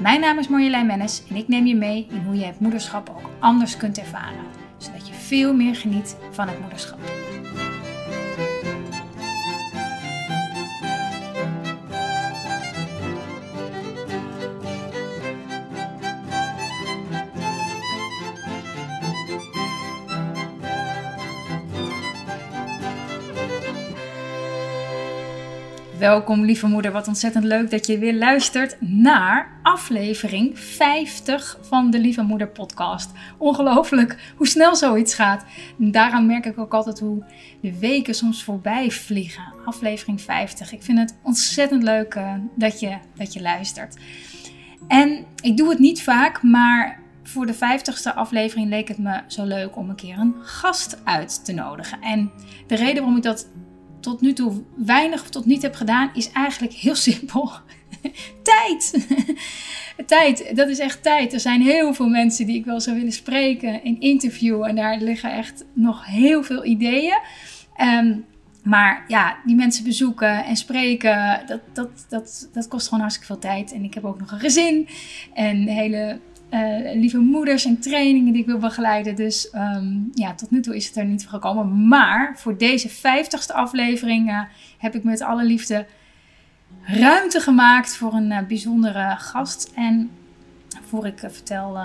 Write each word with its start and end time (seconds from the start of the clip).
Mijn 0.00 0.20
naam 0.20 0.38
is 0.38 0.48
Marjolein 0.48 0.86
Mennis 0.86 1.22
en 1.28 1.36
ik 1.36 1.48
neem 1.48 1.66
je 1.66 1.76
mee 1.76 2.06
in 2.10 2.22
hoe 2.24 2.36
je 2.36 2.44
het 2.44 2.60
moederschap 2.60 3.08
ook 3.08 3.30
anders 3.38 3.76
kunt 3.76 3.98
ervaren, 3.98 4.44
zodat 4.76 5.08
je 5.08 5.14
veel 5.14 5.54
meer 5.54 5.74
geniet 5.74 6.16
van 6.30 6.48
het 6.48 6.60
moederschap. 6.60 7.23
Welkom 26.04 26.44
lieve 26.44 26.66
moeder, 26.66 26.92
wat 26.92 27.08
ontzettend 27.08 27.44
leuk 27.44 27.70
dat 27.70 27.86
je 27.86 27.98
weer 27.98 28.14
luistert 28.14 28.76
naar 28.80 29.60
aflevering 29.62 30.58
50 30.58 31.58
van 31.62 31.90
de 31.90 31.98
Lieve 31.98 32.22
Moeder 32.22 32.48
podcast. 32.48 33.10
Ongelooflijk 33.38 34.32
hoe 34.36 34.46
snel 34.46 34.76
zoiets 34.76 35.14
gaat. 35.14 35.44
Daaraan 35.76 36.26
merk 36.26 36.46
ik 36.46 36.58
ook 36.58 36.74
altijd 36.74 36.98
hoe 36.98 37.24
de 37.60 37.78
weken 37.78 38.14
soms 38.14 38.44
voorbij 38.44 38.90
vliegen. 38.90 39.52
Aflevering 39.64 40.20
50. 40.20 40.72
Ik 40.72 40.82
vind 40.82 40.98
het 40.98 41.16
ontzettend 41.22 41.82
leuk 41.82 42.14
uh, 42.14 42.34
dat, 42.56 42.80
je, 42.80 42.96
dat 43.14 43.32
je 43.32 43.42
luistert. 43.42 43.96
En 44.88 45.24
ik 45.40 45.56
doe 45.56 45.68
het 45.68 45.78
niet 45.78 46.02
vaak, 46.02 46.42
maar 46.42 47.00
voor 47.22 47.46
de 47.46 47.54
50ste 47.54 48.14
aflevering 48.14 48.68
leek 48.68 48.88
het 48.88 48.98
me 48.98 49.20
zo 49.26 49.44
leuk 49.44 49.76
om 49.76 49.88
een 49.88 49.96
keer 49.96 50.18
een 50.18 50.34
gast 50.40 51.00
uit 51.04 51.44
te 51.44 51.52
nodigen. 51.52 52.00
En 52.00 52.30
de 52.66 52.74
reden 52.74 52.96
waarom 52.96 53.16
ik 53.16 53.22
dat 53.22 53.48
tot 54.04 54.20
nu 54.20 54.32
toe 54.32 54.62
weinig 54.74 55.22
of 55.22 55.30
tot 55.30 55.46
niet 55.46 55.62
heb 55.62 55.74
gedaan, 55.74 56.10
is 56.14 56.30
eigenlijk 56.32 56.72
heel 56.72 56.94
simpel. 56.94 57.52
tijd! 58.42 59.06
tijd, 60.06 60.56
dat 60.56 60.68
is 60.68 60.78
echt 60.78 61.02
tijd. 61.02 61.32
Er 61.32 61.40
zijn 61.40 61.62
heel 61.62 61.94
veel 61.94 62.08
mensen 62.08 62.46
die 62.46 62.56
ik 62.56 62.64
wel 62.64 62.80
zou 62.80 62.96
willen 62.96 63.12
spreken 63.12 63.84
in 63.84 64.00
interview. 64.00 64.64
En 64.64 64.76
daar 64.76 64.98
liggen 64.98 65.32
echt 65.32 65.64
nog 65.72 66.06
heel 66.06 66.42
veel 66.42 66.64
ideeën. 66.64 67.18
Um, 67.80 68.24
maar 68.62 69.04
ja, 69.08 69.36
die 69.44 69.56
mensen 69.56 69.84
bezoeken 69.84 70.44
en 70.44 70.56
spreken, 70.56 71.42
dat, 71.46 71.60
dat, 71.72 72.06
dat, 72.08 72.48
dat 72.52 72.68
kost 72.68 72.84
gewoon 72.84 73.00
hartstikke 73.00 73.32
veel 73.32 73.50
tijd. 73.50 73.72
En 73.72 73.84
ik 73.84 73.94
heb 73.94 74.04
ook 74.04 74.20
nog 74.20 74.30
een 74.30 74.38
gezin 74.38 74.88
en 75.34 75.68
hele 75.68 76.20
uh, 76.50 76.94
lieve 76.94 77.18
moeders 77.18 77.64
en 77.64 77.80
trainingen 77.80 78.32
die 78.32 78.42
ik 78.42 78.48
wil 78.48 78.58
begeleiden. 78.58 79.14
Dus 79.14 79.48
um, 79.54 80.10
ja, 80.14 80.34
tot 80.34 80.50
nu 80.50 80.60
toe 80.60 80.76
is 80.76 80.86
het 80.86 80.96
er 80.96 81.04
niet 81.04 81.22
voor 81.22 81.32
gekomen. 81.32 81.88
Maar 81.88 82.32
voor 82.36 82.58
deze 82.58 82.90
50ste 82.90 83.54
aflevering 83.54 84.28
uh, 84.28 84.40
heb 84.78 84.94
ik 84.94 85.04
met 85.04 85.22
alle 85.22 85.44
liefde 85.44 85.86
ruimte 86.82 87.40
gemaakt 87.40 87.96
voor 87.96 88.12
een 88.12 88.30
uh, 88.30 88.38
bijzondere 88.48 89.16
gast. 89.18 89.72
En 89.74 90.10
voor 90.88 91.06
ik 91.06 91.18
vertel 91.18 91.78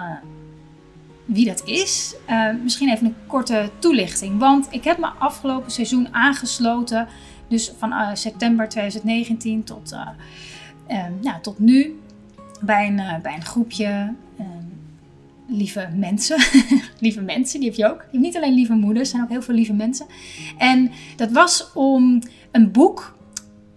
wie 1.26 1.46
dat 1.46 1.62
is, 1.66 2.16
misschien 2.64 2.90
even 2.90 3.06
een 3.06 3.16
korte 3.28 3.70
toelichting. 3.80 4.40
Want 4.40 4.68
ik 4.72 4.84
heb 4.84 4.98
me 4.98 5.08
afgelopen 5.08 5.72
seizoen 5.72 6.14
aangesloten. 6.14 7.08
Dus 7.48 7.72
van 7.78 8.18
september 8.18 8.70
2019 8.70 9.64
tot, 9.64 9.96
ja, 11.22 11.40
tot 11.42 11.60
nu 11.60 12.00
bij 12.62 12.88
een, 12.88 13.22
bij 13.22 13.34
een 13.34 13.46
groepje 13.46 14.14
lieve 15.50 15.90
mensen. 15.96 16.38
lieve 17.00 17.22
mensen, 17.22 17.60
die 17.60 17.70
heb 17.70 17.78
je 17.78 17.86
ook. 17.86 17.98
Je 18.00 18.08
hebt 18.12 18.24
niet 18.24 18.36
alleen 18.36 18.54
lieve 18.54 18.74
moeders, 18.74 19.00
er 19.00 19.16
zijn 19.16 19.24
ook 19.24 19.30
heel 19.30 19.42
veel 19.42 19.56
lieve 19.56 19.74
mensen. 19.74 20.06
En 20.58 20.92
dat 21.16 21.32
was 21.32 21.74
om 21.74 22.22
een 22.52 22.72
boek. 22.72 23.18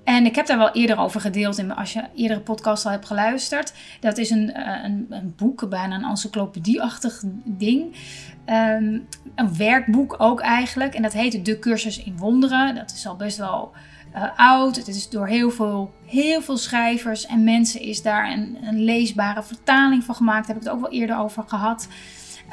En 0.04 0.26
ik 0.26 0.36
heb 0.36 0.46
daar 0.46 0.58
wel 0.58 0.72
eerder 0.72 0.98
over 0.98 1.20
gedeeld 1.20 1.58
in, 1.58 1.74
als 1.74 1.92
je 1.92 2.04
eerdere 2.14 2.40
podcast 2.40 2.84
al 2.84 2.90
hebt 2.90 3.06
geluisterd. 3.06 3.72
Dat 4.00 4.18
is 4.18 4.30
een, 4.30 4.52
eh, 4.52 4.84
een, 4.84 5.06
een 5.10 5.34
boek, 5.36 5.68
bijna 5.68 5.94
een 5.94 6.04
encyclopedie-achtig 6.04 7.22
ding. 7.44 7.96
Ehm, 8.44 8.98
een 9.34 9.56
werkboek 9.56 10.14
ook 10.18 10.40
eigenlijk. 10.40 10.94
En 10.94 11.02
dat 11.02 11.12
heet 11.12 11.44
De 11.44 11.58
Cursus 11.58 12.02
in 12.02 12.16
Wonderen. 12.16 12.74
Dat 12.74 12.92
is 12.92 13.06
al 13.06 13.16
best 13.16 13.38
wel 13.38 13.72
uh, 14.14 14.24
oud. 14.36 14.76
Het 14.76 14.88
is 14.88 15.08
door 15.08 15.26
heel 15.26 15.50
veel, 15.50 15.92
heel 16.06 16.42
veel 16.42 16.56
schrijvers 16.56 17.26
en 17.26 17.44
mensen 17.44 17.80
is 17.80 18.02
daar 18.02 18.32
een, 18.32 18.58
een 18.62 18.84
leesbare 18.84 19.42
vertaling 19.42 20.04
van 20.04 20.14
gemaakt. 20.14 20.46
Daar 20.46 20.54
heb 20.54 20.64
ik 20.64 20.70
het 20.70 20.78
ook 20.78 20.90
wel 20.90 21.00
eerder 21.00 21.18
over 21.18 21.44
gehad. 21.46 21.88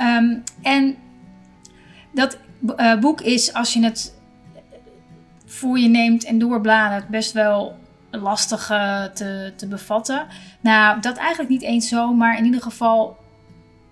Um, 0.01 0.43
en 0.61 0.95
dat 2.11 2.37
uh, 2.77 2.99
boek 2.99 3.21
is, 3.21 3.53
als 3.53 3.73
je 3.73 3.83
het 3.83 4.17
voor 5.45 5.79
je 5.79 5.87
neemt 5.87 6.23
en 6.23 6.39
doorbladert, 6.39 7.07
best 7.07 7.31
wel 7.31 7.77
lastig 8.11 8.71
uh, 8.71 9.03
te, 9.03 9.53
te 9.55 9.67
bevatten. 9.67 10.27
Nou, 10.61 11.01
dat 11.01 11.17
eigenlijk 11.17 11.49
niet 11.49 11.61
eens 11.61 11.87
zo, 11.87 12.13
maar 12.13 12.37
in 12.37 12.45
ieder 12.45 12.61
geval 12.61 13.17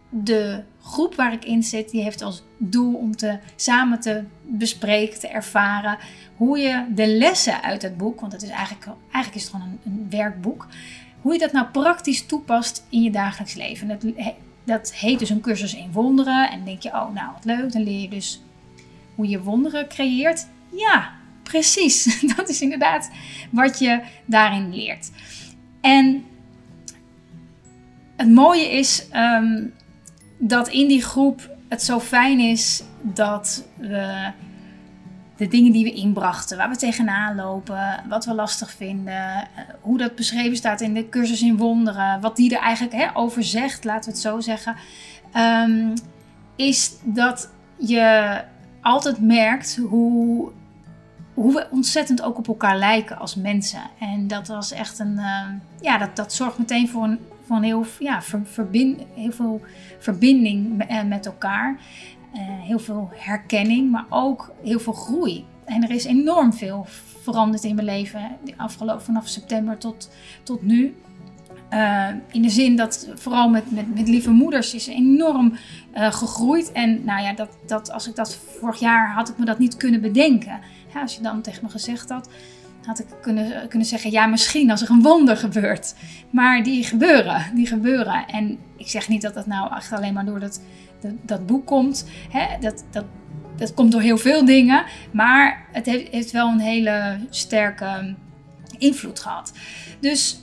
de 0.09 0.63
groep 0.87 1.15
waar 1.15 1.33
ik 1.33 1.45
in 1.45 1.63
zit, 1.63 1.89
die 1.89 2.03
heeft 2.03 2.21
als 2.21 2.43
doel 2.57 2.93
om 2.93 3.15
te, 3.15 3.39
samen 3.55 3.99
te 3.99 4.23
bespreken, 4.41 5.19
te 5.19 5.27
ervaren 5.27 5.97
hoe 6.35 6.57
je 6.57 6.85
de 6.89 7.07
lessen 7.07 7.63
uit 7.63 7.81
het 7.81 7.97
boek, 7.97 8.19
want 8.19 8.31
het 8.31 8.43
is 8.43 8.49
eigenlijk, 8.49 8.85
eigenlijk 9.11 9.35
is 9.35 9.41
het 9.41 9.51
gewoon 9.51 9.67
een, 9.67 9.91
een 9.91 10.07
werkboek, 10.09 10.67
hoe 11.21 11.33
je 11.33 11.39
dat 11.39 11.51
nou 11.51 11.67
praktisch 11.67 12.25
toepast 12.25 12.85
in 12.89 13.01
je 13.01 13.11
dagelijks 13.11 13.53
leven. 13.53 13.87
Dat, 13.87 14.05
dat 14.63 14.93
heet 14.93 15.19
dus 15.19 15.29
een 15.29 15.41
cursus 15.41 15.75
in 15.75 15.91
wonderen. 15.91 16.51
En 16.51 16.65
denk 16.65 16.81
je, 16.81 16.89
oh 16.89 17.13
nou 17.13 17.31
wat 17.33 17.45
leuk, 17.45 17.71
dan 17.71 17.83
leer 17.83 18.01
je 18.01 18.09
dus 18.09 18.41
hoe 19.15 19.27
je 19.27 19.41
wonderen 19.41 19.87
creëert. 19.87 20.47
Ja, 20.71 21.13
precies. 21.43 22.19
Dat 22.35 22.49
is 22.49 22.61
inderdaad 22.61 23.09
wat 23.49 23.79
je 23.79 24.01
daarin 24.25 24.75
leert. 24.75 25.11
En 25.81 26.25
het 28.15 28.29
mooie 28.29 28.71
is 28.71 29.07
um, 29.13 29.73
dat 30.37 30.67
in 30.67 30.87
die 30.87 31.03
groep 31.03 31.49
het 31.67 31.83
zo 31.83 31.99
fijn 31.99 32.39
is 32.39 32.83
dat 33.01 33.63
we 33.75 34.31
de 35.37 35.47
dingen 35.47 35.71
die 35.71 35.83
we 35.83 35.93
inbrachten, 35.93 36.57
waar 36.57 36.69
we 36.69 36.75
tegenaan 36.75 37.35
lopen, 37.35 38.03
wat 38.09 38.25
we 38.25 38.33
lastig 38.33 38.71
vinden, 38.71 39.35
eh, 39.35 39.45
hoe 39.81 39.97
dat 39.97 40.15
beschreven 40.15 40.57
staat 40.57 40.81
in 40.81 40.93
de 40.93 41.09
cursus 41.09 41.41
in 41.41 41.57
wonderen, 41.57 42.21
wat 42.21 42.35
die 42.35 42.55
er 42.55 42.61
eigenlijk 42.61 42.95
hè, 42.95 43.07
over 43.13 43.43
zegt, 43.43 43.83
laten 43.83 44.03
we 44.03 44.11
het 44.11 44.19
zo 44.19 44.39
zeggen, 44.39 44.75
um, 45.35 45.93
is 46.55 46.91
dat 47.03 47.49
je 47.77 48.41
altijd 48.81 49.21
merkt 49.21 49.79
hoe, 49.89 50.51
hoe 51.33 51.53
we 51.53 51.67
ontzettend 51.71 52.21
ook 52.21 52.37
op 52.37 52.47
elkaar 52.47 52.77
lijken 52.77 53.17
als 53.17 53.35
mensen. 53.35 53.81
En 53.99 54.27
dat 54.27 54.47
was 54.47 54.71
echt 54.71 54.99
een, 54.99 55.13
uh, 55.13 55.41
ja, 55.81 55.97
dat, 55.97 56.15
dat 56.15 56.33
zorgt 56.33 56.57
meteen 56.57 56.89
voor 56.89 57.03
een, 57.03 57.19
een 57.55 57.63
heel, 57.63 57.85
ja, 57.99 58.21
verbind, 58.43 59.01
heel 59.13 59.31
veel 59.31 59.61
verbinding 59.99 60.83
eh, 60.83 61.03
met 61.03 61.25
elkaar. 61.25 61.79
Uh, 62.33 62.41
heel 62.43 62.79
veel 62.79 63.09
herkenning, 63.13 63.91
maar 63.91 64.05
ook 64.09 64.51
heel 64.63 64.79
veel 64.79 64.93
groei. 64.93 65.45
En 65.65 65.83
er 65.83 65.91
is 65.91 66.05
enorm 66.05 66.53
veel 66.53 66.85
veranderd 67.21 67.63
in 67.63 67.75
mijn 67.75 67.87
leven 67.87 68.37
afgelopen 68.57 69.03
vanaf 69.03 69.27
september 69.27 69.77
tot, 69.77 70.09
tot 70.43 70.61
nu. 70.61 70.95
Uh, 71.73 72.07
in 72.31 72.41
de 72.41 72.49
zin 72.49 72.75
dat 72.75 73.09
vooral 73.15 73.49
met, 73.49 73.71
met, 73.71 73.95
met 73.95 74.07
lieve 74.07 74.31
moeders 74.31 74.73
is 74.73 74.87
enorm 74.87 75.53
gegroeid. 75.93 76.71
En 76.71 77.03
nou 77.03 77.21
ja, 77.21 77.33
dat, 77.33 77.49
dat, 77.65 77.91
als 77.91 78.07
ik 78.07 78.15
dat 78.15 78.35
vorig 78.35 78.79
jaar 78.79 79.13
had 79.13 79.29
ik 79.29 79.37
me 79.37 79.45
dat 79.45 79.59
niet 79.59 79.77
kunnen 79.77 80.01
bedenken. 80.01 80.59
Als 81.01 81.15
je 81.15 81.21
dan 81.21 81.41
tegen 81.41 81.63
me 81.63 81.69
gezegd 81.69 82.09
had, 82.09 82.29
had 82.87 82.99
ik 82.99 83.05
kunnen, 83.21 83.67
kunnen 83.67 83.87
zeggen, 83.87 84.11
ja 84.11 84.25
misschien 84.25 84.71
als 84.71 84.81
er 84.81 84.89
een 84.89 85.01
wonder 85.01 85.37
gebeurt. 85.37 85.93
Maar 86.29 86.63
die 86.63 86.83
gebeuren, 86.83 87.45
die 87.53 87.67
gebeuren. 87.67 88.27
En 88.27 88.57
ik 88.77 88.87
zeg 88.87 89.07
niet 89.07 89.21
dat 89.21 89.33
dat 89.33 89.45
nou 89.45 89.75
echt 89.75 89.91
alleen 89.91 90.13
maar 90.13 90.25
door 90.25 90.39
dat, 90.39 90.61
dat, 91.21 91.45
boek 91.45 91.65
komt. 91.65 92.05
Hè? 92.29 92.59
Dat, 92.59 92.83
dat, 92.91 93.05
dat 93.55 93.73
komt 93.73 93.91
door 93.91 94.01
heel 94.01 94.17
veel 94.17 94.45
dingen. 94.45 94.83
Maar 95.11 95.65
het 95.71 95.85
heeft, 95.85 96.11
heeft 96.11 96.31
wel 96.31 96.47
een 96.47 96.59
hele 96.59 97.19
sterke 97.29 98.15
invloed 98.77 99.19
gehad. 99.19 99.53
Dus 99.99 100.39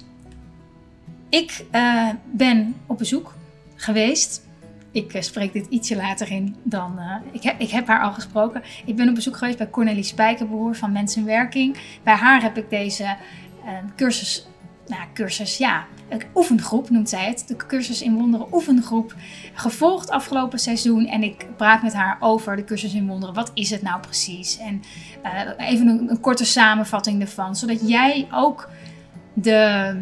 ik 1.28 1.64
uh, 1.72 2.08
ben 2.32 2.74
op 2.86 2.98
bezoek 2.98 3.34
geweest 3.74 4.46
ik 4.94 5.14
uh, 5.14 5.22
spreek 5.22 5.52
dit 5.52 5.66
ietsje 5.68 5.96
later 5.96 6.30
in 6.30 6.56
dan. 6.62 6.94
Uh, 6.98 7.16
ik, 7.32 7.42
heb, 7.42 7.60
ik 7.60 7.70
heb 7.70 7.86
haar 7.86 8.02
al 8.02 8.12
gesproken. 8.12 8.62
Ik 8.84 8.96
ben 8.96 9.08
op 9.08 9.14
bezoek 9.14 9.36
geweest 9.36 9.58
bij 9.58 9.70
Cornelie 9.70 10.02
Spijkerbroer 10.02 10.76
van 10.76 10.92
Mensenwerking. 10.92 11.76
Bij 12.02 12.14
haar 12.14 12.42
heb 12.42 12.56
ik 12.56 12.70
deze 12.70 13.16
uh, 13.64 13.70
cursus 13.96 14.46
nou, 14.86 15.02
cursus, 15.14 15.56
ja, 15.56 15.86
een 16.08 16.22
oefengroep 16.34 16.90
noemt 16.90 17.08
zij 17.08 17.26
het. 17.26 17.44
De 17.46 17.56
cursus 17.56 18.02
in 18.02 18.14
wonderen 18.14 18.46
oefengroep. 18.52 19.14
Gevolgd 19.54 20.10
afgelopen 20.10 20.58
seizoen. 20.58 21.06
En 21.06 21.22
ik 21.22 21.46
praat 21.56 21.82
met 21.82 21.92
haar 21.92 22.16
over 22.20 22.56
de 22.56 22.64
cursus 22.64 22.94
in 22.94 23.06
wonderen. 23.06 23.34
Wat 23.34 23.50
is 23.54 23.70
het 23.70 23.82
nou 23.82 24.00
precies? 24.00 24.58
En 24.58 24.82
even 25.56 25.88
een, 25.88 26.10
een, 26.10 26.20
korte 26.20 26.44
samenvatting 26.44 27.20
ervan. 27.20 27.56
Zodat 27.56 27.88
jij 27.88 28.28
ook 28.32 28.68
de, 29.32 29.96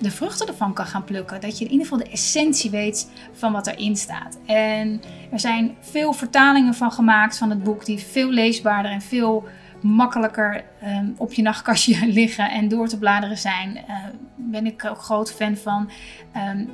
de 0.00 0.10
vruchten 0.10 0.46
ervan 0.46 0.72
kan 0.72 0.86
gaan 0.86 1.04
plukken. 1.04 1.40
Dat 1.40 1.58
je 1.58 1.64
in 1.64 1.70
ieder 1.70 1.86
geval 1.86 2.04
de 2.04 2.10
essentie 2.10 2.70
weet 2.70 3.10
van 3.32 3.52
wat 3.52 3.66
erin 3.66 3.96
staat. 3.96 4.38
En 4.46 5.00
er 5.30 5.40
zijn 5.40 5.76
veel 5.80 6.12
vertalingen 6.12 6.74
van 6.74 6.92
gemaakt 6.92 7.38
van 7.38 7.50
het 7.50 7.62
boek. 7.62 7.84
Die 7.84 7.98
veel 7.98 8.30
leesbaarder 8.30 8.90
en 8.90 9.02
veel 9.02 9.44
makkelijker 9.80 10.64
um, 10.84 11.14
op 11.16 11.32
je 11.32 11.42
nachtkastje 11.42 12.06
liggen 12.20 12.50
en 12.50 12.68
door 12.68 12.88
te 12.88 12.98
bladeren 12.98 13.38
zijn. 13.38 13.76
Uh, 13.88 13.96
ben 14.36 14.66
ik 14.66 14.84
ook 14.84 15.02
groot 15.02 15.32
fan 15.32 15.56
van. 15.56 15.90
Um, 16.36 16.70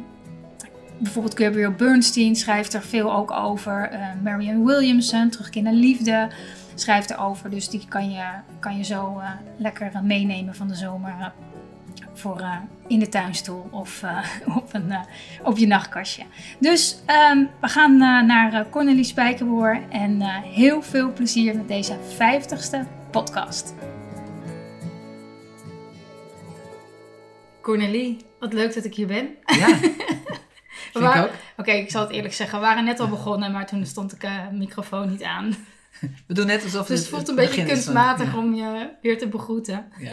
bijvoorbeeld 0.99 1.39
Gabriel 1.39 1.73
Bernstein 1.73 2.37
schrijft 2.37 2.75
er 2.75 2.83
veel 2.83 3.15
ook 3.15 3.31
over. 3.31 3.93
Uh, 3.93 4.07
Marianne 4.23 4.65
Williamson, 4.65 5.31
Terugkeer 5.31 5.63
naar 5.63 5.73
Liefde, 5.73 6.29
schrijft 6.75 7.11
erover. 7.11 7.51
Dus 7.51 7.69
die 7.69 7.85
kan 7.89 8.11
je, 8.11 8.25
kan 8.59 8.77
je 8.77 8.85
zo 8.85 9.19
uh, 9.19 9.31
lekker 9.57 9.91
meenemen 10.03 10.55
van 10.55 10.69
de 10.69 10.75
zomer 10.75 11.33
voor 12.19 12.41
uh, 12.41 12.57
in 12.87 12.99
de 12.99 13.09
tuinstoel 13.09 13.69
of 13.71 14.03
uh, 14.03 14.19
op, 14.57 14.75
een, 14.75 14.89
uh, 14.89 15.01
op 15.43 15.59
je 15.59 15.67
nachtkastje. 15.67 16.23
Dus 16.59 16.99
um, 17.33 17.51
we 17.61 17.69
gaan 17.69 17.97
naar 18.27 18.69
Cornelie 18.71 19.05
Spijkerboer 19.05 19.81
en 19.91 20.21
heel 20.43 20.83
veel 20.83 21.13
plezier 21.13 21.57
met 21.57 21.69
deze 21.69 21.97
50ste 21.99 23.11
podcast. 23.11 23.75
Cornelie, 27.61 28.17
wat 28.39 28.53
leuk 28.53 28.75
dat 28.75 28.85
ik 28.85 28.95
hier 28.95 29.07
ben. 29.07 29.29
Ja, 29.47 29.69
Oké, 30.97 31.31
okay, 31.57 31.79
ik 31.79 31.91
zal 31.91 32.03
het 32.03 32.11
eerlijk 32.11 32.35
zeggen. 32.35 32.59
We 32.59 32.65
waren 32.65 32.85
net 32.85 33.01
al 33.01 33.09
begonnen, 33.09 33.53
maar 33.53 33.67
toen 33.67 33.87
stond 33.87 34.13
ik 34.13 34.25
uh, 34.25 34.49
microfoon 34.53 35.11
niet 35.11 35.23
aan. 35.23 35.57
We 36.27 36.35
doen 36.35 36.47
net 36.47 36.65
alsof 36.65 36.87
dus 36.87 36.99
het, 36.99 37.07
het 37.07 37.15
voelt 37.15 37.29
een 37.29 37.35
beetje 37.35 37.65
kunstmatig 37.65 38.37
om 38.37 38.55
je 38.55 38.91
weer 39.03 39.19
te 39.19 39.29
begroeten. 39.29 39.93
Ja. 39.99 40.13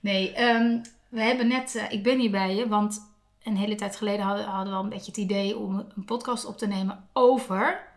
Nee, 0.00 0.42
um, 0.42 0.82
we 1.14 1.22
hebben 1.22 1.48
net, 1.48 1.74
uh, 1.74 1.90
ik 1.90 2.02
ben 2.02 2.18
hier 2.18 2.30
bij 2.30 2.54
je, 2.54 2.68
want 2.68 3.14
een 3.42 3.56
hele 3.56 3.74
tijd 3.74 3.96
geleden 3.96 4.24
hadden, 4.24 4.44
hadden 4.44 4.72
we 4.72 4.78
al 4.78 4.84
een 4.84 4.90
beetje 4.90 5.10
het 5.10 5.16
idee 5.16 5.58
om 5.58 5.84
een 5.96 6.04
podcast 6.04 6.44
op 6.44 6.58
te 6.58 6.66
nemen 6.66 7.08
over 7.12 7.88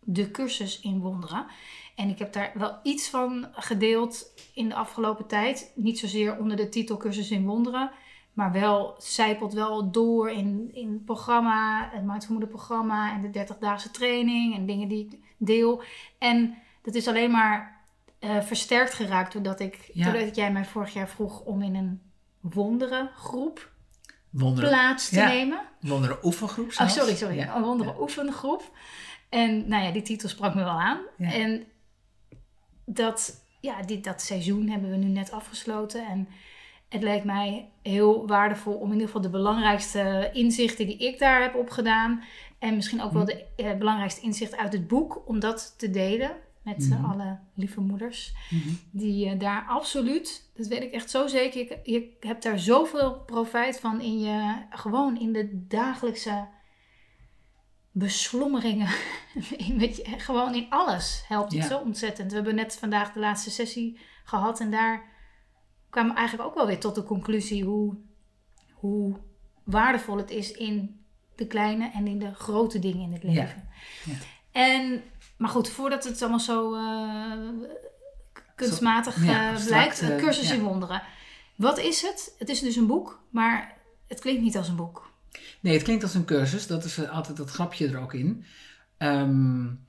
de 0.00 0.30
cursus 0.30 0.80
in 0.80 1.00
wonderen. 1.00 1.46
En 1.94 2.08
ik 2.08 2.18
heb 2.18 2.32
daar 2.32 2.52
wel 2.54 2.78
iets 2.82 3.08
van 3.08 3.46
gedeeld 3.52 4.32
in 4.54 4.68
de 4.68 4.74
afgelopen 4.74 5.26
tijd. 5.26 5.72
Niet 5.74 5.98
zozeer 5.98 6.38
onder 6.38 6.56
de 6.56 6.68
titel 6.68 6.96
Cursus 6.96 7.30
in 7.30 7.46
Wonderen. 7.46 7.90
Maar 8.32 8.52
wel 8.52 8.94
zijpelt 8.98 9.52
wel 9.52 9.90
door 9.90 10.30
in, 10.30 10.70
in 10.72 10.92
het 10.92 11.04
programma, 11.04 11.88
het 11.92 12.04
Mindful 12.04 12.46
programma 12.46 13.12
en 13.12 13.30
de 13.30 13.46
30-daagse 13.46 13.90
training 13.90 14.54
en 14.54 14.66
dingen 14.66 14.88
die 14.88 15.06
ik 15.06 15.18
deel. 15.36 15.82
En 16.18 16.56
dat 16.82 16.94
is 16.94 17.08
alleen 17.08 17.30
maar 17.30 17.80
uh, 18.20 18.40
versterkt 18.40 18.94
geraakt 18.94 19.32
doordat, 19.32 19.60
ik, 19.60 19.90
doordat 19.94 20.36
jij 20.36 20.52
mij 20.52 20.64
vorig 20.64 20.92
jaar 20.92 21.08
vroeg 21.08 21.40
om 21.40 21.62
in 21.62 21.74
een 21.74 22.00
wonderengroep 22.40 23.70
wonderen, 24.30 24.70
plaats 24.70 25.08
te 25.08 25.20
nemen. 25.20 25.60
Wonderen 25.80 26.18
oefengroep 26.22 26.72
Oh, 26.80 26.88
sorry, 26.88 27.14
sorry. 27.14 27.36
Ja. 27.36 27.56
Een 27.56 27.62
wonderen 27.62 28.00
oefengroep. 28.00 28.70
En 29.28 29.68
nou 29.68 29.84
ja, 29.84 29.90
die 29.90 30.02
titel 30.02 30.28
sprak 30.28 30.54
me 30.54 30.64
wel 30.64 30.80
aan. 30.80 30.98
En 31.18 31.64
dat, 32.84 33.44
ja, 33.60 33.82
dit, 33.82 34.04
dat 34.04 34.22
seizoen 34.22 34.68
hebben 34.68 34.90
we 34.90 34.96
nu 34.96 35.08
net 35.08 35.32
afgesloten. 35.32 36.06
En 36.06 36.28
het 36.88 37.02
lijkt 37.02 37.24
mij 37.24 37.68
heel 37.82 38.26
waardevol 38.26 38.74
om 38.74 38.86
in 38.86 38.92
ieder 38.92 39.06
geval 39.06 39.22
de 39.22 39.30
belangrijkste 39.30 40.30
inzichten 40.32 40.86
die 40.86 40.98
ik 40.98 41.18
daar 41.18 41.42
heb 41.42 41.54
opgedaan. 41.54 42.22
En 42.58 42.74
misschien 42.74 43.02
ook 43.02 43.12
wel 43.12 43.22
mhm. 43.22 43.30
de 43.30 43.46
eh, 43.56 43.76
belangrijkste 43.78 44.20
inzichten 44.20 44.58
uit 44.58 44.72
het 44.72 44.88
boek, 44.88 45.22
om 45.26 45.40
dat 45.40 45.74
te 45.78 45.90
delen 45.90 46.30
met 46.62 46.88
mm 46.88 47.04
alle 47.04 47.38
lieve 47.54 47.80
moeders. 47.80 48.34
Mhm. 48.50 48.68
Die 48.90 49.34
uh, 49.34 49.38
daar 49.38 49.66
absoluut, 49.68 50.50
dat 50.54 50.66
weet 50.66 50.82
ik 50.82 50.92
echt 50.92 51.10
zo 51.10 51.26
zeker, 51.26 51.60
je, 51.60 51.78
je 51.82 52.16
hebt 52.20 52.42
daar 52.42 52.58
zoveel 52.58 53.20
profijt 53.20 53.80
van 53.80 54.00
in 54.00 54.20
je, 54.20 54.66
gewoon 54.70 55.20
in 55.20 55.32
de 55.32 55.66
dagelijkse 55.66 56.48
beslommeringen. 57.92 58.88
gewoon 60.28 60.54
in 60.54 60.66
alles 60.70 61.24
helpt 61.28 61.52
het 61.52 61.64
zo 61.64 61.78
ontzettend. 61.78 62.30
We 62.30 62.36
hebben 62.36 62.54
net 62.54 62.78
vandaag 62.78 63.12
de 63.12 63.20
laatste 63.20 63.50
sessie 63.50 64.00
gehad 64.24 64.60
en 64.60 64.70
daar 64.70 65.08
kwamen 65.90 66.12
we 66.12 66.18
eigenlijk 66.18 66.48
ook 66.48 66.54
wel 66.54 66.66
weer 66.66 66.80
tot 66.80 66.94
de 66.94 67.02
conclusie 67.02 67.64
hoe, 67.64 67.96
hoe 68.72 69.16
waardevol 69.64 70.16
het 70.16 70.30
is 70.30 70.52
in 70.52 71.04
de 71.36 71.46
kleine 71.46 71.90
en 71.90 72.06
in 72.06 72.18
de 72.18 72.34
grote 72.34 72.78
dingen 72.78 73.02
in 73.02 73.12
het 73.12 73.22
leven. 73.22 73.68
Ja. 74.04 74.14
En, 74.52 75.02
maar 75.40 75.50
goed, 75.50 75.68
voordat 75.68 76.04
het 76.04 76.20
allemaal 76.20 76.40
zo 76.40 76.74
uh, 76.74 77.32
kunstmatig 78.54 79.16
uh, 79.16 79.64
blijkt, 79.66 80.02
uh, 80.02 80.16
cursus 80.16 80.52
in 80.52 80.62
wonderen. 80.62 81.02
Wat 81.56 81.78
is 81.78 82.02
het? 82.02 82.34
Het 82.38 82.48
is 82.48 82.60
dus 82.60 82.76
een 82.76 82.86
boek, 82.86 83.22
maar 83.30 83.76
het 84.06 84.20
klinkt 84.20 84.42
niet 84.42 84.56
als 84.56 84.68
een 84.68 84.76
boek. 84.76 85.10
Nee, 85.60 85.72
het 85.72 85.82
klinkt 85.82 86.02
als 86.02 86.14
een 86.14 86.24
cursus. 86.24 86.66
Dat 86.66 86.84
is 86.84 87.08
altijd 87.08 87.36
dat 87.36 87.50
grapje 87.50 87.88
er 87.88 87.98
ook 87.98 88.14
in. 88.14 88.44
Um, 88.98 89.84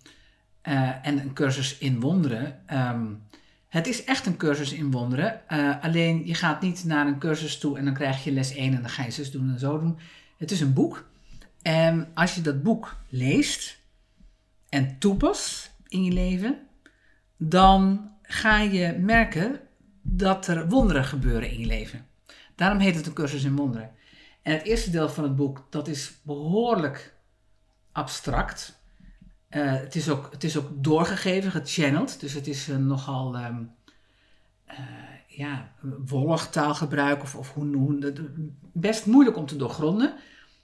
uh, 0.63 1.07
en 1.07 1.19
een 1.19 1.33
cursus 1.33 1.77
in 1.77 1.99
wonderen. 1.99 2.63
Um, 2.73 3.23
het 3.67 3.87
is 3.87 4.03
echt 4.03 4.25
een 4.25 4.37
cursus 4.37 4.73
in 4.73 4.91
wonderen. 4.91 5.41
Uh, 5.49 5.83
alleen 5.83 6.27
je 6.27 6.33
gaat 6.33 6.61
niet 6.61 6.83
naar 6.83 7.07
een 7.07 7.19
cursus 7.19 7.57
toe 7.57 7.77
en 7.77 7.85
dan 7.85 7.93
krijg 7.93 8.23
je 8.23 8.31
les 8.31 8.53
1 8.55 8.73
en 8.73 8.81
dan 8.81 8.89
ga 8.89 9.03
je 9.03 9.11
zus 9.11 9.31
doen 9.31 9.49
en 9.49 9.59
zo 9.59 9.79
doen. 9.79 9.99
Het 10.37 10.51
is 10.51 10.61
een 10.61 10.73
boek. 10.73 11.09
En 11.61 12.07
als 12.13 12.35
je 12.35 12.41
dat 12.41 12.63
boek 12.63 12.95
leest 13.09 13.80
en 14.71 14.99
toepast 14.99 15.75
in 15.87 16.03
je 16.03 16.11
leven, 16.11 16.67
dan 17.37 18.11
ga 18.21 18.59
je 18.59 18.97
merken 18.99 19.59
dat 20.01 20.47
er 20.47 20.67
wonderen 20.67 21.03
gebeuren 21.03 21.51
in 21.51 21.59
je 21.59 21.65
leven. 21.65 22.05
Daarom 22.55 22.79
heet 22.79 22.95
het 22.95 23.07
een 23.07 23.13
cursus 23.13 23.43
in 23.43 23.55
wonderen. 23.55 23.91
En 24.41 24.53
het 24.53 24.63
eerste 24.63 24.89
deel 24.89 25.09
van 25.09 25.23
het 25.23 25.35
boek, 25.35 25.67
dat 25.69 25.87
is 25.87 26.13
behoorlijk 26.21 27.15
abstract. 27.91 28.79
Uh, 29.49 29.73
het, 29.73 29.95
is 29.95 30.09
ook, 30.09 30.27
het 30.31 30.43
is 30.43 30.57
ook 30.57 30.69
doorgegeven, 30.73 31.51
gechanneld. 31.51 32.19
Dus 32.19 32.33
het 32.33 32.47
is 32.47 32.69
uh, 32.69 32.77
nogal 32.77 33.35
um, 33.35 33.71
uh, 34.69 34.77
ja, 35.27 35.71
wollig 36.05 36.49
taalgebruik. 36.49 37.21
Of, 37.21 37.35
of 37.35 37.53
hoe, 37.53 37.75
hoe, 37.75 38.13
best 38.71 39.05
moeilijk 39.05 39.37
om 39.37 39.45
te 39.45 39.55
doorgronden. 39.55 40.13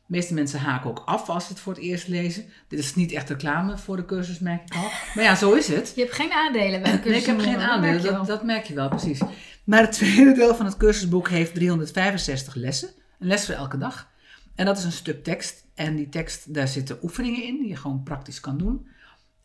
De 0.08 0.14
meeste 0.16 0.34
mensen 0.34 0.60
haken 0.60 0.90
ook 0.90 1.02
af 1.06 1.30
als 1.30 1.46
ze 1.46 1.52
het 1.52 1.62
voor 1.62 1.74
het 1.74 1.82
eerst 1.82 2.08
lezen. 2.08 2.46
Dit 2.68 2.80
is 2.80 2.96
niet 2.96 3.12
echt 3.12 3.30
reclame 3.30 3.78
voor 3.78 3.96
de 3.96 4.06
cursus, 4.06 4.40
merk 4.40 4.62
ik 4.66 4.76
al. 4.76 4.90
Maar 5.16 5.24
ja, 5.24 5.36
zo 5.36 5.54
is 5.54 5.68
het. 5.68 5.92
Je 5.96 6.02
hebt 6.02 6.14
geen 6.14 6.32
aandelen 6.32 6.82
bij 6.82 6.92
de 6.92 7.00
cursus. 7.00 7.12
Nee, 7.12 7.20
ik 7.20 7.26
heb 7.26 7.40
geen 7.40 7.70
aandelen. 7.70 8.04
Dat, 8.04 8.28
dat, 8.28 8.44
merk 8.44 8.66
je 8.66 8.74
wel, 8.74 8.90
precies. 8.90 9.22
Maar 9.64 9.82
het 9.82 9.92
tweede 9.92 10.34
deel 10.34 10.56
van 10.56 10.66
het 10.66 10.78
cursusboek 10.78 11.30
heeft 11.30 11.54
365 11.54 12.56
lessen. 12.56 12.90
Een 13.20 13.28
les 13.28 13.46
voor 13.46 13.56
elke 13.56 13.78
dag. 13.78 14.10
En 14.56 14.66
dat 14.66 14.78
is 14.78 14.84
een 14.84 14.92
stuk 14.92 15.24
tekst. 15.24 15.66
En 15.76 15.96
die 15.96 16.10
tekst, 16.10 16.54
daar 16.54 16.68
zitten 16.68 17.00
oefeningen 17.02 17.44
in 17.44 17.58
die 17.58 17.68
je 17.68 17.76
gewoon 17.76 18.04
praktisch 18.04 18.40
kan 18.40 18.58
doen. 18.58 18.88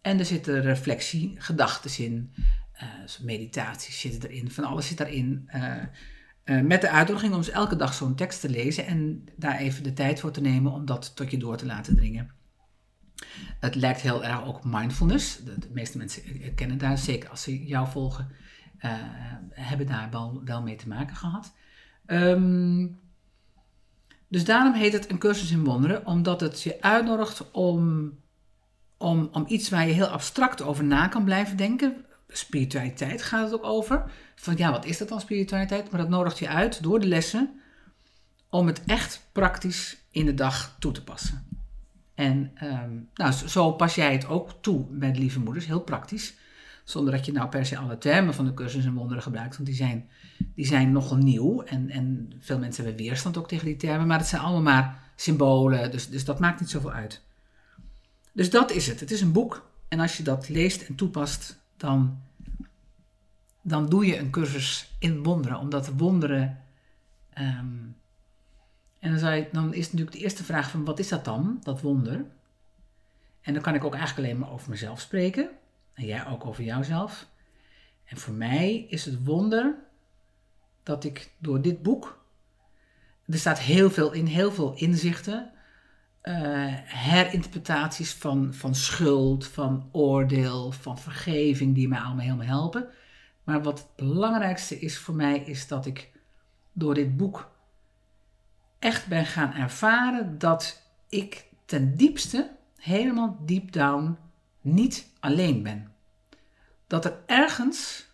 En 0.00 0.18
er 0.18 0.24
zitten 0.24 0.62
reflectie, 0.62 1.34
gedachten 1.38 2.04
in, 2.04 2.32
uh, 2.82 3.26
meditaties 3.26 4.00
zitten 4.00 4.30
erin, 4.30 4.50
van 4.50 4.64
alles 4.64 4.86
zit 4.86 4.98
daarin. 4.98 5.48
Uh, 5.54 5.74
uh, 6.44 6.60
met 6.60 6.80
de 6.80 6.90
uitdaging 6.90 7.32
om 7.32 7.38
dus 7.38 7.50
elke 7.50 7.76
dag 7.76 7.94
zo'n 7.94 8.14
tekst 8.14 8.40
te 8.40 8.48
lezen 8.48 8.86
en 8.86 9.24
daar 9.36 9.56
even 9.56 9.82
de 9.82 9.92
tijd 9.92 10.20
voor 10.20 10.30
te 10.30 10.40
nemen 10.40 10.72
om 10.72 10.84
dat 10.84 11.16
tot 11.16 11.30
je 11.30 11.36
door 11.36 11.56
te 11.56 11.66
laten 11.66 11.96
dringen. 11.96 12.30
Het 13.60 13.74
lijkt 13.74 14.00
heel 14.00 14.24
erg 14.24 14.44
ook 14.44 14.64
mindfulness. 14.64 15.36
De, 15.44 15.56
meeste 15.72 15.98
mensen 15.98 16.22
kennen 16.54 16.78
daar, 16.78 16.98
zeker 16.98 17.28
als 17.28 17.42
ze 17.42 17.64
jou 17.64 17.88
volgen, 17.88 18.28
hebben 19.50 19.86
daar 19.86 20.10
wel, 20.10 20.42
wel 20.44 20.62
mee 20.62 20.76
te 20.76 20.88
maken 20.88 21.16
gehad. 21.16 21.54
Um, 22.06 23.00
dus 24.32 24.44
daarom 24.44 24.74
heet 24.74 24.92
het 24.92 25.10
een 25.10 25.18
cursus 25.18 25.50
in 25.50 25.64
wonderen, 25.64 26.06
omdat 26.06 26.40
het 26.40 26.62
je 26.62 26.82
uitnodigt 26.82 27.50
om, 27.50 28.12
om, 28.96 29.28
om 29.32 29.44
iets 29.46 29.68
waar 29.68 29.86
je 29.86 29.92
heel 29.92 30.06
abstract 30.06 30.62
over 30.62 30.84
na 30.84 31.08
kan 31.08 31.24
blijven 31.24 31.56
denken. 31.56 32.04
Spiritualiteit 32.32 33.22
gaat 33.22 33.44
het 33.44 33.54
ook 33.54 33.64
over. 33.64 34.10
Van 34.34 34.56
ja, 34.56 34.70
wat 34.70 34.84
is 34.84 34.98
dat 34.98 35.08
dan 35.08 35.20
spiritualiteit? 35.20 35.90
Maar 35.90 36.00
dat 36.00 36.08
nodigt 36.08 36.38
je 36.38 36.48
uit 36.48 36.82
door 36.82 37.00
de 37.00 37.06
lessen 37.06 37.60
om 38.50 38.66
het 38.66 38.84
echt 38.84 39.28
praktisch 39.32 39.96
in 40.10 40.26
de 40.26 40.34
dag 40.34 40.76
toe 40.78 40.92
te 40.92 41.04
passen. 41.04 41.46
En 42.14 42.52
um, 42.62 43.08
nou, 43.14 43.32
zo 43.32 43.72
pas 43.72 43.94
jij 43.94 44.12
het 44.12 44.26
ook 44.26 44.54
toe 44.60 44.86
met 44.90 45.18
lieve 45.18 45.40
moeders, 45.40 45.66
heel 45.66 45.80
praktisch. 45.80 46.34
Zonder 46.84 47.12
dat 47.12 47.26
je 47.26 47.32
nou 47.32 47.48
per 47.48 47.66
se 47.66 47.76
alle 47.76 47.98
termen 47.98 48.34
van 48.34 48.44
de 48.44 48.54
cursus 48.54 48.84
en 48.84 48.94
wonderen 48.94 49.22
gebruikt, 49.22 49.54
want 49.54 49.68
die 49.68 49.76
zijn, 49.76 50.08
die 50.54 50.66
zijn 50.66 50.92
nogal 50.92 51.16
nieuw. 51.16 51.62
En, 51.62 51.90
en 51.90 52.32
veel 52.38 52.58
mensen 52.58 52.84
hebben 52.84 53.04
weerstand 53.04 53.36
ook 53.36 53.48
tegen 53.48 53.66
die 53.66 53.76
termen, 53.76 54.06
maar 54.06 54.18
het 54.18 54.26
zijn 54.26 54.42
allemaal 54.42 54.62
maar 54.62 55.12
symbolen, 55.16 55.90
dus, 55.90 56.08
dus 56.08 56.24
dat 56.24 56.38
maakt 56.38 56.60
niet 56.60 56.70
zoveel 56.70 56.92
uit. 56.92 57.22
Dus 58.32 58.50
dat 58.50 58.70
is 58.70 58.86
het. 58.86 59.00
Het 59.00 59.10
is 59.10 59.20
een 59.20 59.32
boek 59.32 59.70
en 59.88 60.00
als 60.00 60.16
je 60.16 60.22
dat 60.22 60.48
leest 60.48 60.82
en 60.82 60.94
toepast, 60.94 61.61
dan, 61.82 62.22
dan 63.62 63.88
doe 63.88 64.06
je 64.06 64.18
een 64.18 64.30
cursus 64.30 64.90
in 64.98 65.22
wonderen, 65.22 65.58
omdat 65.58 65.88
wonderen 65.88 66.62
Ehm, 67.32 67.76
en 68.98 69.10
dan, 69.10 69.18
zou 69.18 69.46
dan 69.52 69.74
is 69.74 69.84
natuurlijk 69.84 70.16
de 70.16 70.22
eerste 70.22 70.44
vraag 70.44 70.70
van 70.70 70.84
wat 70.84 70.98
is 70.98 71.08
dat 71.08 71.24
dan, 71.24 71.60
dat 71.62 71.80
wonder? 71.80 72.24
En 73.40 73.52
dan 73.52 73.62
kan 73.62 73.74
ik 73.74 73.84
ook 73.84 73.94
eigenlijk 73.94 74.26
alleen 74.26 74.40
maar 74.40 74.52
over 74.52 74.70
mezelf 74.70 75.00
spreken. 75.00 75.50
En 75.94 76.06
jij 76.06 76.26
ook 76.26 76.46
over 76.46 76.64
jouzelf. 76.64 77.26
En 78.04 78.16
voor 78.16 78.34
mij 78.34 78.86
is 78.88 79.04
het 79.04 79.24
wonder 79.24 79.74
dat 80.82 81.04
ik 81.04 81.30
door 81.38 81.62
dit 81.62 81.82
boek. 81.82 82.24
Er 83.26 83.38
staat 83.38 83.58
heel 83.58 83.90
veel 83.90 84.12
in, 84.12 84.26
heel 84.26 84.52
veel 84.52 84.74
inzichten. 84.74 85.50
Eh, 86.22 86.34
herinterpretaties 86.84 88.12
van, 88.12 88.54
van 88.54 88.74
schuld, 88.74 89.46
van 89.46 89.88
oordeel, 89.92 90.72
van 90.72 90.98
vergeving, 90.98 91.74
die 91.74 91.88
mij 91.88 91.98
allemaal 91.98 92.24
helemaal 92.24 92.46
helpen. 92.46 92.88
Maar 93.44 93.62
wat 93.62 93.78
het 93.78 93.88
belangrijkste 93.96 94.78
is 94.78 94.98
voor 94.98 95.14
mij, 95.14 95.38
is 95.38 95.68
dat 95.68 95.86
ik 95.86 96.10
door 96.72 96.94
dit 96.94 97.16
boek 97.16 97.50
echt 98.78 99.06
ben 99.06 99.26
gaan 99.26 99.52
ervaren 99.52 100.38
dat 100.38 100.82
ik 101.08 101.46
ten 101.64 101.96
diepste, 101.96 102.50
helemaal 102.76 103.38
deep 103.40 103.72
down, 103.72 104.16
niet 104.60 105.06
alleen 105.20 105.62
ben. 105.62 105.92
Dat 106.86 107.04
er 107.04 107.18
ergens, 107.26 108.08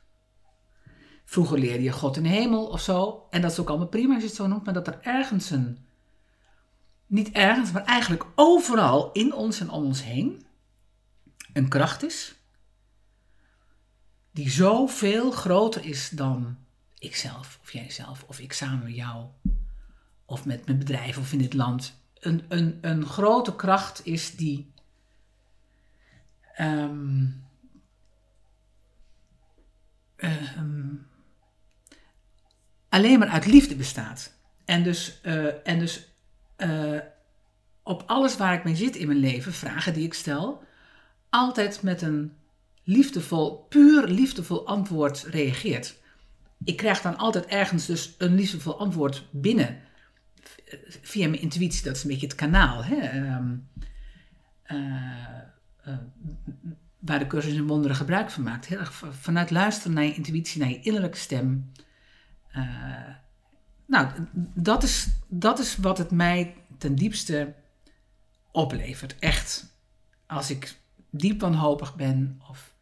vroeger 1.25 1.59
leerde 1.59 1.83
je 1.83 1.93
God 1.93 2.17
in 2.17 2.23
de 2.23 2.29
hemel 2.29 2.67
of 2.67 2.81
zo, 2.81 3.27
en 3.31 3.41
dat 3.43 3.51
is 3.51 3.59
ook 3.59 3.69
allemaal 3.69 3.87
prima 3.87 4.13
als 4.15 4.23
je 4.23 4.29
het 4.29 4.39
zo 4.39 4.47
noemt, 4.47 4.65
maar 4.65 4.75
dat 4.75 4.87
er 4.87 4.99
ergens 5.03 5.51
een, 5.51 5.79
niet 7.09 7.31
ergens, 7.31 7.73
maar 7.73 7.85
eigenlijk 7.85 8.27
overal 8.35 9.13
in 9.13 9.33
ons 9.33 9.61
en 9.61 9.71
om 9.71 9.85
ons 9.85 10.03
heen, 10.03 10.47
een 11.53 11.69
kracht 11.69 12.03
is, 12.03 12.35
die 14.31 14.51
zoveel 14.51 15.31
groter 15.31 15.85
is 15.85 16.09
dan 16.09 16.59
ikzelf 16.99 17.59
of 17.63 17.73
jijzelf 17.73 18.23
of 18.23 18.41
ik 18.41 18.53
samen 18.53 18.85
met 18.85 18.95
jou 18.95 19.27
of 20.25 20.45
met 20.45 20.67
mijn 20.67 20.79
bedrijf 20.79 21.19
of 21.19 21.33
in 21.33 21.39
dit 21.39 21.55
land. 21.55 22.01
Een, 22.19 22.45
een, 22.49 22.79
een 22.81 23.07
grote 23.07 23.57
kracht 23.57 24.07
is 24.07 24.37
die 24.37 24.73
ehm, 26.55 27.27
ehm, 30.17 30.95
alleen 32.89 33.19
maar 33.19 33.29
uit 33.29 33.47
liefde 33.47 33.77
bestaat. 33.77 34.37
En 34.65 34.83
dus, 34.83 35.21
eh, 35.21 35.69
en 35.69 35.79
dus 35.79 36.08
eh, 36.59 36.99
op 37.83 38.03
alles 38.07 38.37
waar 38.37 38.55
ik 38.55 38.65
mee 38.65 38.77
zit 38.77 38.97
in 38.97 39.07
mijn 39.07 39.19
leven, 39.19 39.53
vragen 39.53 39.95
die 39.95 40.05
ik 40.05 40.15
stel, 40.15 40.63
altijd 41.31 41.83
met 41.83 42.03
een 42.03 42.33
liefdevol, 42.85 43.57
puur 43.69 44.07
liefdevol 44.07 44.67
antwoord 44.67 45.23
reageert. 45.23 45.97
Ik 46.65 46.77
krijg 46.77 47.01
dan 47.01 47.17
altijd 47.17 47.47
ergens 47.47 47.87
dus 47.87 48.15
een 48.19 48.35
liefdevol 48.35 48.79
antwoord 48.79 49.27
binnen. 49.31 49.79
Via 51.03 51.29
mijn 51.29 51.41
intuïtie, 51.41 51.85
dat 51.85 51.97
is 51.97 52.03
een 52.03 52.11
beetje 52.11 52.27
het 52.27 52.37
kanaal. 52.37 52.85
Hè? 52.85 52.97
Ehm, 52.97 53.57
eh, 54.63 54.77
eh, 55.83 55.97
waar 56.99 57.19
de 57.19 57.27
cursus 57.27 57.55
in 57.55 57.67
wonderen 57.67 57.97
gebruik 57.97 58.31
van 58.31 58.43
maakt. 58.43 58.67
Heel 58.67 58.85
vanuit 59.11 59.51
luisteren 59.51 59.93
naar 59.93 60.05
je 60.05 60.15
intuïtie, 60.15 60.61
naar 60.61 60.71
je 60.71 60.81
innerlijke 60.81 61.19
stem. 61.19 61.73
Nou, 63.89 64.09
dat 64.55 64.83
is, 64.83 65.09
dat 65.29 65.59
is 65.59 65.77
wat 65.77 65.99
het 65.99 66.11
mij 66.11 66.57
ten 66.79 66.95
diepste 66.95 67.55
oplevert. 68.51 69.19
Echt. 69.19 69.77
Als 70.27 70.51
ik 70.51 70.79
diep 71.11 71.41
wanhopig 71.41 71.97
ben 71.97 72.41
of 72.51 72.75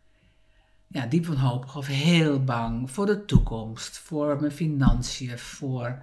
ja, 0.87 1.07
diep 1.07 1.27
wanhopig 1.27 1.77
of 1.77 1.87
heel 1.87 2.45
bang 2.45 2.91
voor 2.91 3.07
de 3.07 3.25
toekomst, 3.25 3.99
voor 3.99 4.41
mijn 4.41 4.53
financiën, 4.53 5.39
voor 5.39 6.03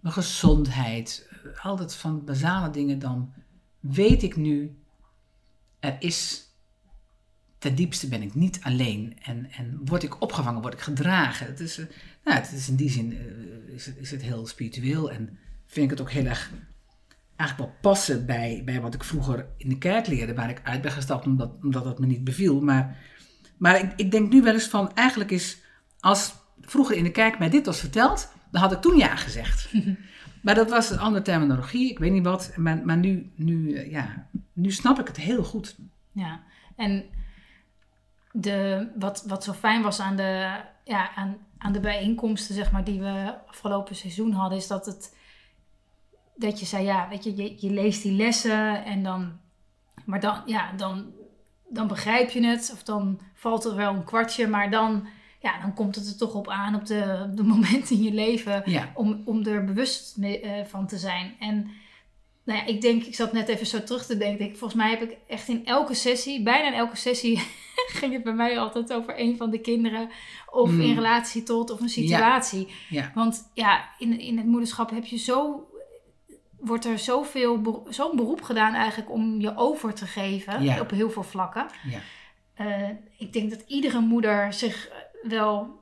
mijn 0.00 0.14
gezondheid, 0.14 1.28
altijd 1.62 1.94
van 1.94 2.24
basale 2.24 2.70
dingen, 2.70 2.98
dan 2.98 3.32
weet 3.80 4.22
ik 4.22 4.36
nu, 4.36 4.76
er 5.78 5.96
is, 5.98 6.46
ten 7.58 7.74
diepste 7.74 8.08
ben 8.08 8.22
ik 8.22 8.34
niet 8.34 8.60
alleen 8.62 9.18
en, 9.22 9.50
en 9.50 9.80
word 9.84 10.02
ik 10.02 10.20
opgevangen, 10.20 10.62
word 10.62 10.74
ik 10.74 10.80
gedragen. 10.80 11.46
Het 11.46 11.60
is, 11.60 11.80
nou, 12.24 12.36
het 12.38 12.52
is 12.52 12.68
in 12.68 12.76
die 12.76 12.90
zin 12.90 13.12
is 13.72 13.86
het, 13.86 13.96
is 13.96 14.10
het 14.10 14.22
heel 14.22 14.46
spiritueel 14.46 15.10
en 15.10 15.38
vind 15.66 15.84
ik 15.84 15.90
het 15.90 16.00
ook 16.00 16.10
heel 16.10 16.26
erg 16.26 16.50
eigenlijk 17.36 17.70
wel 17.70 17.92
passen 17.92 18.26
bij, 18.26 18.62
bij 18.64 18.80
wat 18.80 18.94
ik 18.94 19.04
vroeger 19.04 19.46
in 19.56 19.68
de 19.68 19.78
kerk 19.78 20.06
leerde, 20.06 20.34
waar 20.34 20.50
ik 20.50 20.60
uit 20.62 20.82
ben 20.82 20.92
gestapt 20.92 21.26
omdat, 21.26 21.52
omdat 21.62 21.84
dat 21.84 21.98
me 21.98 22.06
niet 22.06 22.24
beviel. 22.24 22.60
Maar, 22.60 22.96
maar 23.56 23.78
ik, 23.78 23.92
ik 23.96 24.10
denk 24.10 24.32
nu 24.32 24.42
wel 24.42 24.52
eens 24.52 24.68
van, 24.68 24.94
eigenlijk 24.94 25.30
is, 25.30 25.58
als 26.00 26.34
vroeger 26.60 26.96
in 26.96 27.04
de 27.04 27.10
kerk 27.10 27.38
mij 27.38 27.50
dit 27.50 27.66
was 27.66 27.80
verteld, 27.80 28.32
dan 28.50 28.60
had 28.60 28.72
ik 28.72 28.80
toen 28.80 28.96
ja 28.96 29.16
gezegd. 29.16 29.72
maar 30.42 30.54
dat 30.54 30.70
was 30.70 30.90
een 30.90 30.98
andere 30.98 31.24
terminologie, 31.24 31.90
ik 31.90 31.98
weet 31.98 32.12
niet 32.12 32.24
wat. 32.24 32.52
Maar, 32.56 32.84
maar 32.84 32.96
nu, 32.96 33.30
nu, 33.34 33.80
ja, 33.90 34.26
nu 34.52 34.70
snap 34.70 34.98
ik 34.98 35.06
het 35.06 35.16
heel 35.16 35.44
goed. 35.44 35.76
Ja, 36.12 36.42
en 36.76 37.04
de, 38.32 38.88
wat, 38.98 39.24
wat 39.26 39.44
zo 39.44 39.52
fijn 39.52 39.82
was 39.82 40.00
aan 40.00 40.16
de, 40.16 40.60
ja, 40.84 41.14
aan, 41.14 41.36
aan 41.62 41.72
de 41.72 41.80
bijeenkomsten, 41.80 42.54
zeg 42.54 42.72
maar, 42.72 42.84
die 42.84 43.00
we 43.00 43.34
afgelopen 43.48 43.96
seizoen 43.96 44.32
hadden, 44.32 44.58
is 44.58 44.66
dat 44.66 44.86
het 44.86 45.16
dat 46.34 46.60
je 46.60 46.66
zei, 46.66 46.84
ja, 46.84 47.08
weet 47.08 47.24
je, 47.24 47.36
je, 47.36 47.54
je 47.58 47.70
leest 47.70 48.02
die 48.02 48.12
lessen 48.12 48.84
en 48.84 49.02
dan, 49.02 49.32
maar 50.04 50.20
dan, 50.20 50.42
ja, 50.46 50.72
dan, 50.72 51.12
dan 51.68 51.86
begrijp 51.86 52.30
je 52.30 52.46
het 52.46 52.70
of 52.72 52.82
dan 52.82 53.20
valt 53.34 53.64
er 53.64 53.76
wel 53.76 53.94
een 53.94 54.04
kwartje, 54.04 54.46
maar 54.46 54.70
dan, 54.70 55.06
ja, 55.40 55.60
dan 55.60 55.74
komt 55.74 55.94
het 55.94 56.06
er 56.06 56.16
toch 56.16 56.34
op 56.34 56.48
aan 56.48 56.74
op 56.74 56.86
de, 56.86 57.30
de 57.34 57.42
momenten 57.52 57.96
in 57.96 58.02
je 58.02 58.12
leven 58.12 58.62
Ja. 58.64 58.90
om, 58.94 59.22
om 59.24 59.46
er 59.46 59.64
bewust 59.64 60.16
mee, 60.16 60.40
eh, 60.40 60.64
van 60.66 60.86
te 60.86 60.98
zijn. 60.98 61.34
En 61.38 61.70
nou 62.44 62.58
ja, 62.58 62.66
ik 62.66 62.80
denk, 62.80 63.02
ik 63.02 63.14
zat 63.14 63.32
net 63.32 63.48
even 63.48 63.66
zo 63.66 63.82
terug 63.82 64.06
te 64.06 64.16
denken, 64.16 64.56
volgens 64.56 64.74
mij 64.74 64.90
heb 64.90 65.02
ik 65.02 65.16
echt 65.28 65.48
in 65.48 65.66
elke 65.66 65.94
sessie, 65.94 66.42
bijna 66.42 66.66
in 66.66 66.74
elke 66.78 66.96
sessie, 66.96 67.42
ging 68.00 68.12
het 68.12 68.22
bij 68.22 68.32
mij 68.32 68.58
altijd 68.58 68.92
over 68.92 69.20
een 69.20 69.36
van 69.36 69.50
de 69.50 69.58
kinderen 69.60 70.08
of 70.50 70.70
Mm. 70.70 70.80
in 70.80 70.94
relatie 70.94 71.42
tot 71.42 71.70
of 71.70 71.80
een 71.80 71.88
situatie. 71.88 72.68
Ja, 72.88 73.10
Want 73.14 73.50
ja, 73.54 73.88
in, 73.98 74.20
in 74.20 74.36
het 74.36 74.46
moederschap 74.46 74.90
heb 74.90 75.04
je 75.04 75.16
zo, 75.18 75.66
wordt 76.58 76.84
er 76.84 76.98
zoveel, 76.98 77.82
zo'n 77.88 78.16
beroep 78.16 78.42
gedaan 78.42 78.74
eigenlijk 78.74 79.10
om 79.10 79.40
je 79.40 79.56
over 79.56 79.94
te 79.94 80.06
geven 80.06 80.62
Ja. 80.62 80.80
op 80.80 80.90
heel 80.90 81.10
veel 81.10 81.22
vlakken. 81.22 81.66
ja, 81.90 81.98
Eh, 82.54 82.88
ik 83.18 83.32
denk 83.32 83.50
dat 83.50 83.64
iedere 83.66 84.00
moeder 84.00 84.52
zich 84.52 84.88
wel 85.22 85.80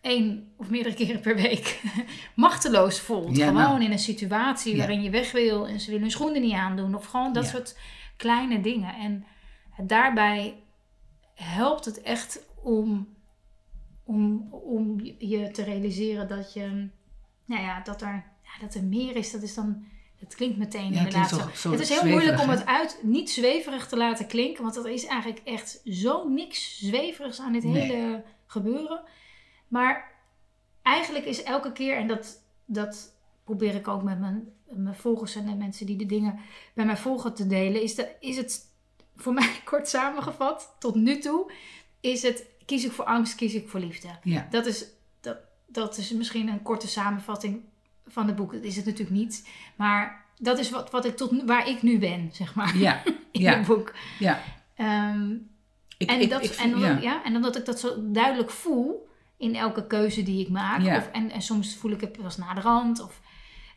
één 0.00 0.52
of 0.56 0.70
meerdere 0.70 0.94
keren 0.94 1.20
per 1.20 1.36
week 1.36 1.80
machteloos 2.34 3.00
voelt. 3.00 3.36
Ja, 3.36 3.46
gewoon 3.46 3.62
nou. 3.62 3.84
in 3.84 3.92
een 3.92 3.98
situatie 3.98 4.72
Ja. 4.72 4.78
waarin 4.78 5.02
je 5.02 5.10
weg 5.10 5.32
wil 5.32 5.66
en 5.68 5.80
ze 5.80 5.86
willen 5.86 6.02
hun 6.02 6.10
schoenen 6.10 6.40
niet 6.42 6.52
aandoen. 6.52 6.94
Of 6.94 7.04
gewoon 7.06 7.32
dat 7.32 7.44
Ja. 7.44 7.50
soort 7.50 7.78
kleine 8.16 8.60
dingen. 8.60 8.94
En 8.94 9.24
daarbij 9.86 10.54
helpt 11.42 11.84
het 11.84 12.02
echt 12.02 12.46
om, 12.62 13.08
om, 14.04 14.52
om 14.52 15.00
je 15.18 15.50
te 15.50 15.62
realiseren 15.62 16.28
dat 16.28 16.52
je, 16.52 16.88
nou 17.44 17.62
ja, 17.62 17.80
dat 17.80 18.02
er, 18.02 18.24
ja, 18.42 18.60
dat 18.60 18.74
er 18.74 18.84
meer 18.84 19.16
is. 19.16 19.30
Dat 19.30 19.42
is 19.42 19.54
dan, 19.54 19.84
het 20.18 20.34
klinkt 20.34 20.58
meteen 20.58 20.92
Ja, 20.92 20.98
inderdaad 20.98 21.28
klinkt 21.28 21.58
zo. 21.58 21.70
Het 21.70 21.80
is 21.80 21.88
heel 21.88 21.98
zweverig, 21.98 22.24
moeilijk 22.24 22.42
om 22.42 22.48
het 22.48 22.66
uit 22.66 22.98
niet 23.02 23.30
zweverig 23.30 23.88
te 23.88 23.96
laten 23.96 24.26
klinken, 24.26 24.62
want 24.62 24.74
dat 24.74 24.86
is 24.86 25.06
eigenlijk 25.06 25.40
echt 25.44 25.80
zo 25.84 26.28
niks 26.28 26.78
zweverigs 26.78 27.40
aan 27.40 27.52
dit 27.52 27.64
Nee. 27.64 27.82
hele 27.82 28.24
gebeuren. 28.46 29.02
Maar 29.68 30.12
eigenlijk 30.82 31.24
is 31.24 31.42
elke 31.42 31.72
keer, 31.72 31.96
en 31.96 32.06
dat, 32.06 32.42
dat 32.64 33.14
probeer 33.44 33.74
ik 33.74 33.88
ook 33.88 34.02
met 34.02 34.20
mijn, 34.20 34.48
mijn 34.66 34.94
volgers 34.94 35.34
en 35.34 35.46
de 35.46 35.54
mensen 35.54 35.86
die 35.86 35.96
de 35.96 36.06
dingen 36.06 36.38
bij 36.74 36.84
mij 36.84 36.96
volgen 36.96 37.34
te 37.34 37.46
delen, 37.46 37.82
is, 37.82 37.94
de, 37.94 38.08
is 38.20 38.36
het 38.36 38.69
voor 39.20 39.32
mij 39.32 39.60
kort 39.64 39.88
samengevat, 39.88 40.74
tot 40.78 40.94
nu 40.94 41.18
toe, 41.18 41.52
is 42.00 42.22
het 42.22 42.44
kies 42.66 42.84
ik 42.84 42.92
voor 42.92 43.04
angst, 43.04 43.34
kies 43.34 43.54
ik 43.54 43.68
voor 43.68 43.80
liefde. 43.80 44.08
ja, 44.22 44.46
Dat 44.50 44.66
is, 44.66 44.84
dat, 45.20 45.36
dat 45.66 45.96
is 45.96 46.10
misschien 46.12 46.48
een 46.48 46.62
korte 46.62 46.88
samenvatting 46.88 47.60
van 48.06 48.26
het 48.26 48.36
boek. 48.36 48.52
Dat 48.52 48.62
is 48.62 48.76
het 48.76 48.84
natuurlijk 48.84 49.16
niet. 49.16 49.48
Maar 49.76 50.24
dat 50.38 50.58
is 50.58 50.70
wat, 50.70 50.90
wat 50.90 51.04
ik 51.04 51.16
tot 51.16 51.42
waar 51.46 51.68
ik 51.68 51.82
nu 51.82 51.98
ben, 51.98 52.30
zeg 52.32 52.54
maar, 52.54 52.76
ja, 52.76 53.02
in 53.30 53.40
ja, 53.40 53.56
het 53.56 53.66
boek. 53.66 53.92
ja. 54.18 54.40
Ehm, 54.74 55.32
Ik, 55.96 56.08
en, 56.10 56.20
ik, 56.20 56.30
dat, 56.30 56.44
ik 56.44 56.50
en, 56.50 56.74
omdat, 56.74 57.02
ja. 57.02 57.10
ja. 57.10 57.24
en 57.24 57.36
omdat 57.36 57.56
ik 57.56 57.64
dat 57.64 57.80
zo 57.80 58.10
duidelijk 58.12 58.50
voel 58.50 59.08
in 59.36 59.56
elke 59.56 59.86
keuze 59.86 60.22
die 60.22 60.40
ik 60.40 60.48
maak. 60.48 60.80
Ja. 60.80 60.96
Of, 60.96 61.08
en, 61.12 61.30
en 61.30 61.42
soms 61.42 61.76
voel 61.76 61.90
ik 61.90 62.00
het 62.00 62.12
pas 62.22 62.36
na 62.36 62.54
de 62.54 62.60
rand. 62.60 63.02
Of 63.02 63.20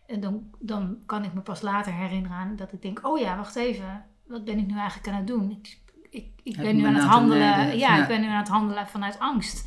en 0.05 0.19
dan, 0.19 0.49
dan 0.59 0.97
kan 1.05 1.23
ik 1.23 1.33
me 1.33 1.41
pas 1.41 1.61
later 1.61 1.93
herinneren 1.93 2.37
aan 2.37 2.55
dat 2.55 2.73
ik 2.73 2.81
denk... 2.81 3.07
Oh 3.07 3.19
ja, 3.19 3.37
wacht 3.37 3.55
even. 3.55 4.05
Wat 4.27 4.45
ben 4.45 4.57
ik 4.57 4.67
nu 4.67 4.77
eigenlijk 4.77 5.07
aan 5.07 5.15
het 5.17 5.27
doen? 5.27 5.51
Ik, 5.51 5.77
ik, 6.09 6.25
ik 6.43 6.57
ben 6.57 6.75
nu 6.75 6.85
aan 6.85 6.95
het 6.95 7.03
handelen. 7.03 7.37
Ja, 7.47 7.63
Ja. 7.71 8.01
ik 8.01 8.07
ben 8.07 8.21
nu 8.21 8.27
aan 8.27 8.37
het 8.39 8.47
handelen 8.47 8.87
vanuit 8.87 9.19
angst. 9.19 9.65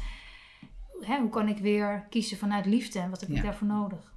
Hè, 1.01 1.19
hoe 1.21 1.31
kan 1.31 1.49
ik 1.49 1.59
weer 1.59 2.07
kiezen 2.11 2.37
vanuit 2.39 2.67
liefde? 2.67 2.99
En 2.99 3.11
wat 3.11 3.21
heb 3.21 3.29
ik 3.29 3.37
Ja. 3.37 3.43
daarvoor 3.43 3.67
nodig? 3.67 4.15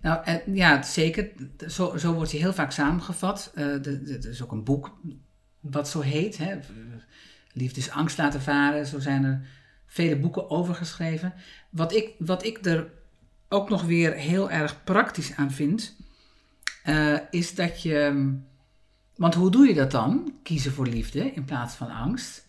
Nou, 0.00 0.24
eh, 0.24 0.34
ja, 0.54 0.82
zeker. 0.82 1.30
Zo, 1.68 1.96
zo 1.96 2.12
wordt 2.14 2.30
hij 2.30 2.40
heel 2.40 2.52
vaak 2.52 2.70
samengevat. 2.72 3.52
Eh, 3.54 3.86
Er 3.86 4.28
is 4.30 4.42
ook 4.42 4.52
een 4.52 4.64
boek 4.64 4.98
wat 5.60 5.88
zo 5.88 6.00
heet. 6.00 6.38
Hè? 6.38 6.58
Liefde 7.52 7.80
is 7.80 7.90
angst 7.90 8.18
laten 8.18 8.40
varen. 8.40 8.86
Zo 8.86 8.98
zijn 8.98 9.24
er 9.24 9.46
vele 9.86 10.16
boeken 10.16 10.50
over 10.50 10.74
geschreven. 10.74 11.34
Wat 11.70 11.94
ik, 11.94 12.10
wat 12.18 12.44
ik 12.44 12.64
er 12.66 12.90
ook 13.48 13.68
nog 13.68 13.82
weer 13.82 14.12
heel 14.14 14.50
erg 14.50 14.84
praktisch 14.84 15.36
aan 15.36 15.50
vind, 15.50 15.96
eh, 16.82 17.16
is 17.30 17.54
dat 17.54 17.82
je. 17.82 18.34
Want 19.16 19.34
hoe 19.34 19.50
doe 19.50 19.66
je 19.66 19.74
dat 19.74 19.90
dan? 19.90 20.32
Kiezen 20.42 20.72
voor 20.72 20.86
liefde 20.86 21.32
in 21.32 21.44
plaats 21.44 21.74
van 21.74 21.90
angst. 21.90 22.46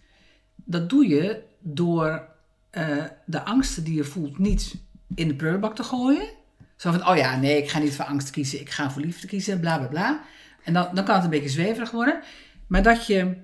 Dat 0.56 0.90
doe 0.90 1.08
je 1.08 1.44
door 1.60 2.28
eh, 2.70 3.04
de 3.26 3.44
angsten 3.44 3.84
die 3.84 3.96
je 3.96 4.04
voelt 4.04 4.38
niet 4.38 4.76
in 5.16 5.28
de 5.28 5.36
prullenbak 5.36 5.76
te 5.76 5.84
gooien. 5.84 6.28
Zo 6.76 6.92
van, 6.92 7.08
oh 7.08 7.16
ja, 7.16 7.36
nee, 7.36 7.58
ik 7.58 7.70
ga 7.70 7.80
niet 7.80 7.96
voor 7.96 8.06
angst 8.06 8.30
kiezen, 8.30 8.60
ik 8.60 8.70
ga 8.70 8.92
voor 8.92 9.02
liefde 9.02 9.28
kiezen, 9.28 9.60
bla 9.60 9.78
bla 9.78 9.88
bla. 9.88 10.22
En 10.64 10.74
dan, 10.74 10.88
dan 10.94 11.06
kan 11.06 11.16
het 11.16 11.24
een 11.24 11.30
beetje 11.30 11.50
zweverig 11.50 11.92
worden. 11.92 12.22
Maar 12.68 12.84
dat 12.84 13.06
je, 13.06 13.38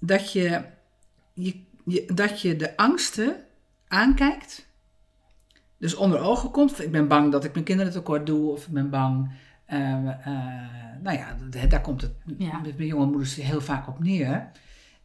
dat 0.00 0.32
je, 0.32 0.64
je, 1.34 2.04
dat 2.14 2.40
je 2.40 2.56
de 2.56 2.76
angsten 2.76 3.36
aankijkt. 3.88 4.66
Dus 5.78 5.94
onder 5.94 6.18
ogen 6.18 6.50
komt. 6.50 6.82
Ik 6.82 6.90
ben 6.90 7.08
bang 7.08 7.32
dat 7.32 7.44
ik 7.44 7.52
mijn 7.52 7.64
kinderen 7.64 7.92
tekort 7.92 8.26
doe. 8.26 8.50
Of 8.50 8.66
ik 8.66 8.72
ben 8.72 8.90
bang. 8.90 9.30
Uh, 9.72 9.78
nou 11.02 11.16
ja, 11.16 11.36
daar 11.68 11.80
komt 11.80 12.02
het 12.02 12.12
ja. 12.38 12.58
met 12.58 12.76
mijn 12.76 12.88
jonge 12.88 13.06
moeders 13.06 13.34
heel 13.34 13.60
vaak 13.60 13.88
op 13.88 13.98
neer. 13.98 14.50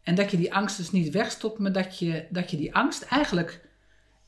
En 0.03 0.15
dat 0.15 0.31
je 0.31 0.37
die 0.37 0.53
angst 0.53 0.77
dus 0.77 0.91
niet 0.91 1.09
wegstopt, 1.09 1.59
maar 1.59 1.71
dat 1.71 1.99
je, 1.99 2.25
dat 2.29 2.51
je 2.51 2.57
die 2.57 2.75
angst 2.75 3.01
eigenlijk 3.01 3.67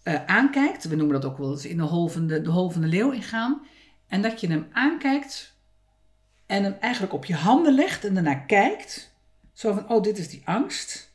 uh, 0.04 0.26
aankijkt. 0.26 0.88
We 0.88 0.96
noemen 0.96 1.22
dat 1.22 1.32
ook 1.32 1.38
wel 1.38 1.52
eens 1.52 1.66
in 1.66 1.78
de 1.78 1.84
hol 1.84 2.08
van 2.08 2.28
de, 2.28 2.42
de 2.42 2.50
hol 2.50 2.70
van 2.70 2.82
de 2.82 2.88
leeuw 2.88 3.12
ingaan. 3.12 3.62
En 4.08 4.22
dat 4.22 4.42
je 4.42 4.48
hem 4.48 4.68
aankijkt 4.72 5.56
en 6.46 6.64
hem 6.64 6.76
eigenlijk 6.80 7.14
op 7.14 7.26
je 7.26 7.36
handen 7.36 7.74
legt 7.74 8.06
en 8.06 8.14
daarna 8.14 8.36
kijkt. 8.36 9.16
Zo 9.54 9.74
van, 9.74 9.90
oh, 9.90 10.04
dit 10.04 10.18
is 10.18 10.30
die 10.30 10.42
angst. 10.46 11.12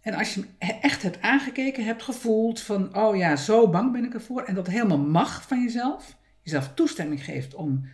En 0.00 0.14
als 0.14 0.34
je 0.34 0.44
hem 0.58 0.78
echt 0.80 1.02
hebt 1.02 1.20
aangekeken, 1.20 1.84
hebt 1.84 2.02
gevoeld 2.02 2.60
van, 2.60 2.96
oh 2.96 3.16
ja, 3.16 3.36
zo 3.36 3.68
bang 3.68 3.92
ben 3.92 4.04
ik 4.04 4.14
ervoor. 4.14 4.42
En 4.42 4.54
dat 4.54 4.66
helemaal 4.66 4.98
mag 4.98 5.46
van 5.46 5.62
jezelf. 5.62 6.16
Jezelf 6.42 6.74
toestemming 6.74 7.24
geeft 7.24 7.54
om 7.54 7.88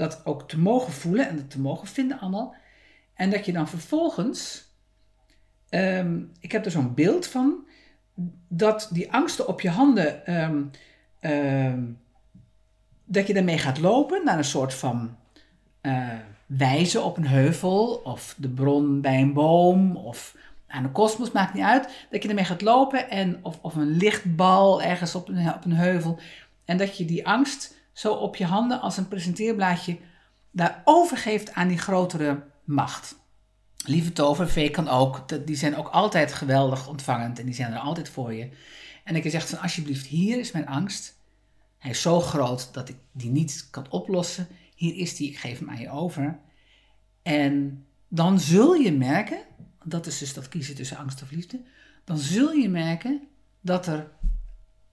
dat 0.00 0.20
ook 0.24 0.48
te 0.48 0.58
mogen 0.58 0.92
voelen 0.92 1.28
en 1.28 1.36
het 1.36 1.50
te 1.50 1.60
mogen 1.60 1.88
vinden 1.88 2.20
allemaal. 2.20 2.54
En 3.14 3.30
dat 3.30 3.46
je 3.46 3.52
dan 3.52 3.68
vervolgens, 3.68 4.68
um, 5.70 6.32
ik 6.40 6.52
heb 6.52 6.64
er 6.64 6.70
zo'n 6.70 6.94
beeld 6.94 7.26
van, 7.26 7.66
dat 8.48 8.88
die 8.92 9.12
angsten 9.12 9.48
op 9.48 9.60
je 9.60 9.70
handen, 9.70 10.34
um, 10.42 10.70
um, 11.20 11.98
dat 13.04 13.26
je 13.26 13.34
daarmee 13.34 13.58
gaat 13.58 13.78
lopen 13.78 14.24
naar 14.24 14.38
een 14.38 14.44
soort 14.44 14.74
van 14.74 15.16
uh, 15.82 16.08
wijze 16.46 17.00
op 17.00 17.16
een 17.16 17.26
heuvel, 17.26 18.00
of 18.04 18.34
de 18.38 18.48
bron 18.48 19.00
bij 19.00 19.20
een 19.20 19.32
boom, 19.32 19.96
of 19.96 20.36
aan 20.66 20.82
de 20.82 20.90
kosmos, 20.90 21.32
maakt 21.32 21.54
niet 21.54 21.64
uit. 21.64 22.06
Dat 22.10 22.22
je 22.22 22.28
ermee 22.28 22.44
gaat 22.44 22.62
lopen 22.62 23.10
en, 23.10 23.38
of, 23.42 23.58
of 23.60 23.74
een 23.74 23.96
lichtbal 23.96 24.82
ergens 24.82 25.14
op 25.14 25.28
een, 25.28 25.54
op 25.54 25.64
een 25.64 25.72
heuvel. 25.72 26.18
En 26.64 26.76
dat 26.76 26.96
je 26.96 27.04
die 27.04 27.26
angst 27.26 27.78
zo 27.92 28.12
op 28.12 28.36
je 28.36 28.44
handen 28.44 28.80
als 28.80 28.96
een 28.96 29.08
presenteerblaadje 29.08 29.98
daar 30.50 30.82
overgeeft 30.84 31.52
aan 31.52 31.68
die 31.68 31.78
grotere 31.78 32.42
macht. 32.64 33.18
Lieve 33.84 34.12
tovervee 34.12 34.70
kan 34.70 34.88
ook, 34.88 35.46
die 35.46 35.56
zijn 35.56 35.76
ook 35.76 35.88
altijd 35.88 36.32
geweldig 36.32 36.88
ontvangend 36.88 37.38
en 37.38 37.44
die 37.44 37.54
zijn 37.54 37.72
er 37.72 37.78
altijd 37.78 38.08
voor 38.08 38.34
je. 38.34 38.48
En 39.04 39.16
ik 39.16 39.30
zeg 39.30 39.48
van 39.48 39.60
alsjeblieft, 39.60 40.06
hier 40.06 40.38
is 40.38 40.52
mijn 40.52 40.66
angst. 40.66 41.18
Hij 41.78 41.90
is 41.90 42.02
zo 42.02 42.20
groot 42.20 42.68
dat 42.72 42.88
ik 42.88 42.96
die 43.12 43.30
niet 43.30 43.68
kan 43.70 43.90
oplossen. 43.90 44.48
Hier 44.74 44.96
is 44.96 45.16
die, 45.16 45.28
ik 45.28 45.38
geef 45.38 45.58
hem 45.58 45.70
aan 45.70 45.80
je 45.80 45.90
over. 45.90 46.38
En 47.22 47.84
dan 48.08 48.40
zul 48.40 48.74
je 48.74 48.92
merken, 48.92 49.38
dat 49.84 50.06
is 50.06 50.18
dus 50.18 50.34
dat 50.34 50.48
kiezen 50.48 50.74
tussen 50.74 50.96
angst 50.96 51.22
of 51.22 51.30
liefde, 51.30 51.60
dan 52.04 52.18
zul 52.18 52.52
je 52.52 52.68
merken 52.68 53.22
dat 53.60 53.86
er 53.86 54.10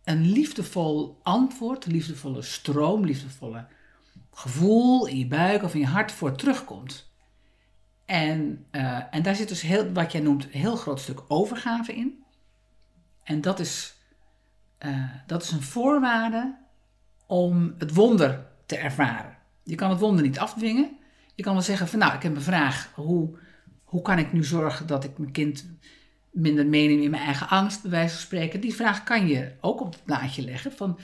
een 0.08 0.32
liefdevol 0.32 1.20
antwoord, 1.24 1.86
liefdevolle 1.86 2.42
stroom, 2.42 3.06
liefdevolle 3.06 3.68
gevoel 4.32 5.08
in 5.08 5.18
je 5.18 5.28
buik 5.28 5.64
of 5.64 5.74
in 5.74 5.80
je 5.80 5.86
hart 5.86 6.12
voor 6.12 6.36
terugkomt. 6.36 7.12
En, 8.06 8.66
uh, 8.72 9.02
en 9.12 9.24
daar 9.24 9.36
zit 9.36 9.48
dus 9.48 9.62
heel, 9.62 9.92
wat 9.92 10.12
jij 10.12 10.22
noemt, 10.22 10.44
een 10.44 10.60
heel 10.60 10.76
groot 10.76 11.00
stuk 11.00 11.22
overgave 11.28 11.96
in. 11.96 12.24
En 13.24 13.42
dat 13.42 13.60
is, 13.60 13.96
uh, 14.86 15.10
dat 15.26 15.44
is 15.44 15.52
een 15.52 15.62
voorwaarde 15.62 16.58
om 17.26 17.76
het 17.78 17.94
wonder 17.94 18.48
te 18.66 18.78
ervaren. 18.78 19.38
Je 19.64 19.76
kan 19.76 19.90
het 19.90 20.00
wonder 20.00 20.24
niet 20.24 20.40
afdwingen. 20.40 20.98
Je 21.36 21.44
kan 21.44 21.54
wel 21.54 21.62
zeggen 21.62 21.88
van 21.88 22.00
nou, 22.00 22.16
ik 22.16 22.24
heb 22.24 22.36
een 22.36 22.42
vraag. 22.42 22.92
Hoe, 22.96 23.38
hoe 23.84 24.02
kan 24.02 24.18
ik 24.18 24.34
nu 24.34 24.44
zorgen 24.44 24.88
dat 24.88 25.04
ik 25.04 25.18
mijn 25.18 25.32
kind 25.32 25.66
minder 26.42 26.66
meeneem 26.66 27.02
in 27.02 27.10
mijn 27.10 27.24
eigen 27.24 27.50
angst, 27.50 27.82
bij 27.82 27.92
wijze 27.92 28.14
van 28.14 28.24
spreken? 28.24 28.60
Die 28.60 28.76
vraag 28.76 29.04
kan 29.04 29.28
je 29.28 29.52
ook 29.62 29.82
op 29.82 29.94
het 29.94 30.04
plaatje 30.04 30.42
leggen 30.42 30.72
van 30.72 31.00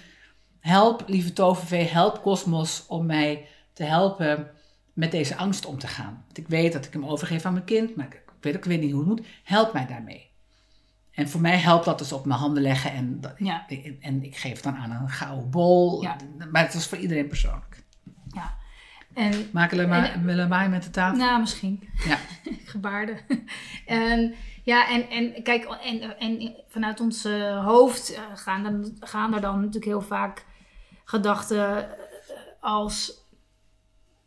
help 0.59 1.03
lieve 1.07 1.33
tovervee, 1.33 1.85
help 1.85 2.21
kosmos 2.21 2.85
om 2.87 3.05
mij 3.05 3.47
te 3.73 3.83
helpen 3.83 4.51
met 4.93 5.11
deze 5.11 5.35
angst 5.35 5.65
om 5.65 5.77
te 5.77 5.87
gaan. 5.87 6.23
Want 6.25 6.37
ik 6.37 6.47
weet 6.47 6.73
dat 6.73 6.85
ik 6.85 6.93
hem 6.93 7.05
overgeef 7.05 7.45
aan 7.45 7.53
mijn 7.53 7.65
kind, 7.65 7.95
maar 7.95 8.05
ik 8.05 8.23
weet 8.41 8.55
ook 8.55 8.65
niet 8.65 8.91
hoe 8.91 8.99
het 8.99 9.09
moet. 9.09 9.25
Help 9.43 9.73
mij 9.73 9.87
daarmee. 9.87 10.31
En 11.11 11.29
voor 11.29 11.41
mij 11.41 11.57
helpt 11.57 11.85
dat 11.85 11.97
dus 11.97 12.11
op 12.11 12.25
mijn 12.25 12.39
handen 12.39 12.63
leggen 12.63 12.91
en, 12.91 13.19
ja. 13.37 13.67
en 13.99 14.23
ik 14.23 14.37
geef 14.37 14.61
dan 14.61 14.75
aan 14.75 14.91
een 14.91 15.09
gouden 15.09 15.49
bol. 15.49 16.01
Ja. 16.01 16.15
Maar 16.51 16.63
het 16.63 16.73
is 16.73 16.87
voor 16.87 16.97
iedereen 16.97 17.27
persoonlijk. 17.27 17.83
Ja. 18.27 18.57
En, 19.13 19.49
Maken 19.51 20.25
we 20.25 20.35
lawaai 20.35 20.69
met 20.69 20.83
de 20.83 20.89
tafel? 20.89 21.17
Nou, 21.17 21.39
misschien. 21.39 21.89
Ja. 22.05 22.17
Gebaarden. 22.65 23.17
en, 23.85 24.33
ja, 24.63 24.89
en, 24.89 25.09
en 25.09 25.43
kijk, 25.43 25.63
en, 25.63 26.19
en 26.19 26.55
vanuit 26.67 26.99
ons 26.99 27.23
hoofd 27.63 28.13
eh, 28.13 28.21
gaan, 28.35 28.63
dan, 28.63 28.97
gaan 28.99 29.33
er 29.33 29.41
dan 29.41 29.55
natuurlijk 29.55 29.85
heel 29.85 30.01
vaak 30.01 30.45
gedachten 31.03 31.77
eh, 31.77 31.91
als 32.59 33.21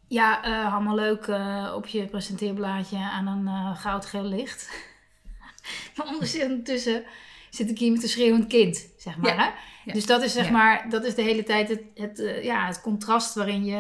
ja, 0.09 0.47
uh, 0.47 0.75
allemaal 0.75 0.95
leuk 0.95 1.27
uh, 1.27 1.73
op 1.77 1.87
je 1.87 2.07
presenteerblaadje 2.07 2.99
aan 2.99 3.27
een 3.27 3.45
uh, 3.45 3.77
goudgeel 3.77 4.25
licht. 4.25 4.71
maar 5.97 6.07
ondertussen 6.07 7.05
zit 7.51 7.71
ik 7.71 7.79
hier 7.79 7.93
met 7.93 8.03
een 8.03 8.09
schreeuwend 8.09 8.47
kind, 8.47 8.89
zeg 8.97 9.17
maar. 9.17 9.37
Ja, 9.37 9.55
hè? 9.85 9.93
Dus 9.93 10.07
dat 10.07 10.23
is 10.23 10.33
zeg 10.33 10.51
maar, 10.51 10.91
dat 10.91 11.05
is 11.05 11.15
de 11.15 11.23
hele 11.23 11.43
tijd 11.43 11.69
het, 11.69 11.83
het, 11.95 12.39
ja, 12.43 12.67
het 12.67 12.81
contrast 12.81 13.35
waarin 13.35 13.65
je, 13.65 13.73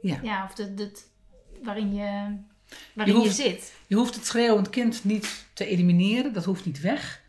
ja. 0.00 0.18
ja 0.22 0.44
of 0.44 0.56
het, 0.56 0.78
het, 0.78 1.10
waarin 1.62 1.94
je, 1.94 2.38
waarin 2.94 3.20
je, 3.20 3.30
zit. 3.30 3.72
Je 3.86 3.94
hoeft 3.94 4.14
het 4.14 4.26
schreeuwend 4.26 4.70
kind 4.70 5.04
niet 5.04 5.46
te 5.52 5.66
elimineren, 5.66 6.32
dat 6.32 6.44
hoeft 6.44 6.64
niet 6.64 6.80
weg. 6.80 7.22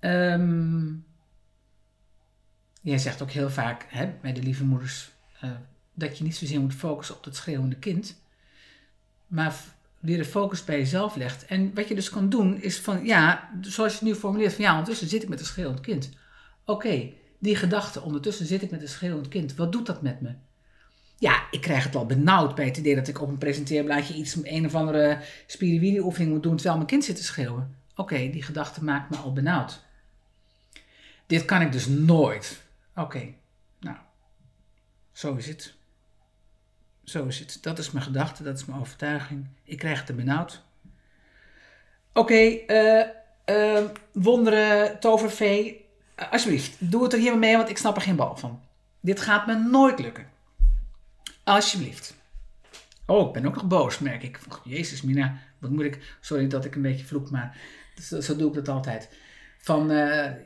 Um, 0.00 1.04
jij 2.80 2.98
zegt 2.98 3.22
ook 3.22 3.30
heel 3.30 3.50
vaak 3.50 3.86
hè, 3.88 4.12
bij 4.20 4.32
de 4.32 4.42
lieve 4.42 4.64
moeders 4.64 5.10
dat 5.96 6.18
je 6.18 6.24
niet 6.24 6.36
zozeer 6.36 6.60
moet 6.60 6.74
focussen 6.74 7.16
op 7.16 7.24
het 7.24 7.36
schreeuwende 7.36 7.76
kind, 7.76 8.20
maar 9.26 9.54
weer 10.00 10.16
de 10.16 10.24
focus 10.24 10.64
bij 10.64 10.78
jezelf 10.78 11.16
legt. 11.16 11.46
En 11.46 11.74
wat 11.74 11.88
je 11.88 11.94
dus 11.94 12.10
kan 12.10 12.28
doen 12.28 12.62
is 12.62 12.78
van, 12.78 13.04
ja, 13.04 13.50
zoals 13.60 13.92
je 13.92 13.98
het 13.98 14.08
nu 14.08 14.14
formuleert, 14.14 14.54
van 14.54 14.64
ja, 14.64 14.70
ondertussen 14.70 15.08
zit 15.08 15.22
ik 15.22 15.28
met 15.28 15.40
een 15.40 15.46
schreeuwend 15.46 15.80
kind. 15.80 16.10
Oké, 16.64 17.12
die 17.38 17.56
gedachte, 17.56 18.02
ondertussen 18.02 18.46
zit 18.46 18.62
ik 18.62 18.70
met 18.70 18.82
een 18.82 18.88
schreeuwend 18.88 19.28
kind, 19.28 19.54
wat 19.54 19.72
doet 19.72 19.86
dat 19.86 20.02
met 20.02 20.20
me? 20.20 20.34
Ja, 21.18 21.46
ik 21.50 21.60
krijg 21.60 21.84
het 21.84 21.94
al 21.94 22.06
benauwd 22.06 22.54
bij 22.54 22.64
het 22.64 22.76
idee 22.76 22.94
dat 22.94 23.08
ik 23.08 23.20
op 23.20 23.28
een 23.28 23.38
presenteerblaadje 23.38 24.14
iets, 24.14 24.36
een 24.42 24.66
of 24.66 24.74
andere 24.74 25.20
spiriwiri 25.46 26.00
oefening 26.00 26.32
moet 26.32 26.42
doen 26.42 26.54
terwijl 26.54 26.76
mijn 26.76 26.88
kind 26.88 27.04
zit 27.04 27.16
te 27.16 27.24
schreeuwen. 27.24 27.76
Oké, 27.94 28.30
die 28.30 28.42
gedachte 28.42 28.84
maakt 28.84 29.10
me 29.10 29.16
al 29.16 29.32
benauwd. 29.32 29.84
Dit 31.26 31.44
kan 31.44 31.60
ik 31.60 31.72
dus 31.72 31.86
nooit. 31.86 32.62
Oké, 32.96 33.34
nou, 33.80 33.96
zo 35.12 35.34
is 35.34 35.46
het. 35.46 35.74
Zo 37.04 37.26
is 37.26 37.38
het. 37.38 37.58
Dat 37.60 37.78
is 37.78 37.90
mijn 37.90 38.04
gedachte, 38.04 38.42
dat 38.42 38.56
is 38.56 38.64
mijn 38.64 38.80
overtuiging. 38.80 39.46
Ik 39.64 39.78
krijg 39.78 40.00
het 40.00 40.08
er 40.08 40.14
benauwd. 40.14 40.62
Oké, 42.12 42.20
okay, 42.20 42.64
eh, 42.66 43.08
eh, 43.44 43.84
wonderen, 44.12 45.00
tovervee. 45.00 45.84
Uh, 46.20 46.32
alsjeblieft, 46.32 46.76
doe 46.78 47.02
het 47.02 47.12
er 47.12 47.18
hier 47.18 47.38
mee, 47.38 47.56
want 47.56 47.68
ik 47.68 47.78
snap 47.78 47.96
er 47.96 48.02
geen 48.02 48.16
bal 48.16 48.36
van. 48.36 48.60
Dit 49.00 49.20
gaat 49.20 49.46
me 49.46 49.54
nooit 49.54 49.98
lukken. 49.98 50.34
Alsjeblieft. 51.46 52.14
Oh, 53.06 53.26
ik 53.26 53.32
ben 53.32 53.46
ook 53.46 53.54
nog 53.54 53.66
boos, 53.66 53.98
merk 53.98 54.22
ik. 54.22 54.38
Jezus, 54.64 55.02
Mina, 55.02 55.38
wat 55.58 55.70
moet 55.70 55.84
ik... 55.84 56.16
Sorry 56.20 56.46
dat 56.46 56.64
ik 56.64 56.74
een 56.74 56.82
beetje 56.82 57.06
vloek, 57.06 57.30
maar 57.30 57.56
zo, 58.00 58.36
doe 58.36 58.48
ik 58.48 58.54
dat 58.54 58.68
altijd. 58.68 59.08
Van, 59.58 59.88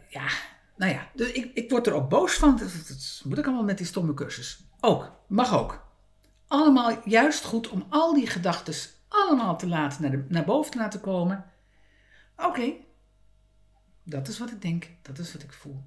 ja, 0.09 0.29
nou 0.77 0.93
ja, 0.93 1.11
dus 1.15 1.33
ik, 1.33 1.51
ik 1.55 1.71
word 1.71 1.87
er 1.87 1.93
ook 1.93 2.09
boos 2.09 2.35
van. 2.35 2.57
Dat, 2.57 3.23
moet 3.25 3.39
ik 3.39 3.45
allemaal 3.45 3.65
met 3.65 3.79
die 3.79 3.87
stomme 3.87 4.15
cursus. 4.15 4.61
Ook, 4.81 5.13
mag 5.27 5.59
ook 5.59 5.89
allemaal 6.51 7.09
juist 7.09 7.45
goed 7.45 7.69
om 7.69 7.87
al 7.89 8.15
die 8.15 8.27
gedachten 8.27 8.75
allemaal 9.09 9.57
te 9.57 9.67
laten 9.69 10.03
naar, 10.03 10.25
naar 10.29 10.45
boven 10.45 10.71
te 10.71 10.79
laten 10.79 11.01
komen. 11.01 11.45
Oké, 12.37 12.73
dat 14.03 14.29
is 14.29 14.39
wat 14.39 14.51
ik 14.51 14.63
denk, 14.63 14.89
dat 15.03 15.19
is 15.19 15.33
wat 15.33 15.43
ik 15.43 15.53
voel. 15.53 15.85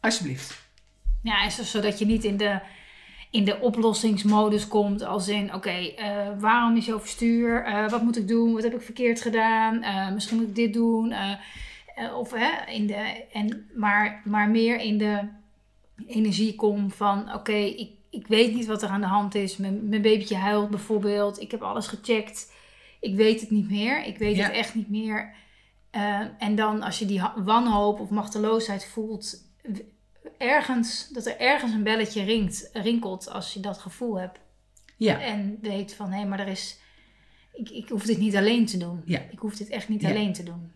Alsjeblieft. 0.00 0.62
Ja, 1.22 1.42
en 1.42 1.50
zodat 1.50 1.98
je 1.98 2.06
niet 2.06 2.24
in 2.24 2.36
de, 2.36 2.60
in 3.34 3.44
de 3.44 3.60
oplossingsmodus 3.60 4.68
komt 4.68 5.02
als 5.02 5.28
in, 5.28 5.54
oké, 5.54 5.70
eh, 5.70 6.28
waarom 6.38 6.76
is 6.76 6.84
je 6.86 6.94
overstuur? 6.94 7.68
Uh, 7.68 7.88
wat 7.90 8.02
moet 8.02 8.16
ik 8.16 8.28
doen? 8.28 8.52
Wat 8.52 8.62
heb 8.62 8.74
ik 8.74 8.80
verkeerd 8.82 9.20
gedaan? 9.20 9.82
Uh, 9.82 10.12
misschien 10.12 10.36
moet 10.36 10.48
ik 10.48 10.54
dit 10.54 10.72
doen. 10.72 11.14
of 12.16 12.32
hè, 12.32 12.72
in 12.72 12.86
de, 12.86 13.24
en, 13.32 13.70
maar, 13.74 14.22
maar 14.24 14.48
meer 14.50 14.80
in 14.80 14.98
de 14.98 15.28
energie 16.06 16.54
kom 16.54 16.90
van 16.90 17.34
oké, 17.34 17.52
ik, 17.52 17.90
ik 18.10 18.26
weet 18.26 18.54
niet 18.54 18.66
wat 18.66 18.82
er 18.82 18.88
aan 18.88 19.00
de 19.00 19.06
hand 19.06 19.34
is. 19.34 19.56
Mijn, 19.56 19.88
mijn 19.88 20.02
babytje 20.02 20.36
huilt 20.36 20.70
bijvoorbeeld. 20.70 21.40
Ik 21.40 21.50
heb 21.50 21.62
alles 21.62 21.86
gecheckt. 21.86 22.52
Ik 23.00 23.16
weet 23.16 23.40
het 23.40 23.50
niet 23.50 23.70
meer. 23.70 24.04
Ik 24.04 24.18
weet 24.18 24.36
Ja. 24.36 24.44
het 24.44 24.52
echt 24.52 24.74
niet 24.74 24.90
meer. 24.90 25.34
Eh, 25.90 26.20
en 26.38 26.54
dan 26.54 26.82
als 26.82 26.98
je 26.98 27.06
die 27.06 27.22
wanhoop 27.36 28.00
of 28.00 28.10
machteloosheid 28.10 28.84
voelt, 28.84 29.42
ergens, 30.38 31.08
dat 31.08 31.26
er 31.26 31.38
ergens 31.38 31.72
een 31.72 31.82
belletje 31.82 32.22
ringt, 32.24 32.70
rinkelt 32.72 33.28
als 33.30 33.54
je 33.54 33.60
dat 33.60 33.78
gevoel 33.78 34.18
hebt. 34.20 34.38
Ja, 34.96 35.20
En 35.20 35.58
weet 35.60 35.94
van 35.94 36.12
hé, 36.12 36.24
maar 36.24 36.40
er 36.40 36.48
is. 36.48 36.78
Ik, 37.52 37.70
ik 37.70 37.88
hoef 37.88 38.02
dit 38.04 38.18
niet 38.18 38.36
alleen 38.36 38.66
te 38.66 38.76
doen. 38.76 39.02
Ja. 39.04 39.20
Ik 39.30 39.38
hoef 39.38 39.54
dit 39.56 39.68
echt 39.68 39.88
niet 39.88 40.02
Ja. 40.02 40.08
alleen 40.08 40.32
te 40.32 40.42
doen. 40.42 40.72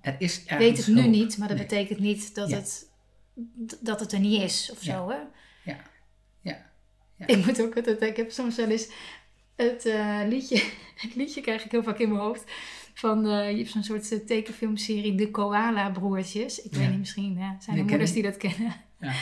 er 0.00 0.16
is 0.18 0.42
Ik 0.42 0.50
weet 0.58 0.76
het 0.76 0.86
nu 0.86 1.06
niet, 1.06 1.38
maar 1.38 1.48
dat 1.48 1.56
Nee. 1.56 1.66
betekent 1.66 1.98
niet 1.98 2.34
dat, 2.34 2.50
Ja. 2.50 2.56
het, 2.56 2.90
dat 3.80 4.00
het 4.00 4.12
er 4.12 4.20
niet 4.20 4.42
is 4.42 4.70
of 4.72 4.84
Ja. 4.84 4.92
zo. 4.96 5.08
Hè? 5.08 5.16
Ja. 5.70 5.80
Ja. 6.40 6.70
Ja. 7.16 7.26
Ik 7.26 7.46
moet 7.46 7.62
ook 7.62 7.76
altijd, 7.76 8.02
ik 8.02 8.16
heb 8.16 8.30
soms 8.30 8.56
wel 8.56 8.68
eens 8.70 8.88
het 9.56 9.86
eh, 9.86 10.20
liedje, 10.28 10.62
het 11.04 11.14
liedje 11.14 11.40
krijg 11.40 11.64
ik 11.64 11.70
heel 11.70 11.82
vaak 11.82 11.98
in 11.98 12.08
mijn 12.08 12.20
hoofd. 12.20 12.44
Van, 12.94 13.26
eh, 13.26 13.50
je 13.50 13.56
hebt 13.56 13.70
zo'n 13.70 13.82
soort 13.84 14.12
eh, 14.12 14.18
tekenfilmserie, 14.18 15.14
De 15.14 15.30
Koala 15.30 15.90
Broertjes. 15.90 16.62
Ik 16.62 16.72
Ja. 16.72 16.78
weet 16.78 16.88
niet, 16.90 16.98
misschien 16.98 17.34
zijn 17.60 17.78
er 17.78 17.84
moeders 17.84 18.12
die 18.12 18.22
dat 18.22 18.36
kennen. 18.36 18.74
Ja. 19.00 19.12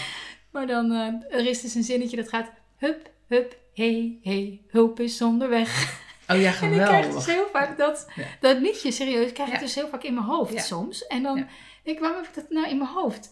Maar 0.50 0.66
dan, 0.66 0.92
eh, 0.92 1.38
er 1.38 1.46
is 1.46 1.60
dus 1.60 1.74
een 1.74 1.82
zinnetje 1.82 2.16
dat 2.16 2.28
gaat, 2.28 2.50
hup, 2.76 3.10
hup, 3.28 3.56
hey, 3.74 4.18
hey, 4.22 4.60
hulp 4.68 5.00
is 5.00 5.22
onderweg. 5.22 6.00
Oh 6.28 6.40
ja, 6.40 6.52
En 6.62 6.72
ik 6.72 6.80
krijg 6.84 7.06
dus 7.06 7.24
geweldig. 7.24 7.26
heel 7.26 7.46
vaak 7.52 7.78
dat, 7.78 8.06
Ja. 8.14 8.24
dat 8.40 8.58
liedje, 8.58 8.90
serieus, 8.92 9.32
krijg 9.32 9.48
ik 9.48 9.54
Ja. 9.54 9.60
dus 9.60 9.74
heel 9.74 9.88
vaak 9.88 10.02
in 10.02 10.14
mijn 10.14 10.26
hoofd 10.26 10.52
Ja. 10.52 10.60
soms. 10.60 11.06
En 11.06 11.22
dan 11.22 11.34
denk 11.34 11.96
ik, 11.96 11.98
waarom 11.98 12.18
heb 12.20 12.28
ik 12.28 12.34
dat 12.34 12.50
nou 12.50 12.68
in 12.68 12.78
mijn 12.78 12.90
hoofd? 12.90 13.30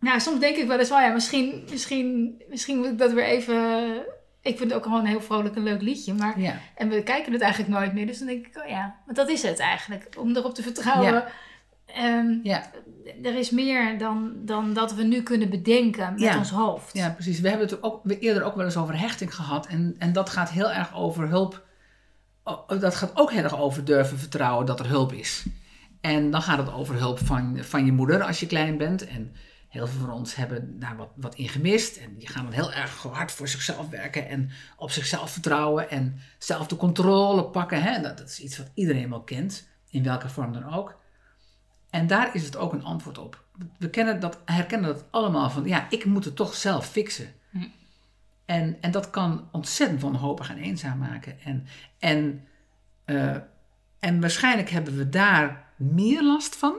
Nou, 0.00 0.20
soms 0.20 0.40
denk 0.40 0.56
ik 0.56 0.66
wel 0.66 0.78
eens, 0.78 0.88
wel 0.88 1.00
ja, 1.00 1.12
misschien, 1.12 1.64
misschien, 1.70 2.36
misschien 2.48 2.76
moet 2.76 2.86
ik 2.86 2.98
dat 2.98 3.12
weer 3.12 3.24
even... 3.24 3.92
Ik 4.42 4.56
vind 4.58 4.70
het 4.70 4.72
ook 4.78 4.82
gewoon 4.84 5.00
een 5.00 5.06
heel 5.06 5.20
vrolijk 5.20 5.56
en 5.56 5.62
leuk 5.62 5.80
liedje, 5.82 6.14
maar... 6.14 6.34
En 6.74 6.88
we 6.88 7.02
kijken 7.02 7.32
het 7.32 7.40
eigenlijk 7.42 7.72
nooit 7.72 7.92
meer, 7.92 8.06
dus 8.06 8.18
dan 8.18 8.26
denk 8.26 8.46
ik, 8.46 8.56
oh 8.62 8.68
ja, 8.68 8.96
want 9.04 9.16
dat 9.16 9.28
is 9.28 9.42
het 9.42 9.58
eigenlijk. 9.58 10.08
Om 10.18 10.36
erop 10.36 10.54
te 10.54 10.62
vertrouwen. 10.62 11.24
Ehm, 11.86 12.38
Ja. 12.42 12.70
er 13.22 13.34
is 13.38 13.50
meer 13.50 13.98
dan, 13.98 14.32
dan 14.44 14.72
dat 14.74 14.94
we 14.94 15.02
nu 15.02 15.22
kunnen 15.22 15.50
bedenken 15.50 16.12
met 16.12 16.20
Ja. 16.22 16.38
ons 16.38 16.50
hoofd. 16.50 16.92
ja, 16.94 17.10
precies. 17.10 17.40
We 17.40 17.48
hebben 17.48 17.66
het 17.68 17.82
ook 17.82 18.00
we 18.02 18.18
eerder 18.18 18.42
ook 18.42 18.54
wel 18.56 18.64
eens 18.64 18.76
over 18.76 18.98
hechting 18.98 19.34
gehad. 19.34 19.66
En, 19.66 19.94
en 19.98 20.12
dat 20.12 20.30
gaat 20.30 20.50
heel 20.50 20.70
erg 20.72 20.94
over 20.94 21.28
hulp. 21.28 21.64
Dat 22.78 22.94
gaat 22.94 23.10
ook 23.14 23.30
heel 23.32 23.42
erg 23.42 23.58
over 23.60 23.84
durven 23.84 24.18
vertrouwen 24.18 24.66
dat 24.66 24.80
er 24.80 24.88
hulp 24.88 25.12
is. 25.12 25.44
En 26.00 26.30
dan 26.30 26.42
gaat 26.42 26.58
het 26.58 26.72
over 26.72 26.94
hulp 26.94 27.18
van, 27.18 27.58
van 27.60 27.84
je 27.86 27.92
moeder 27.92 28.22
als 28.22 28.40
je 28.40 28.46
klein 28.46 28.76
bent. 28.76 29.06
En 29.06 29.32
heel 29.68 29.86
veel 29.86 30.00
van 30.00 30.10
ons 30.10 30.34
hebben 30.34 30.78
daar 30.80 30.96
wat, 30.96 31.08
wat 31.16 31.34
in 31.34 31.48
gemist. 31.48 31.96
En 31.96 32.16
die 32.18 32.28
gaan 32.28 32.44
dan 32.44 32.52
heel 32.52 32.72
erg 32.72 33.02
hard 33.02 33.32
voor 33.32 33.48
zichzelf 33.48 33.88
werken. 33.88 34.28
En 34.28 34.50
op 34.76 34.90
zichzelf 34.90 35.30
vertrouwen. 35.30 35.90
En 35.90 36.18
zelf 36.38 36.66
de 36.66 36.76
controle 36.76 37.44
pakken. 37.44 37.82
Hè? 37.82 38.00
Dat, 38.02 38.18
dat 38.18 38.28
is 38.28 38.40
iets 38.40 38.58
wat 38.58 38.70
iedereen 38.74 39.10
wel 39.10 39.22
kent. 39.22 39.68
In 39.90 40.02
welke 40.02 40.28
vorm 40.28 40.52
dan 40.52 40.72
ook. 40.74 40.98
En 41.96 42.06
daar 42.06 42.34
is 42.34 42.44
het 42.44 42.56
ook 42.56 42.72
een 42.72 42.84
antwoord 42.84 43.18
op. 43.18 43.44
We 43.78 43.90
kennen 43.90 44.20
dat, 44.20 44.38
herkennen 44.44 44.94
dat 44.94 45.04
allemaal 45.10 45.50
van, 45.50 45.64
ja, 45.64 45.86
ik 45.90 46.04
moet 46.04 46.24
het 46.24 46.36
toch 46.36 46.54
zelf 46.54 46.86
fixen. 46.86 47.32
Hm. 47.50 47.58
En, 48.44 48.76
en 48.80 48.90
dat 48.90 49.10
kan 49.10 49.48
ontzettend 49.52 50.00
wanhopig 50.00 50.50
en 50.50 50.58
eenzaam 50.58 50.98
maken. 50.98 51.40
En, 51.40 51.66
en, 51.98 52.44
eh, 53.04 53.36
en 53.98 54.20
waarschijnlijk 54.20 54.70
hebben 54.70 54.96
we 54.96 55.08
daar 55.08 55.64
meer 55.76 56.22
last 56.22 56.56
van, 56.56 56.74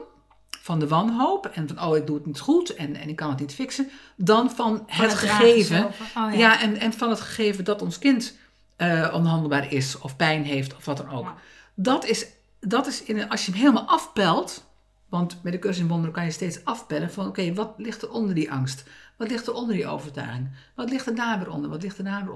van 0.50 0.78
de 0.78 0.88
wanhoop. 0.88 1.46
En 1.46 1.68
van, 1.68 1.82
oh, 1.82 1.96
ik 1.96 2.06
doe 2.06 2.16
het 2.16 2.26
niet 2.26 2.40
goed 2.40 2.74
en, 2.74 2.96
en 2.96 3.08
ik 3.08 3.16
kan 3.16 3.30
het 3.30 3.40
niet 3.40 3.54
fixen. 3.54 3.90
Dan 4.16 4.50
van 4.50 4.84
Van 4.86 5.04
het 5.04 5.14
gegeven. 5.14 5.84
Oh, 5.84 5.92
ja. 6.14 6.32
ja. 6.32 6.60
en, 6.60 6.76
en 6.76 6.92
van 6.92 7.10
het 7.10 7.20
gegeven 7.20 7.64
dat 7.64 7.82
ons 7.82 7.98
kind 7.98 8.36
eh, 8.76 9.10
onhandelbaar 9.14 9.72
is 9.72 9.98
of 9.98 10.16
pijn 10.16 10.44
heeft 10.44 10.76
of 10.76 10.84
wat 10.84 10.96
dan 10.96 11.10
ook. 11.10 11.24
Ja. 11.24 11.34
Dat 11.74 12.04
is, 12.04 12.26
dat 12.60 12.86
is 12.86 13.02
in 13.02 13.28
als 13.28 13.46
je 13.46 13.50
hem 13.50 13.60
helemaal 13.60 13.88
afpelt, 13.88 14.66
want 15.08 15.42
met 15.42 15.52
de 15.52 15.58
cursus 15.58 15.82
in 15.82 15.88
wonderen 15.88 16.14
kan 16.14 16.24
je 16.24 16.30
steeds 16.30 16.64
afpellen 16.64 17.10
van 17.10 17.26
oké, 17.26 17.54
wat 17.54 17.74
ligt 17.76 18.02
er 18.02 18.10
onder 18.10 18.34
die 18.34 18.52
angst? 18.52 18.84
Wat 19.16 19.30
ligt 19.30 19.46
er 19.46 19.52
onder 19.52 19.74
die 19.74 19.86
overtuiging? 19.86 20.50
Wat 20.74 20.90
ligt 20.90 21.06
er 21.06 21.14
daar 21.14 21.38
weer 21.38 21.50
onder? 21.50 21.70
Wat 21.70 21.82
ligt 21.82 21.98
er 21.98 22.04
daar? 22.04 22.28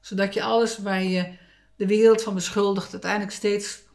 Zodat 0.00 0.34
je 0.34 0.42
alles 0.42 0.78
waar 0.78 1.02
je 1.02 1.32
de 1.76 1.86
wereld 1.86 2.22
van 2.22 2.34
beschuldigt 2.34 2.92
uiteindelijk 2.92 3.32
steeds 3.32 3.86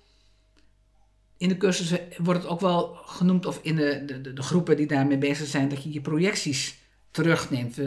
in 1.38 1.50
de 1.50 1.58
cursussen 1.58 2.00
wordt 2.18 2.42
het 2.42 2.52
ook 2.52 2.60
wel 2.60 2.94
genoemd, 3.06 3.46
of 3.46 3.60
in 3.62 3.76
de, 3.76 4.04
de, 4.06 4.34
de, 4.34 4.42
groepen 4.42 4.78
die 4.78 4.88
daarmee 4.88 5.18
bezig 5.18 5.48
zijn, 5.48 5.70
dat 5.70 5.84
je 5.84 5.94
je 5.94 6.02
projecties 6.02 6.78
terugneemt. 7.12 7.78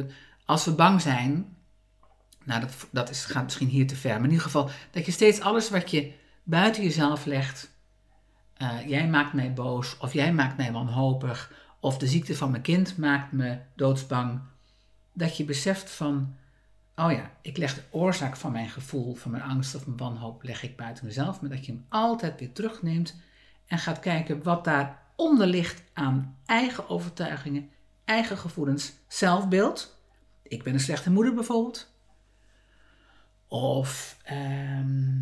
Als 0.44 0.64
we 0.64 0.72
bang 0.72 1.00
zijn, 1.00 1.56
nou 2.44 2.60
dat, 2.60 2.86
dat 2.90 3.10
is, 3.10 3.24
gaat 3.24 3.44
misschien 3.44 3.68
hier 3.68 3.86
te 3.86 3.96
ver, 3.96 4.14
maar 4.14 4.24
in 4.24 4.30
ieder 4.30 4.44
geval 4.44 4.70
dat 4.90 5.06
je 5.06 5.12
steeds 5.12 5.40
alles 5.40 5.70
wat 5.70 5.90
je 5.90 6.12
buiten 6.42 6.82
jezelf 6.82 7.24
legt, 7.24 7.70
eh, 8.56 8.88
jij 8.88 9.08
maakt 9.08 9.32
mij 9.32 9.52
boos, 9.52 9.96
of 9.98 10.12
jij 10.12 10.32
maakt 10.32 10.56
mij 10.56 10.72
wanhopig, 10.72 11.52
of 11.80 11.98
de 11.98 12.06
ziekte 12.06 12.36
van 12.36 12.50
mijn 12.50 12.62
kind 12.62 12.96
maakt 12.96 13.32
me 13.32 13.58
doodsbang, 13.74 14.40
dat 15.12 15.36
je 15.36 15.44
beseft 15.44 15.90
van, 15.90 16.36
oh 16.94 17.12
ja, 17.12 17.30
ik 17.40 17.56
leg 17.56 17.74
de 17.74 17.82
oorzaak 17.90 18.36
van 18.36 18.52
mijn 18.52 18.68
gevoel, 18.68 19.14
van 19.14 19.30
mijn 19.30 19.42
angst 19.42 19.74
of 19.74 19.86
mijn 19.86 19.98
wanhoop, 19.98 20.42
leg 20.42 20.62
ik 20.62 20.76
buiten 20.76 21.04
mezelf, 21.04 21.40
maar 21.40 21.50
dat 21.50 21.66
je 21.66 21.72
hem 21.72 21.86
altijd 21.88 22.38
weer 22.38 22.52
terugneemt 22.52 23.16
en 23.66 23.78
gaat 23.78 24.00
kijken 24.00 24.42
wat 24.42 24.64
daaronder 24.64 25.46
ligt 25.46 25.82
aan 25.92 26.36
eigen 26.46 26.88
overtuigingen, 26.88 27.70
eigen 28.04 28.38
gevoelens, 28.38 28.92
zelfbeeld. 29.08 29.98
Ik 30.42 30.62
ben 30.62 30.72
een 30.72 30.80
slechte 30.80 31.10
moeder 31.10 31.34
bijvoorbeeld. 31.34 31.94
Of 33.48 34.18
ehm, 34.24 35.20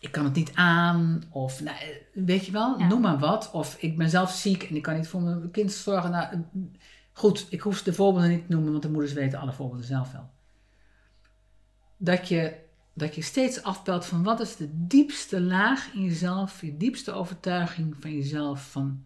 ik 0.00 0.12
kan 0.12 0.24
het 0.24 0.34
niet 0.34 0.54
aan. 0.54 1.22
Of 1.30 1.60
nou, 1.62 1.76
weet 2.12 2.46
je 2.46 2.52
wel, 2.52 2.78
Ja. 2.78 2.86
noem 2.86 3.00
maar 3.00 3.18
wat. 3.18 3.50
Of 3.50 3.76
ik 3.80 3.96
ben 3.96 4.10
zelf 4.10 4.30
ziek 4.30 4.62
en 4.62 4.76
ik 4.76 4.82
kan 4.82 4.96
niet 4.96 5.08
voor 5.08 5.22
mijn 5.22 5.50
kind 5.50 5.72
zorgen. 5.72 6.10
Nou, 6.10 6.44
goed, 7.12 7.46
ik 7.50 7.60
hoef 7.60 7.82
de 7.82 7.92
voorbeelden 7.92 8.30
niet 8.30 8.46
te 8.46 8.52
noemen, 8.52 8.70
want 8.70 8.82
de 8.82 8.90
moeders 8.90 9.12
weten 9.12 9.38
alle 9.38 9.52
voorbeelden 9.52 9.86
zelf 9.86 10.12
wel. 10.12 10.30
Dat 11.96 12.28
je, 12.28 12.56
dat 12.92 13.14
je 13.14 13.22
steeds 13.22 13.62
afpelt 13.62 14.06
van 14.06 14.22
wat 14.22 14.40
is 14.40 14.56
de 14.56 14.68
diepste 14.86 15.40
laag 15.40 15.92
in 15.92 16.02
jezelf, 16.02 16.60
je 16.60 16.76
diepste 16.76 17.12
overtuiging 17.12 17.96
van 18.00 18.12
jezelf. 18.14 18.70
Van, 18.70 19.04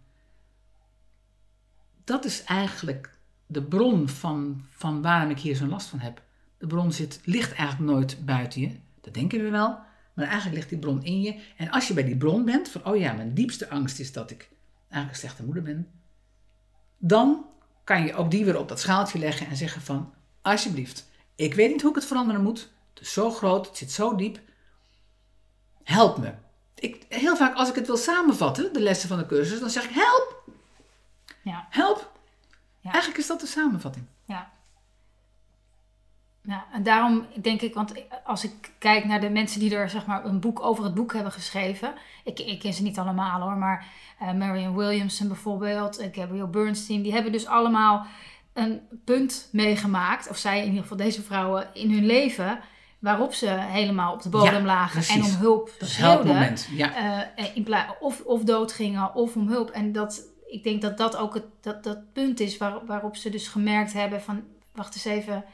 dat 2.04 2.24
is 2.24 2.44
eigenlijk 2.44 3.18
de 3.46 3.62
bron 3.62 4.08
van, 4.08 4.64
van 4.70 5.02
waarom 5.02 5.30
ik 5.30 5.38
hier 5.38 5.56
zo'n 5.56 5.68
last 5.68 5.86
van 5.88 5.98
heb. 5.98 6.22
De 6.58 6.66
bron 6.66 6.92
zit, 6.92 7.20
ligt 7.24 7.52
eigenlijk 7.52 7.92
nooit 7.92 8.24
buiten 8.24 8.60
je. 8.60 8.76
Dat 9.00 9.14
denken 9.14 9.42
we 9.42 9.50
wel. 9.50 9.78
Maar 10.12 10.24
eigenlijk 10.24 10.56
ligt 10.56 10.68
die 10.68 10.78
bron 10.78 11.04
in 11.04 11.20
je. 11.20 11.40
En 11.56 11.70
als 11.70 11.88
je 11.88 11.94
bij 11.94 12.04
die 12.04 12.16
bron 12.16 12.44
bent, 12.44 12.68
van 12.68 12.84
oh 12.84 12.96
ja, 12.96 13.12
mijn 13.12 13.34
diepste 13.34 13.68
angst 13.68 13.98
is 13.98 14.12
dat 14.12 14.30
ik 14.30 14.48
eigenlijk 14.88 15.10
een 15.12 15.28
slechte 15.28 15.44
moeder 15.44 15.62
ben. 15.62 15.90
Dan 16.98 17.46
kan 17.84 18.04
je 18.04 18.14
ook 18.14 18.30
die 18.30 18.44
weer 18.44 18.58
op 18.58 18.68
dat 18.68 18.80
schaaltje 18.80 19.18
leggen 19.18 19.46
en 19.46 19.56
zeggen 19.56 19.82
van, 19.82 20.14
alsjeblieft, 20.42 21.08
ik 21.34 21.54
weet 21.54 21.70
niet 21.70 21.80
hoe 21.80 21.90
ik 21.90 21.96
het 21.96 22.04
veranderen 22.04 22.42
moet. 22.42 22.70
Het 22.94 23.02
is 23.02 23.12
zo 23.12 23.30
groot, 23.30 23.66
het 23.66 23.76
zit 23.76 23.92
zo 23.92 24.14
diep. 24.14 24.40
Help 25.82 26.18
me. 26.18 26.32
Ik, 26.74 27.06
heel 27.08 27.36
vaak 27.36 27.54
als 27.54 27.68
ik 27.68 27.74
het 27.74 27.86
wil 27.86 27.96
samenvatten, 27.96 28.72
de 28.72 28.80
lessen 28.80 29.08
van 29.08 29.18
de 29.18 29.26
cursus, 29.26 29.60
dan 29.60 29.70
zeg 29.70 29.84
ik 29.84 29.94
help, 29.94 30.42
Ja, 31.42 31.66
help. 31.70 32.10
Ja. 32.80 32.90
Eigenlijk 32.90 33.20
is 33.20 33.26
dat 33.26 33.40
de 33.40 33.46
samenvatting. 33.46 34.06
Ja. 36.42 36.64
En 36.72 36.82
daarom 36.82 37.26
denk 37.40 37.60
ik, 37.60 37.74
want 37.74 37.92
als 38.24 38.44
ik 38.44 38.70
kijk 38.78 39.04
naar 39.04 39.20
de 39.20 39.30
mensen 39.30 39.60
die 39.60 39.74
er 39.74 39.90
zeg 39.90 40.06
maar 40.06 40.24
een 40.24 40.40
boek 40.40 40.62
over 40.62 40.84
het 40.84 40.94
boek 40.94 41.12
hebben 41.12 41.32
geschreven. 41.32 41.94
Ik, 42.24 42.38
ik 42.38 42.58
ken 42.58 42.72
ze 42.72 42.82
niet 42.82 42.98
allemaal 42.98 43.40
hoor, 43.40 43.56
maar 43.56 43.86
eh 44.18 44.32
Marion 44.32 44.76
Williamson 44.76 45.28
bijvoorbeeld, 45.28 45.98
eh, 45.98 46.08
Gabrielle 46.12 46.48
Bernstein, 46.48 47.02
die 47.02 47.12
hebben 47.12 47.32
dus 47.32 47.46
allemaal 47.46 48.06
een 48.52 48.80
punt 49.04 49.48
meegemaakt. 49.52 50.28
Of 50.28 50.36
zij 50.36 50.58
in 50.58 50.66
ieder 50.66 50.82
geval 50.82 50.96
deze 50.96 51.22
vrouwen 51.22 51.66
in 51.72 51.92
hun 51.92 52.06
leven, 52.06 52.58
waarop 52.98 53.34
ze 53.34 53.46
helemaal 53.48 54.12
op 54.12 54.22
de 54.22 54.28
bodem 54.28 54.54
Ja, 54.54 54.62
lagen 54.62 55.00
precies. 55.00 55.14
en 55.14 55.34
om 55.34 55.40
hulp 55.40 55.70
schreeuwden. 55.78 56.56
Ja. 56.70 56.94
Eh, 57.64 57.90
of, 58.00 58.20
of 58.20 58.42
doodgingen 58.44 59.14
of 59.14 59.36
om 59.36 59.48
hulp. 59.48 59.70
En 59.70 59.92
dat, 59.92 60.22
ik 60.46 60.64
denk 60.64 60.82
dat 60.82 60.98
dat 60.98 61.16
ook 61.16 61.34
het 61.34 61.44
dat, 61.60 61.84
dat 61.84 62.12
punt 62.12 62.40
is 62.40 62.56
waar, 62.56 62.86
waarop 62.86 63.16
ze 63.16 63.30
dus 63.30 63.48
gemerkt 63.48 63.92
hebben 63.92 64.22
van... 64.22 64.42
Wacht 64.72 64.94
eens 64.94 65.04
even, 65.04 65.44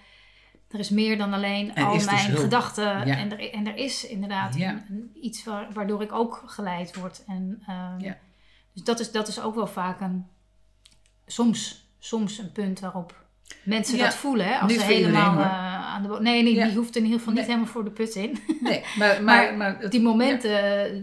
er 0.69 0.79
is 0.79 0.91
meer 0.91 1.19
dan 1.19 1.33
alleen 1.33 1.75
al 1.75 1.93
dus 1.93 2.05
mijn 2.05 2.37
gedachten. 2.37 2.85
Ja. 3.07 3.17
En, 3.17 3.39
er, 3.39 3.53
en 3.53 3.67
er 3.67 3.77
is 3.77 4.07
inderdaad 4.07 4.55
Ja. 4.57 4.71
een- 4.71 4.85
een- 4.89 5.11
iets 5.23 5.45
waar, 5.45 5.73
waardoor 5.73 6.03
ik 6.03 6.13
ook 6.13 6.43
geleid 6.47 6.95
word. 6.97 7.25
En, 7.27 7.63
ehm, 7.67 8.01
Ja. 8.01 8.17
Dus 8.73 8.83
dat 8.87 9.01
is, 9.01 9.13
dat 9.13 9.29
is 9.29 9.41
ook 9.41 9.55
wel 9.55 9.67
vaak 9.67 10.01
een... 10.01 10.27
Soms, 11.27 11.89
soms 11.99 12.39
een 12.39 12.53
punt 12.53 12.81
waarop 12.81 13.25
mensen 13.63 13.99
dat 13.99 14.15
voelen. 14.15 14.47
Hè? 14.47 14.59
Als 14.59 14.73
ze 14.73 14.79
iedereen, 14.79 14.97
helemaal... 15.05 15.37
aan 15.89 16.03
de 16.03 16.09
boot. 16.09 16.21
Nee, 16.21 16.43
nee 16.43 16.55
Ja. 16.55 16.67
die 16.67 16.77
hoeft 16.77 16.97
in 16.97 17.03
ieder 17.03 17.19
geval 17.19 17.33
niet 17.35 17.43
Nee. 17.43 17.51
helemaal 17.51 17.73
voor 17.73 17.85
de 17.85 17.91
put 17.91 18.15
in. 18.15 18.39
Nee, 18.61 18.83
maar, 18.99 19.23
maar, 19.23 19.23
Maar 19.25 19.57
maar, 19.57 19.79
het- 19.79 19.91
Die 19.91 20.01
momenten, 20.01 20.51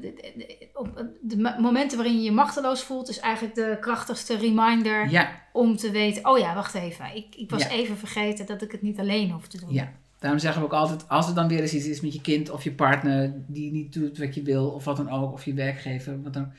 de, 0.01 1.11
de- 1.21 1.55
momenten 1.59 1.97
waarin 1.97 2.15
je 2.17 2.21
je 2.23 2.31
machteloos 2.31 2.83
voelt, 2.83 3.09
is 3.09 3.19
eigenlijk 3.19 3.55
de 3.55 3.77
krachtigste 3.81 4.37
reminder 4.37 5.09
ja, 5.09 5.29
om 5.53 5.75
te 5.77 5.91
weten, 5.91 6.29
oh 6.29 6.37
ja, 6.37 6.55
wacht 6.55 6.73
even. 6.73 7.05
Ik, 7.15 7.35
ik 7.35 7.49
was 7.49 7.67
even 7.67 7.97
vergeten 7.97 8.45
dat 8.45 8.61
ik 8.61 8.71
het 8.71 8.81
niet 8.81 8.99
alleen 8.99 9.31
hoef 9.31 9.47
te 9.47 9.59
doen. 9.59 9.73
ja. 9.73 9.91
Daarom 10.19 10.39
zeggen 10.43 10.61
we 10.61 10.67
ook 10.67 10.73
altijd, 10.73 11.09
als 11.09 11.27
er 11.27 11.33
dan 11.35 11.47
weer 11.47 11.59
eens 11.61 11.73
iets 11.73 11.85
is 11.87 12.01
met 12.01 12.13
je 12.13 12.21
kind 12.21 12.49
of 12.49 12.63
je 12.63 12.71
partner 12.71 13.33
die 13.47 13.71
niet 13.71 13.93
doet 13.93 14.17
wat 14.17 14.35
je 14.35 14.41
wil, 14.41 14.67
of 14.67 14.83
wat 14.85 14.97
dan 14.97 15.09
ook, 15.09 15.33
of 15.33 15.45
je 15.45 15.53
werkgever, 15.53 16.21
wat 16.21 16.33
dan, 16.33 16.51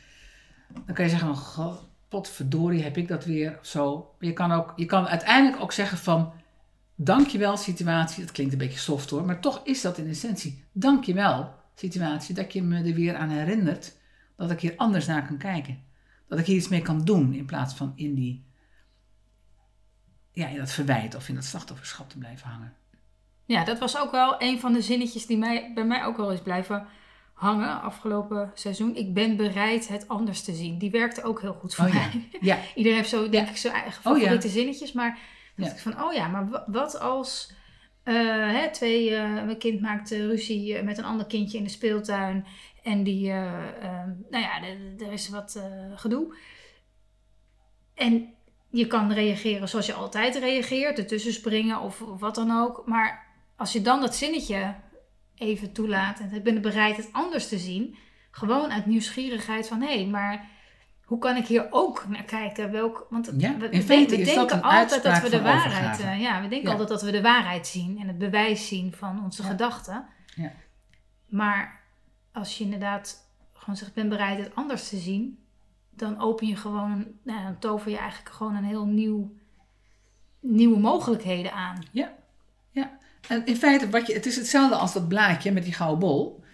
dan 0.86 0.94
kan 0.94 1.04
je 1.04 1.10
zeggen 1.10 1.34
van, 1.34 1.36
god, 1.44 1.84
potverdorie, 2.08 2.82
heb 2.82 2.96
ik 2.96 3.08
dat 3.08 3.24
weer, 3.24 3.56
of 3.60 3.66
zo. 3.66 3.94
Maar 4.18 4.28
je 4.28 4.34
kan, 4.34 4.52
ook, 4.52 4.72
je 4.76 4.84
kan 4.84 5.06
uiteindelijk 5.08 5.62
ook 5.62 5.72
zeggen 5.72 5.98
van, 5.98 6.32
dankjewel 6.96 7.56
situatie, 7.56 8.22
dat 8.24 8.32
klinkt 8.32 8.52
een 8.52 8.58
beetje 8.58 8.78
soft 8.78 9.10
hoor, 9.10 9.24
maar 9.24 9.40
toch 9.40 9.60
is 9.64 9.80
dat 9.80 9.98
in 9.98 10.08
essentie, 10.08 10.64
dankjewel 10.72 11.54
situatie, 11.74 12.34
dat 12.34 12.52
je 12.52 12.62
me 12.62 12.76
er 12.76 12.94
weer 12.94 13.16
aan 13.16 13.28
herinnert 13.28 13.94
dat 14.36 14.50
ik 14.50 14.60
hier 14.60 14.74
anders 14.76 15.06
naar 15.06 15.26
kan 15.26 15.36
kijken. 15.38 15.84
Dat 16.28 16.38
ik 16.38 16.46
hier 16.46 16.56
iets 16.56 16.68
mee 16.68 16.82
kan 16.82 17.04
doen, 17.04 17.34
in 17.34 17.44
plaats 17.46 17.74
van 17.74 17.92
in 17.96 18.14
die, 18.14 18.44
ja, 20.32 20.48
in 20.48 20.56
dat 20.58 20.70
verwijt 20.72 21.14
of 21.14 21.28
in 21.28 21.34
dat 21.34 21.44
slachtofferschap 21.44 22.10
te 22.10 22.18
blijven 22.18 22.48
hangen. 22.48 22.74
Ja, 23.44 23.64
dat 23.64 23.78
was 23.78 23.98
ook 23.98 24.10
wel 24.10 24.42
een 24.42 24.60
van 24.60 24.72
de 24.72 24.82
zinnetjes 24.82 25.26
die 25.26 25.38
mij, 25.38 25.70
bij 25.74 25.84
mij 25.84 26.04
ook 26.04 26.16
wel 26.16 26.30
eens 26.32 26.42
blijven 26.42 26.86
hangen 27.32 27.82
afgelopen 27.82 28.50
seizoen. 28.54 28.96
Ik 28.96 29.14
ben 29.14 29.36
bereid 29.36 29.88
het 29.88 30.08
anders 30.08 30.42
te 30.42 30.54
zien. 30.54 30.78
Die 30.78 30.90
werkte 30.90 31.22
ook 31.22 31.40
heel 31.40 31.52
goed 31.52 31.74
voor 31.74 31.86
Oh 31.86 31.94
mij. 31.94 32.28
ja, 32.40 32.58
Iedereen 32.74 32.98
heeft 32.98 33.10
zo, 33.10 33.28
denk 33.28 33.48
ik, 33.48 33.56
zijn 33.56 33.74
eigen 33.74 34.10
Oh 34.10 34.16
ja. 34.16 34.22
favoriete 34.22 34.48
zinnetjes. 34.48 34.92
Maar 34.92 35.18
dacht 35.56 35.72
ik 35.72 35.78
van, 35.78 36.02
oh 36.02 36.12
ja, 36.12 36.28
maar 36.28 36.48
wa- 36.48 36.64
wat 36.66 37.00
als 37.00 37.52
eh, 38.02 38.14
hè, 38.52 38.70
twee, 38.72 39.14
eh, 39.14 39.32
mijn 39.32 39.58
kind 39.58 39.80
maakt 39.80 40.12
eh, 40.12 40.18
ruzie 40.18 40.76
eh, 40.76 40.84
met 40.84 40.98
een 40.98 41.04
ander 41.04 41.26
kindje 41.26 41.58
in 41.58 41.64
de 41.64 41.70
speeltuin. 41.70 42.46
En 42.82 43.02
die, 43.02 43.30
eh, 43.30 43.68
eh, 43.82 44.08
nou 44.30 44.42
ja, 44.44 44.62
er- 44.98 45.12
is 45.12 45.28
wat 45.28 45.54
eh, 45.54 45.98
gedoe. 45.98 46.36
En 47.94 48.34
je 48.70 48.86
kan 48.86 49.12
reageren 49.12 49.68
zoals 49.68 49.86
je 49.86 49.92
altijd 49.92 50.36
reageert, 50.36 50.98
ertussen 50.98 51.32
springen 51.32 51.80
of, 51.80 52.02
of 52.02 52.20
wat 52.20 52.34
dan 52.34 52.50
ook. 52.50 52.82
Maar 52.86 53.26
als 53.56 53.72
je 53.72 53.82
dan 53.82 54.00
dat 54.00 54.14
zinnetje 54.14 54.74
even 55.34 55.72
toelaat 55.72 56.20
en 56.20 56.32
ik 56.32 56.44
ben 56.44 56.62
bereid 56.62 56.96
het 56.96 57.08
anders 57.12 57.48
te 57.48 57.58
zien, 57.58 57.96
gewoon 58.30 58.70
uit 58.72 58.86
nieuwsgierigheid 58.86 59.68
van 59.68 59.80
hé, 59.82 59.94
hey, 59.94 60.06
maar 60.06 60.48
hoe 61.06 61.18
kan 61.18 61.36
ik 61.36 61.46
hier 61.46 61.66
ook 61.70 62.04
naar 62.08 62.22
kijken? 62.24 62.70
Welk, 62.72 63.06
want 63.10 63.32
Ja, 63.36 63.56
we, 63.56 63.68
in 63.68 63.80
we 63.80 63.86
feite 63.86 64.16
denken 64.16 64.62
altijd 64.62 65.02
dat 65.02 65.20
we 65.20 65.28
de 65.30 65.42
waarheid, 65.42 66.00
eh, 66.00 66.20
ja, 66.20 66.42
we 66.42 66.48
denken 66.48 66.66
Ja. 66.66 66.70
altijd 66.70 66.88
dat 66.88 67.02
we 67.02 67.10
de 67.10 67.22
waarheid 67.22 67.66
zien 67.66 67.98
en 67.98 68.06
het 68.06 68.18
bewijs 68.18 68.68
zien 68.68 68.92
van 68.92 69.24
onze 69.24 69.42
Ja. 69.42 69.48
gedachten. 69.48 70.04
Ja. 70.34 70.52
Maar 71.26 71.80
als 72.32 72.58
je 72.58 72.64
inderdaad 72.64 73.28
gewoon 73.52 73.76
zegt, 73.76 73.94
ben 73.94 74.08
bereid 74.08 74.38
het 74.38 74.54
anders 74.54 74.88
te 74.88 74.96
zien, 74.96 75.38
dan 75.90 76.20
open 76.20 76.46
je 76.46 76.56
gewoon, 76.56 77.06
nou, 77.22 77.42
dan 77.42 77.58
tover 77.58 77.90
je 77.90 77.96
eigenlijk 77.98 78.34
gewoon 78.34 78.54
een 78.54 78.64
heel 78.64 78.86
nieuw, 78.86 79.34
nieuwe 80.40 80.78
mogelijkheden 80.78 81.52
aan. 81.52 81.82
Ja, 81.90 82.12
ja. 82.70 82.98
En 83.28 83.46
in 83.46 83.56
feite, 83.56 83.90
wat 83.90 84.06
je, 84.06 84.12
het 84.14 84.26
is 84.26 84.36
hetzelfde 84.36 84.76
als 84.76 84.92
dat 84.92 85.08
blaadje 85.08 85.52
met 85.52 85.64
die 85.64 85.72
gouden 85.72 85.98
bol. 85.98 86.44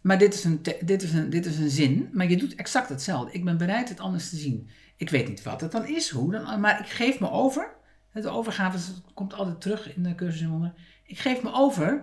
Maar 0.00 0.18
dit 0.18 0.34
is, 0.34 0.44
een, 0.44 0.62
dit, 0.84 1.02
is 1.02 1.12
een, 1.12 1.30
dit 1.30 1.46
is 1.46 1.58
een 1.58 1.70
zin, 1.70 2.10
maar 2.12 2.30
je 2.30 2.36
doet 2.36 2.54
exact 2.54 2.88
hetzelfde. 2.88 3.32
Ik 3.32 3.44
ben 3.44 3.56
bereid 3.56 3.88
het 3.88 4.00
anders 4.00 4.28
te 4.28 4.36
zien. 4.36 4.68
Ik 4.96 5.10
weet 5.10 5.28
niet 5.28 5.42
wat 5.42 5.60
het 5.60 5.72
dan 5.72 5.86
is, 5.86 6.10
hoe 6.10 6.32
dan, 6.32 6.60
maar 6.60 6.80
ik 6.80 6.86
geef 6.86 7.20
me 7.20 7.30
over. 7.30 7.76
De 8.12 8.28
overgave 8.28 8.78
komt 9.14 9.34
altijd 9.34 9.60
terug 9.60 9.96
in 9.96 10.02
de 10.02 10.14
cursus 10.14 10.40
in 10.40 10.48
wonder. 10.48 10.72
Ik 11.04 11.18
geef 11.18 11.42
me 11.42 11.52
over 11.52 12.02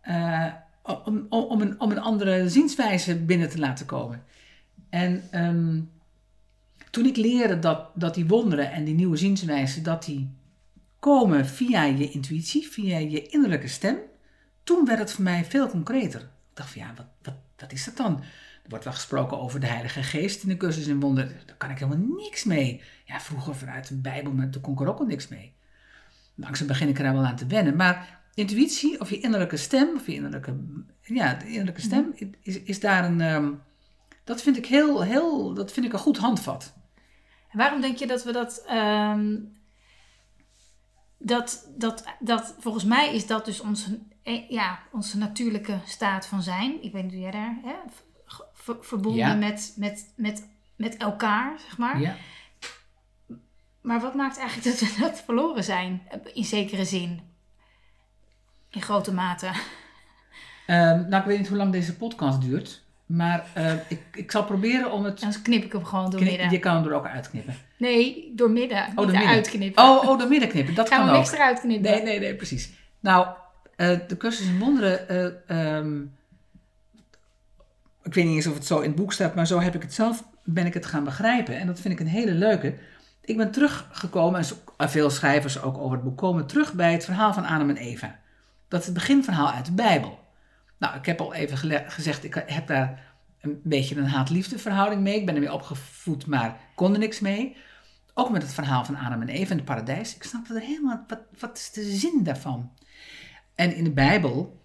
eh, 0.00 0.52
om, 0.82 1.26
om, 1.28 1.60
een, 1.60 1.80
om 1.80 1.90
een 1.90 2.00
andere 2.00 2.48
zienswijze 2.48 3.16
binnen 3.16 3.48
te 3.48 3.58
laten 3.58 3.86
komen. 3.86 4.24
En 4.88 5.22
ehm, 5.30 5.80
toen 6.90 7.06
ik 7.06 7.16
leerde 7.16 7.58
dat, 7.58 7.90
dat 7.94 8.14
die 8.14 8.26
wonderen 8.26 8.72
en 8.72 8.84
die 8.84 8.94
nieuwe 8.94 9.16
zienswijze, 9.16 9.82
dat 9.82 10.04
die 10.04 10.30
komen 10.98 11.46
via 11.46 11.84
je 11.84 12.10
intuïtie, 12.10 12.68
via 12.68 12.98
je 12.98 13.26
innerlijke 13.26 13.68
stem. 13.68 13.96
Toen 14.62 14.84
werd 14.84 14.98
het 14.98 15.12
voor 15.12 15.24
mij 15.24 15.44
veel 15.44 15.68
concreter. 15.68 16.28
Dacht 16.56 16.70
van 16.70 16.82
ja, 16.82 16.92
wat, 16.96 17.06
wat, 17.22 17.34
wat 17.56 17.72
is 17.72 17.84
dat 17.84 17.96
dan? 17.96 18.20
Er 18.62 18.68
wordt 18.68 18.84
wel 18.84 18.92
gesproken 18.92 19.40
over 19.40 19.60
de 19.60 19.66
Heilige 19.66 20.02
Geest 20.02 20.42
in 20.42 20.48
de 20.48 20.56
cursus 20.56 20.86
in 20.86 21.00
wonder. 21.00 21.42
Daar 21.46 21.56
kan 21.56 21.70
ik 21.70 21.78
helemaal 21.78 22.16
niks 22.16 22.44
mee. 22.44 22.82
Ja, 23.04 23.20
vroeger 23.20 23.56
vanuit 23.56 23.88
de 23.88 23.96
Bijbel, 23.96 24.32
maar 24.32 24.50
daar 24.50 24.60
kon 24.60 24.72
ik 24.72 24.80
er 24.80 24.88
ook 24.88 24.98
al 24.98 25.06
niks 25.06 25.28
mee. 25.28 25.54
Langzaam 26.34 26.66
begin 26.66 26.88
ik 26.88 26.98
er 26.98 27.12
wel 27.12 27.24
aan 27.24 27.36
te 27.36 27.46
wennen. 27.46 27.76
Maar 27.76 28.20
intuïtie 28.34 29.00
of 29.00 29.10
je 29.10 29.20
innerlijke 29.20 29.56
stem, 29.56 29.88
of 29.96 30.06
je 30.06 30.14
innerlijke, 30.14 30.56
ja, 31.02 31.34
de 31.34 31.46
innerlijke 31.46 31.80
stem, 31.80 32.14
is, 32.42 32.60
is 32.60 32.80
daar 32.80 33.04
een, 33.04 33.20
ehm, 33.20 33.52
dat 34.24 34.42
vind 34.42 34.56
ik 34.56 34.66
heel, 34.66 35.02
heel, 35.02 35.54
dat 35.54 35.72
vind 35.72 35.86
ik 35.86 35.92
een 35.92 35.98
goed 35.98 36.18
handvat. 36.18 36.74
En 37.50 37.58
waarom 37.58 37.80
denk 37.80 37.96
je 37.96 38.06
dat 38.06 38.24
we 38.24 38.32
dat. 38.32 38.64
ehm, 38.66 39.34
dat, 41.18 41.70
dat, 41.76 42.04
dat 42.20 42.54
volgens 42.58 42.84
mij 42.84 43.14
is 43.14 43.26
dat 43.26 43.44
dus 43.44 43.60
onze, 43.60 43.98
ja, 44.48 44.78
onze 44.92 45.18
natuurlijke 45.18 45.78
staat 45.84 46.26
van 46.26 46.42
zijn. 46.42 46.82
Ik 46.82 46.92
weet 46.92 47.02
niet 47.02 47.12
hoe 47.12 47.20
jij 47.22 47.30
daar 47.30 47.56
hè, 47.64 47.74
ver- 48.54 48.76
verbonden 48.80 49.26
Ja. 49.26 49.34
met, 49.34 49.72
met, 49.76 50.12
met, 50.16 50.48
met 50.76 50.96
elkaar, 50.96 51.58
zeg 51.58 51.78
maar. 51.78 52.00
Ja. 52.00 52.16
Maar 53.80 54.00
wat 54.00 54.14
maakt 54.14 54.38
eigenlijk 54.38 54.78
dat 54.80 54.88
we 54.88 55.00
dat 55.00 55.22
verloren 55.24 55.64
zijn, 55.64 56.02
in 56.34 56.44
zekere 56.44 56.84
zin? 56.84 57.20
In 58.70 58.82
grote 58.82 59.12
mate. 59.14 59.50
Ehm, 60.66 61.08
nou, 61.08 61.16
ik 61.16 61.24
weet 61.24 61.38
niet 61.38 61.48
hoe 61.48 61.56
lang 61.56 61.72
deze 61.72 61.96
podcast 61.96 62.40
duurt. 62.40 62.84
Maar 63.06 63.46
eh, 63.54 63.72
ik, 63.88 64.00
ik 64.12 64.30
zal 64.30 64.44
proberen 64.44 64.92
om 64.92 65.04
het. 65.04 65.20
Dan 65.20 65.42
knip 65.42 65.64
ik 65.64 65.72
hem 65.72 65.84
gewoon 65.84 66.10
door 66.10 66.22
midden. 66.22 66.50
je 66.50 66.58
kan 66.58 66.74
hem 66.76 66.84
er 66.86 66.92
ook 66.92 67.06
uitknippen. 67.06 67.56
Nee, 67.78 68.32
door 68.34 68.50
midden. 68.50 68.84
niet 68.86 68.96
door 68.96 69.06
midden. 69.06 69.22
eruit 69.22 69.50
knippen. 69.50 69.84
Oh, 69.84 70.08
oh, 70.08 70.18
door 70.18 70.28
midden 70.28 70.48
knippen. 70.48 70.74
Dat 70.74 70.88
Gaan 70.88 70.98
kan 70.98 71.06
we 71.06 71.12
ook. 71.12 71.18
niks 71.18 71.32
eruit 71.32 71.60
knippen? 71.60 71.90
Nee, 71.90 72.02
nee, 72.02 72.18
nee, 72.20 72.34
precies. 72.34 72.70
Nou, 73.00 73.26
eh, 73.76 73.98
de 74.08 74.16
cursus 74.16 74.46
in 74.46 74.58
wonderen. 74.58 75.08
eh, 75.08 75.76
ehm, 75.76 76.02
ik 78.02 78.14
weet 78.14 78.24
niet 78.24 78.34
eens 78.34 78.46
of 78.46 78.54
het 78.54 78.66
zo 78.66 78.78
in 78.80 78.86
het 78.86 78.96
boek 78.96 79.12
staat, 79.12 79.34
maar 79.34 79.46
zo 79.46 79.60
heb 79.60 79.74
ik 79.74 79.82
het 79.82 79.94
zelf, 79.94 80.24
ben 80.44 80.66
ik 80.66 80.74
het 80.74 80.86
gaan 80.86 81.04
begrijpen. 81.04 81.58
En 81.58 81.66
dat 81.66 81.80
vind 81.80 81.94
ik 81.94 82.00
een 82.00 82.06
hele 82.12 82.32
leuke. 82.32 82.74
Ik 83.20 83.36
ben 83.36 83.50
teruggekomen, 83.50 84.38
en 84.38 84.44
zo- 84.44 84.56
veel 84.78 85.10
schrijvers 85.10 85.62
ook 85.62 85.78
over 85.78 85.92
het 85.92 86.04
boek 86.04 86.16
komen 86.18 86.46
terug 86.46 86.72
bij 86.74 86.92
het 86.92 87.04
verhaal 87.04 87.32
van 87.34 87.44
Adam 87.44 87.68
en 87.70 87.76
Eva. 87.76 88.18
Dat 88.68 88.80
is 88.80 88.86
het 88.86 88.94
beginverhaal 88.94 89.50
uit 89.50 89.64
de 89.66 89.72
Bijbel. 89.72 90.18
Nou, 90.78 90.96
ik 90.96 91.06
heb 91.06 91.20
al 91.20 91.34
even 91.34 91.58
gezegd, 91.90 92.24
ik 92.24 92.42
heb 92.46 92.66
daar 92.66 93.02
een 93.40 93.60
beetje 93.64 93.96
een 93.96 94.06
haat-liefde 94.08 94.58
verhouding 94.58 95.02
mee. 95.02 95.18
Ik 95.18 95.26
ben 95.26 95.34
ermee 95.34 95.52
opgevoed, 95.52 96.26
maar 96.26 96.56
kon 96.74 96.92
er 96.92 96.98
niks 96.98 97.20
mee. 97.20 97.56
Ook 98.14 98.30
met 98.30 98.42
het 98.42 98.52
verhaal 98.52 98.84
van 98.84 98.96
Adam 98.96 99.20
en 99.22 99.28
Eva 99.28 99.50
in 99.50 99.56
het 99.56 99.64
paradijs. 99.64 100.14
Ik 100.14 100.22
snapte 100.22 100.54
er 100.54 100.60
helemaal, 100.60 101.04
wat, 101.08 101.20
wat 101.38 101.56
is 101.56 101.70
de 101.70 101.82
zin 101.96 102.20
daarvan? 102.22 102.70
En 103.56 103.74
in 103.76 103.84
de 103.84 103.90
Bijbel, 103.90 104.60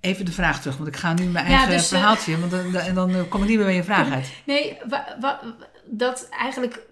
even 0.00 0.24
de 0.24 0.32
vraag 0.32 0.60
terug, 0.60 0.76
want 0.76 0.88
ik 0.88 0.96
ga 0.96 1.12
nu 1.12 1.24
mijn 1.24 1.46
Ja, 1.46 1.50
eigen 1.56 1.70
dus, 1.76 1.82
eh, 1.82 1.98
verhaaltje, 1.98 2.38
want 2.38 2.50
dan, 2.50 2.74
en 2.74 2.94
dan 2.94 3.10
eh, 3.10 3.20
kom 3.28 3.42
ik 3.42 3.48
niet 3.48 3.56
meer 3.56 3.66
bij 3.66 3.74
je 3.74 3.84
vraag 3.84 4.10
uit. 4.12 4.32
Nee, 4.46 4.78
wa- 4.88 5.16
wa- 5.20 5.40
dat 5.86 6.28
eigenlijk 6.30 6.86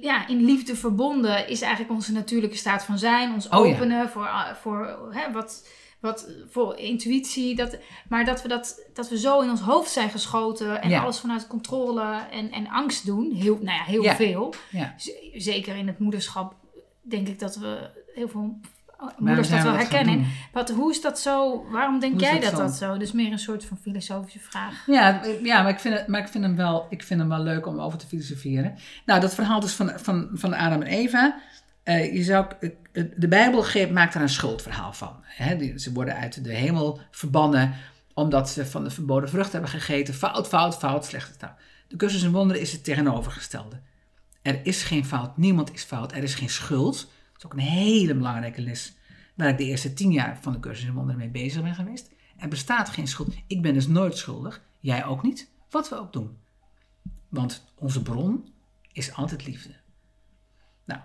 ja, 0.00 0.28
in 0.28 0.44
liefde 0.44 0.76
verbonden 0.76 1.48
is 1.48 1.60
eigenlijk 1.60 1.92
onze 1.92 2.12
natuurlijke 2.12 2.56
staat 2.56 2.84
van 2.84 2.98
zijn. 2.98 3.32
Ons 3.32 3.48
Oh 3.48 3.66
ja. 3.66 3.74
openen 3.74 4.08
voor, 4.08 4.28
ah, 4.28 4.54
voor, 4.54 5.08
hè, 5.10 5.32
wat, 5.32 5.68
wat, 6.00 6.28
voor 6.50 6.76
intuïtie. 6.76 7.54
Dat, 7.56 7.76
maar 8.08 8.24
dat 8.24 8.42
we, 8.42 8.48
dat, 8.48 8.80
dat 8.94 9.08
we 9.08 9.18
zo 9.18 9.40
in 9.40 9.50
ons 9.50 9.60
hoofd 9.60 9.90
zijn 9.90 10.10
geschoten 10.10 10.82
en 10.82 10.88
Ja. 10.90 11.02
alles 11.02 11.18
vanuit 11.18 11.46
controle 11.46 12.20
en, 12.30 12.50
en 12.50 12.68
angst 12.68 13.06
doen. 13.06 13.32
Heel, 13.32 13.54
nou 13.62 13.76
ja, 13.78 13.84
heel 13.84 14.02
Ja. 14.02 14.14
veel. 14.16 14.54
Ja. 14.70 14.94
Zeker 15.34 15.76
in 15.76 15.86
het 15.86 15.98
moederschap 15.98 16.54
denk 17.02 17.28
ik 17.28 17.38
dat 17.38 17.56
we 17.56 17.90
heel 18.14 18.28
veel 18.28 18.58
moeders 19.18 19.48
dat 19.48 19.62
wel 19.62 19.72
herkennen. 19.76 20.26
Wat, 20.52 20.70
hoe 20.70 20.90
is 20.90 21.00
dat 21.00 21.18
zo? 21.18 21.64
Waarom 21.70 22.00
denk 22.00 22.12
Hoe 22.12 22.22
jij 22.22 22.32
dat 22.32 22.42
dat 22.42 22.52
zo? 22.52 22.58
dat 22.58 22.74
zo? 22.74 22.96
Dus 22.98 23.12
meer 23.12 23.32
een 23.32 23.38
soort 23.38 23.64
van 23.64 23.78
filosofische 23.82 24.38
vraag. 24.38 24.86
Ja, 24.86 25.20
ja 25.42 25.62
maar, 25.62 25.72
ik 25.72 25.78
vind 25.80 25.94
het, 25.98 26.06
maar 26.06 26.20
ik 26.20 26.28
vind, 26.28 26.44
hem 26.44 26.56
wel, 26.56 26.86
ik 26.90 27.02
vind 27.02 27.20
hem 27.20 27.28
wel 27.28 27.42
leuk 27.42 27.66
om 27.66 27.80
over 27.80 27.98
te 27.98 28.06
filosoferen. 28.06 28.74
Nou, 29.06 29.20
dat 29.20 29.34
verhaal 29.34 29.60
dus 29.60 29.72
van, 29.72 29.92
van, 29.96 30.28
van 30.32 30.54
Adam 30.54 30.82
en 30.82 30.88
Eva. 30.88 31.40
eh, 31.82 32.14
je 32.14 32.22
zou, 32.22 32.46
eh, 32.60 32.70
de 33.16 33.28
Bijbel 33.28 33.62
geeft, 33.62 33.90
maakt 33.90 34.14
er 34.14 34.20
een 34.20 34.28
schuldverhaal 34.28 34.92
van. 34.92 35.16
Hè? 35.22 35.78
Ze 35.78 35.92
worden 35.92 36.14
uit 36.16 36.44
de 36.44 36.54
hemel 36.54 37.00
verbannen 37.10 37.72
omdat 38.14 38.50
ze 38.50 38.66
van 38.66 38.84
de 38.84 38.90
verboden 38.90 39.28
vrucht 39.28 39.52
hebben 39.52 39.70
gegeten. 39.70 40.14
Fout, 40.14 40.48
fout, 40.48 40.76
fout, 40.78 41.04
slechte 41.04 41.36
taal. 41.36 41.54
De 41.88 41.96
cursus 41.96 42.22
in 42.22 42.30
wonderen 42.32 42.62
is 42.62 42.72
het 42.72 42.84
tegenovergestelde. 42.84 43.80
Er 44.42 44.60
is 44.62 44.82
geen 44.82 45.04
fout, 45.04 45.36
niemand 45.36 45.72
is 45.72 45.82
fout, 45.82 46.12
er 46.12 46.22
is 46.22 46.34
geen 46.34 46.50
schuld. 46.50 47.10
Is 47.40 47.46
ook 47.46 47.52
een 47.52 47.58
hele 47.58 48.14
belangrijke 48.14 48.60
les 48.60 48.96
waar 49.34 49.48
ik 49.48 49.58
de 49.58 49.64
eerste 49.64 49.92
tien 49.92 50.12
jaar 50.12 50.38
van 50.40 50.52
de 50.52 50.60
cursus 50.60 50.84
in 50.84 50.92
wonderen 50.92 51.20
mee 51.20 51.28
bezig 51.28 51.62
ben 51.62 51.74
geweest. 51.74 52.10
Er 52.36 52.48
bestaat 52.48 52.88
geen 52.88 53.08
schuld. 53.08 53.34
Ik 53.46 53.62
ben 53.62 53.74
dus 53.74 53.86
nooit 53.86 54.16
schuldig. 54.16 54.62
Jij 54.80 55.04
ook 55.04 55.22
niet. 55.22 55.50
Wat 55.70 55.88
we 55.88 55.98
ook 55.98 56.12
doen. 56.12 56.36
Want 57.28 57.64
onze 57.74 58.02
bron 58.02 58.52
is 58.92 59.14
altijd 59.14 59.46
liefde. 59.46 59.74
Nou, 60.84 61.00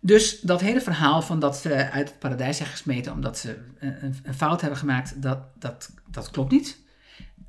Dus 0.00 0.40
dat 0.40 0.60
hele 0.60 0.80
verhaal 0.80 1.22
van 1.22 1.38
dat 1.38 1.56
ze 1.56 1.90
uit 1.90 2.08
het 2.08 2.18
paradijs 2.18 2.56
zijn 2.56 2.68
gesmeten 2.68 3.12
omdat 3.12 3.38
ze 3.38 3.64
een, 3.78 4.14
een 4.22 4.34
fout 4.34 4.60
hebben 4.60 4.78
gemaakt, 4.78 5.22
dat, 5.22 5.38
dat, 5.58 5.94
dat 6.10 6.30
klopt 6.30 6.50
niet. 6.50 6.82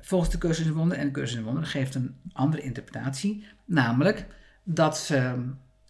Volgens 0.00 0.30
de 0.30 0.38
cursus 0.38 0.66
in 0.66 0.72
wonderen. 0.72 1.02
En 1.02 1.06
de 1.06 1.12
cursus 1.12 1.36
in 1.36 1.44
wonderen 1.44 1.68
geeft 1.68 1.94
een 1.94 2.16
andere 2.32 2.62
interpretatie. 2.62 3.46
Namelijk 3.64 4.26
dat 4.62 4.98
ze, 4.98 5.44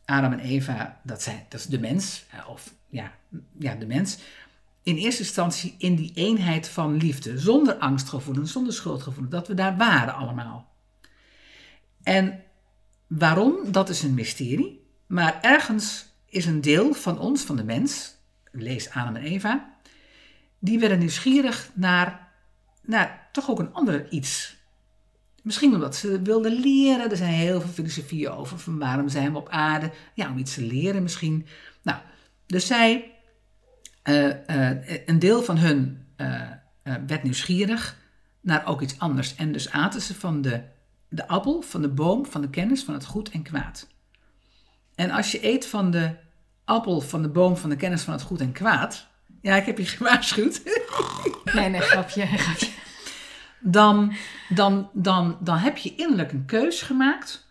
Adam 0.07 0.33
en 0.33 0.41
Eva, 0.41 1.01
dat, 1.03 1.23
zijn, 1.23 1.47
dat 1.49 1.61
is 1.61 1.67
de 1.67 1.81
mens, 1.81 2.25
of 2.49 2.75
ja, 2.89 3.13
ja, 3.59 3.75
de 3.75 3.87
mens, 3.87 4.19
in 4.83 4.97
eerste 4.97 5.23
instantie 5.23 5.75
in 5.79 5.95
die 5.95 6.13
eenheid 6.15 6.69
van 6.69 6.97
liefde, 6.97 7.39
zonder 7.39 7.75
angstgevoelens, 7.75 8.53
zonder 8.53 8.73
schuldgevoelens, 8.73 9.35
dat 9.35 9.49
we 9.49 9.55
daar 9.55 9.77
waren 9.77 10.15
allemaal. 10.15 10.75
En 12.03 12.43
waarom, 13.07 13.73
dat 13.73 13.89
is 13.89 14.03
een 14.03 14.15
mysterie. 14.15 14.85
Maar 15.07 15.39
ergens 15.43 16.07
is 16.27 16.47
een 16.47 16.61
deel 16.61 16.95
van 16.95 17.19
ons, 17.19 17.43
van 17.43 17.57
de 17.57 17.65
mens, 17.65 18.15
lees 18.53 18.91
Adam 18.91 19.17
en 19.17 19.23
Eva, 19.23 19.75
die 20.59 20.79
werden 20.79 20.99
nieuwsgierig 20.99 21.71
naar, 21.75 22.29
naar 22.83 23.29
toch 23.33 23.51
ook 23.51 23.59
een 23.59 23.73
ander 23.73 24.11
iets. 24.11 24.56
Misschien 25.47 25.75
omdat 25.75 25.97
ze 25.97 26.23
wilden 26.23 26.53
leren. 26.53 27.11
Er 27.11 27.17
zijn 27.17 27.33
heel 27.33 27.61
veel 27.61 27.71
filosofieën 27.71 28.31
over 28.31 28.59
van 28.59 28.79
waarom 28.79 29.09
zijn 29.09 29.33
we 29.33 29.39
op 29.39 29.49
aarde. 29.49 29.91
Ja, 30.15 30.31
om 30.31 30.39
iets 30.39 30.55
te 30.55 30.63
leren 30.63 31.03
misschien. 31.03 31.47
Nou, 31.83 31.99
dus 32.47 32.67
zij, 32.67 33.13
uh, 34.05 34.27
uh, 34.27 35.07
een 35.07 35.19
deel 35.19 35.43
van 35.43 35.59
hun 35.59 36.07
uh, 36.17 36.51
werd 37.07 37.23
nieuwsgierig 37.23 37.97
naar 38.41 38.67
ook 38.67 38.81
iets 38.81 38.99
anders. 38.99 39.35
En 39.35 39.53
dus 39.53 39.71
aten 39.71 40.01
ze 40.01 40.15
van 40.15 40.43
de, 40.43 40.63
de 41.09 41.29
appel, 41.29 41.63
van 41.63 41.83
de 41.83 41.89
boom, 41.89 42.27
van 42.27 42.41
de 42.41 42.51
kennis 42.51 42.83
van 42.83 42.95
het 42.95 43.05
goed 43.05 43.31
en 43.31 43.43
kwaad. 43.43 43.89
En 44.95 45.11
als 45.11 45.33
je 45.33 45.47
eet 45.47 45.67
van 45.67 45.91
de 45.91 46.15
appel 46.65 47.01
van 47.01 47.23
de 47.23 47.29
boom 47.29 47.57
van 47.57 47.71
de 47.71 47.77
kennis 47.77 48.03
van 48.03 48.13
het 48.13 48.23
goed 48.23 48.41
en 48.41 48.53
kwaad. 48.53 49.07
Ja, 49.41 49.57
ik 49.57 49.67
heb 49.67 49.79
je 49.79 49.85
gewaarschuwd. 49.97 50.63
Nee, 51.45 51.69
nee, 51.69 51.81
grapje, 51.81 52.27
grapje. 52.27 52.76
Dan, 53.61 54.13
dan, 54.49 54.91
dan, 54.93 55.39
dan 55.41 55.57
heb 55.57 55.77
je 55.77 55.95
innerlijk 55.95 56.33
een 56.33 56.45
keus 56.45 56.83
gemaakt 56.83 57.47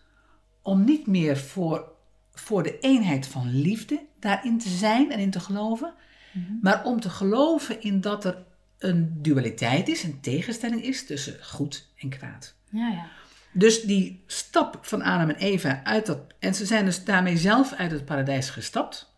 om 0.62 0.84
niet 0.84 1.06
meer 1.06 1.36
voor, 1.36 1.92
voor 2.34 2.62
de 2.62 2.78
eenheid 2.78 3.26
van 3.26 3.50
liefde 3.50 4.06
daarin 4.20 4.58
te 4.58 4.68
zijn 4.68 5.12
en 5.12 5.18
in 5.18 5.30
te 5.30 5.40
geloven, 5.40 5.94
mm-hmm. 6.32 6.58
maar 6.62 6.84
om 6.84 7.00
te 7.00 7.10
geloven 7.10 7.80
in 7.80 8.00
dat 8.00 8.24
er 8.24 8.44
een 8.78 9.18
dualiteit 9.22 9.88
is, 9.88 10.02
een 10.02 10.20
tegenstelling 10.20 10.82
is 10.82 11.06
tussen 11.06 11.44
goed 11.44 11.88
en 11.98 12.08
kwaad. 12.08 12.54
Ja, 12.70 12.88
ja. 12.88 13.06
Dus 13.52 13.82
die 13.82 14.22
stap 14.26 14.78
van 14.82 15.02
Adam 15.02 15.28
en 15.28 15.36
Eva 15.36 15.80
uit 15.84 16.06
dat. 16.06 16.18
En 16.38 16.54
ze 16.54 16.66
zijn 16.66 16.84
dus 16.84 17.04
daarmee 17.04 17.36
zelf 17.36 17.72
uit 17.72 17.90
het 17.90 18.04
paradijs 18.04 18.50
gestapt. 18.50 19.14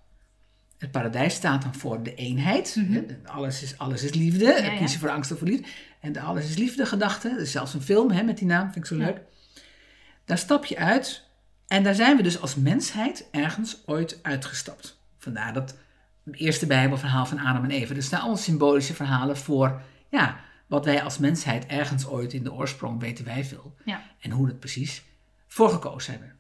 Het 0.79 0.91
paradijs 0.91 1.35
staat 1.35 1.63
dan 1.63 1.75
voor 1.75 2.03
de 2.03 2.15
eenheid. 2.15 2.77
Mhm. 2.77 3.03
alles, 3.25 3.63
is, 3.63 3.79
alles 3.79 4.03
is 4.03 4.15
liefde. 4.15 4.45
Ja, 4.45 4.77
Kiezen 4.77 5.01
voor 5.01 5.11
angst 5.11 5.33
of 5.33 5.39
voor 5.39 5.49
liefde. 5.49 5.69
En 6.01 6.13
de 6.13 6.21
alles 6.21 6.49
is 6.49 6.57
liefde 6.57 6.87
gedachte. 6.87 7.29
Er 7.29 7.41
is 7.41 7.51
zelfs 7.51 7.75
een 7.75 7.83
film 7.83 8.11
hè, 8.11 8.23
met 8.23 8.39
die 8.39 8.47
naam, 8.47 8.63
vind 8.63 8.77
ik 8.77 8.87
zo 8.87 8.97
leuk. 8.97 9.21
Daar 10.25 10.39
stap 10.39 10.65
je 10.65 10.79
uit. 10.79 11.27
En 11.67 11.83
daar 11.83 11.95
zijn 11.95 12.17
we 12.17 12.23
dus 12.23 12.41
als 12.41 12.55
mensheid 12.55 13.29
ergens 13.31 13.83
ooit 13.87 14.19
uitgestapt. 14.23 15.01
Vandaar 15.19 15.53
dat 15.53 15.77
eerste 16.33 16.67
Bijbelverhaal 16.67 17.27
van 17.27 17.39
Adam 17.39 17.65
en 17.65 17.71
Eva. 17.71 17.95
Er 17.95 18.03
staan 18.03 18.21
allemaal 18.21 18.37
symbolische 18.37 18.95
verhalen 18.95 19.37
voor. 19.37 19.83
Ja, 20.09 20.41
wat 20.67 20.85
wij 20.85 21.03
als 21.03 21.19
mensheid 21.19 21.67
ergens 21.67 22.07
ooit 22.07 22.33
in 22.33 22.43
de 22.43 22.53
oorsprong 22.53 23.01
weten 23.01 23.25
wij 23.25 23.45
veel. 23.45 23.75
Ja. 23.85 24.03
En 24.21 24.31
hoe 24.31 24.47
het 24.47 24.59
precies 24.59 25.03
voor 25.47 25.71
gekozen 25.71 26.13
hebben. 26.13 26.38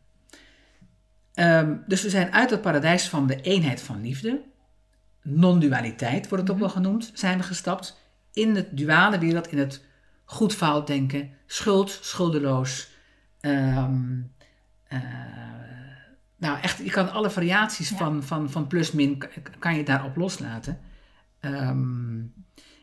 Ehm, 1.38 1.76
dus 1.86 2.02
we 2.02 2.10
zijn 2.10 2.32
uit 2.32 2.50
het 2.50 2.60
paradijs 2.60 3.08
van 3.08 3.26
de 3.26 3.40
eenheid 3.40 3.80
van 3.80 4.00
liefde, 4.00 4.42
non-dualiteit 5.22 6.28
wordt 6.28 6.42
het 6.42 6.50
ook 6.52 6.58
mhm. 6.58 6.66
wel 6.66 6.74
genoemd, 6.74 7.10
zijn 7.14 7.38
we 7.38 7.44
gestapt 7.44 8.00
in 8.32 8.56
het 8.56 8.76
duale 8.76 9.18
wereld, 9.18 9.52
in 9.52 9.58
het 9.58 9.84
goed-fout 10.24 10.86
denken, 10.86 11.30
schuld, 11.46 11.98
schuldeloos. 12.02 12.90
Ehm, 13.40 14.20
eh, 14.84 15.00
nou, 16.36 16.60
echt, 16.60 16.78
je 16.78 16.90
kan 16.90 17.12
alle 17.12 17.30
variaties 17.30 17.88
van, 17.88 18.22
van, 18.22 18.50
van 18.50 18.66
plus-min, 18.66 19.22
kan 19.58 19.76
je 19.76 19.84
daarop 19.84 20.16
loslaten. 20.16 20.78
Um, 21.40 22.32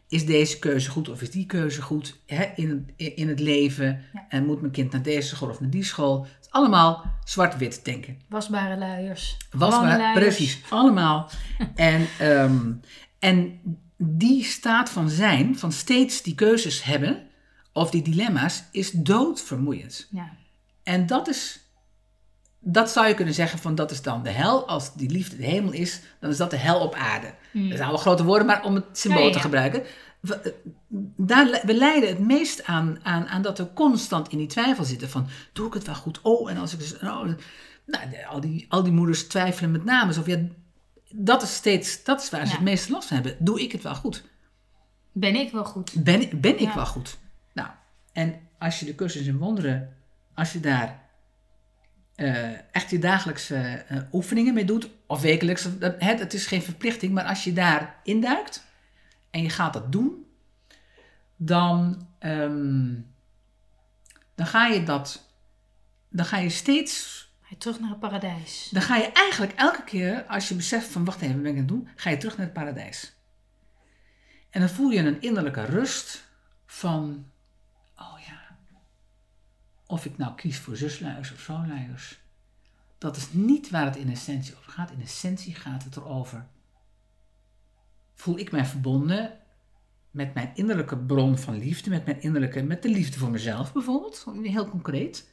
is 0.07 0.25
deze 0.25 0.59
keuze 0.59 0.89
goed 0.89 1.09
of 1.09 1.21
is 1.21 1.31
die 1.31 1.45
keuze 1.45 1.81
goed 1.81 2.19
hè, 2.25 2.43
in, 2.55 2.89
in 2.95 3.27
het 3.27 3.39
leven? 3.39 4.01
En 4.29 4.45
moet 4.45 4.61
mijn 4.61 4.73
kind 4.73 4.91
naar 4.91 5.01
deze 5.01 5.35
school 5.35 5.49
of 5.49 5.59
naar 5.59 5.69
die 5.69 5.83
school? 5.83 6.27
Allemaal 6.55 7.05
zwart-wit 7.23 7.85
denken. 7.85 8.21
Wasbare 8.29 8.77
luiers. 8.77 9.37
Wasbare, 9.51 10.13
precies, 10.13 10.61
allemaal. 10.69 11.29
en, 11.75 12.07
ehm, 12.19 12.71
en 13.19 13.61
die 13.97 14.43
staat 14.43 14.89
van 14.89 15.09
zijn, 15.09 15.57
van 15.57 15.71
steeds 15.71 16.21
die 16.21 16.35
keuzes 16.35 16.83
hebben, 16.83 17.27
of 17.73 17.89
die 17.89 18.01
dilemma's, 18.01 18.63
is 18.71 18.91
doodvermoeiend. 18.91 20.07
Ja. 20.11 20.31
En 20.83 21.05
dat 21.05 21.27
is 21.27 21.65
dat 22.67 22.91
zou 22.91 23.07
je 23.07 23.13
kunnen 23.13 23.33
zeggen 23.33 23.59
van 23.59 23.75
dat 23.75 23.91
is 23.91 24.01
dan 24.01 24.23
de 24.23 24.29
hel. 24.29 24.67
Als 24.67 24.93
die 24.93 25.09
liefde 25.09 25.37
de 25.37 25.45
hemel 25.45 25.71
is, 25.71 26.01
dan 26.19 26.29
is 26.29 26.37
dat 26.37 26.49
de 26.49 26.57
hel 26.57 26.79
op 26.79 26.95
aarde. 26.95 27.33
Mm. 27.51 27.69
Dat 27.69 27.77
zijn 27.77 27.89
wel 27.89 27.97
grote 27.97 28.23
woorden, 28.23 28.47
maar 28.47 28.63
om 28.63 28.75
het 28.75 28.85
symbool 28.91 29.31
te 29.31 29.39
gebruiken. 29.39 29.83
We, 30.25 30.39
eh, 30.39 30.51
daar, 31.17 31.61
we 31.65 31.73
lijden 31.73 32.09
het 32.09 32.19
meest 32.19 32.63
aan, 32.63 32.99
aan, 33.03 33.27
aan 33.27 33.41
dat 33.41 33.57
we 33.57 33.73
constant 33.73 34.29
in 34.29 34.37
die 34.37 34.47
twijfel 34.47 34.83
zitten 34.83 35.09
van 35.09 35.27
doe 35.53 35.67
ik 35.67 35.73
het 35.73 35.85
wel 35.85 35.95
goed? 35.95 36.21
Oh, 36.21 36.51
en 36.51 36.57
als 36.57 36.73
ik 36.73 36.79
dus... 36.79 36.99
Oh, 36.99 37.29
nou, 37.85 38.25
al, 38.27 38.41
die, 38.41 38.65
al 38.69 38.83
die 38.83 38.93
moeders 38.93 39.27
twijfelen 39.27 39.71
met 39.71 39.83
name. 39.83 40.19
Of 40.19 40.25
ja, 40.25 40.37
dat 41.09 41.41
is 41.41 41.55
steeds, 41.55 42.03
dat 42.03 42.21
is 42.21 42.29
waar 42.29 42.47
ze 42.47 42.53
het 42.53 42.61
meeste 42.61 42.91
last 42.91 43.07
van 43.07 43.17
hebben. 43.17 43.35
Doe 43.39 43.61
ik 43.61 43.71
het 43.71 43.83
wel 43.83 43.95
goed? 43.95 44.23
Ben 45.11 45.35
ik 45.35 45.51
wel 45.51 45.65
goed? 45.65 46.03
Ben, 46.03 46.41
ben 46.41 46.59
ik 46.59 46.71
wel 46.71 46.85
goed? 46.85 47.17
Nou, 47.53 47.69
en 48.13 48.39
als 48.59 48.79
je 48.79 48.85
de 48.85 48.95
cursus 48.95 49.27
in 49.27 49.37
wonderen, 49.37 49.95
als 50.33 50.53
je 50.53 50.59
daar 50.59 51.03
uh, 52.15 52.49
echt 52.71 52.89
je 52.89 52.99
dagelijkse 52.99 53.85
uh, 53.91 53.97
oefeningen 54.11 54.53
mee 54.53 54.65
doet, 54.65 54.89
of 55.07 55.21
wekelijks, 55.21 55.63
het, 55.79 56.01
het 56.19 56.33
is 56.33 56.47
geen 56.47 56.61
verplichting, 56.61 57.13
maar 57.13 57.25
als 57.25 57.43
je 57.43 57.53
daar 57.53 57.99
induikt 58.03 58.64
en 59.35 59.41
je 59.41 59.49
gaat 59.49 59.73
dat 59.73 59.91
doen, 59.91 60.25
dan, 61.35 62.07
um, 62.19 63.13
dan 64.35 64.47
ga 64.47 64.67
je 64.67 64.83
dat, 64.83 65.29
dan 66.09 66.25
ga 66.25 66.37
je 66.37 66.49
steeds. 66.49 67.23
Terug 67.57 67.79
naar 67.79 67.89
het 67.89 67.99
paradijs. 67.99 68.69
Dan 68.71 68.81
ga 68.81 68.95
je 68.95 69.11
eigenlijk 69.11 69.53
elke 69.53 69.83
keer, 69.83 70.23
als 70.23 70.49
je 70.49 70.55
beseft 70.55 70.87
van 70.87 71.05
wacht 71.05 71.21
even, 71.21 71.33
wat 71.33 71.43
ben 71.43 71.51
ik 71.51 71.57
aan 71.57 71.65
het 71.65 71.67
doen, 71.67 71.87
ga 71.95 72.09
je 72.09 72.17
terug 72.17 72.37
naar 72.37 72.45
het 72.45 72.55
paradijs. 72.55 73.13
En 74.49 74.59
dan 74.59 74.69
voel 74.69 74.89
je 74.89 74.99
een 74.99 75.21
innerlijke 75.21 75.65
rust 75.65 76.27
van 76.65 77.25
of 79.87 80.05
ik 80.05 80.17
nou 80.17 80.35
kies 80.35 80.57
voor 80.57 80.75
zusluiers 80.75 81.31
of 81.31 81.39
zoonluiers. 81.39 82.19
Dat 82.97 83.17
is 83.17 83.27
niet 83.31 83.69
waar 83.69 83.85
het 83.85 83.95
in 83.95 84.11
essentie 84.11 84.57
over 84.57 84.71
gaat. 84.71 84.91
In 84.91 85.01
essentie 85.01 85.55
gaat 85.55 85.83
het 85.83 85.95
erover. 85.95 86.47
Voel 88.15 88.37
ik 88.37 88.51
mij 88.51 88.65
verbonden 88.65 89.33
met 90.11 90.33
mijn 90.33 90.51
innerlijke 90.53 90.97
bron 90.97 91.37
van 91.37 91.57
liefde, 91.57 91.89
met 91.89 92.05
mijn 92.05 92.21
innerlijke, 92.21 92.63
met 92.63 92.81
de 92.81 92.89
liefde 92.89 93.19
voor 93.19 93.31
mezelf 93.31 93.73
bijvoorbeeld, 93.73 94.25
heel 94.41 94.69
concreet. 94.69 95.29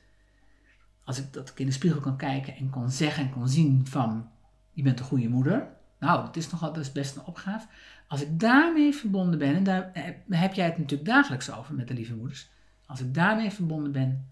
Als 1.04 1.18
ik 1.18 1.32
dat 1.32 1.48
ik 1.48 1.58
in 1.58 1.66
de 1.66 1.72
spiegel 1.72 2.00
kan 2.00 2.16
kijken 2.16 2.56
en 2.56 2.70
kan 2.70 2.90
zeggen 2.90 3.24
en 3.24 3.30
kan 3.30 3.48
zien 3.48 3.86
van, 3.86 4.30
je 4.72 4.82
bent 4.82 4.98
een 4.98 5.04
goede 5.04 5.28
moeder. 5.28 5.68
Nou, 5.98 6.24
dat 6.24 6.36
is 6.36 6.50
nogal, 6.50 6.72
dat 6.72 6.82
is 6.82 6.92
best 6.92 7.16
een 7.16 7.24
opgave. 7.24 7.66
Als 8.08 8.22
ik 8.22 8.40
daarmee 8.40 8.94
verbonden 8.94 9.38
ben, 9.38 9.54
en 9.54 9.64
daar 9.64 9.90
heb 10.28 10.54
jij 10.54 10.66
het 10.66 10.78
natuurlijk 10.78 11.08
dagelijks 11.08 11.50
over 11.50 11.74
met 11.74 11.88
de 11.88 11.94
lieve 11.94 12.14
moeders. 12.14 12.50
Als 12.86 13.00
ik 13.00 13.14
daarmee 13.14 13.50
verbonden 13.50 13.92
ben, 13.92 14.28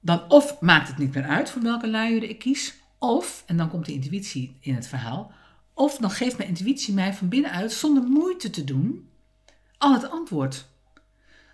dan 0.00 0.30
of 0.30 0.60
maakt 0.60 0.88
het 0.88 0.98
niet 0.98 1.14
meer 1.14 1.26
uit 1.26 1.50
voor 1.50 1.62
welke 1.62 1.90
luier 1.90 2.22
ik 2.22 2.38
kies, 2.38 2.74
of, 2.98 3.42
en 3.46 3.56
dan 3.56 3.68
komt 3.68 3.86
de 3.86 3.92
intuïtie 3.92 4.56
in 4.60 4.74
het 4.74 4.86
verhaal, 4.86 5.32
of 5.74 5.96
dan 5.96 6.10
geeft 6.10 6.36
mijn 6.36 6.48
intuïtie 6.48 6.94
mij 6.94 7.14
van 7.14 7.28
binnenuit, 7.28 7.72
zonder 7.72 8.02
moeite 8.02 8.50
te 8.50 8.64
doen, 8.64 9.08
al 9.78 9.92
het 9.92 10.10
antwoord. 10.10 10.66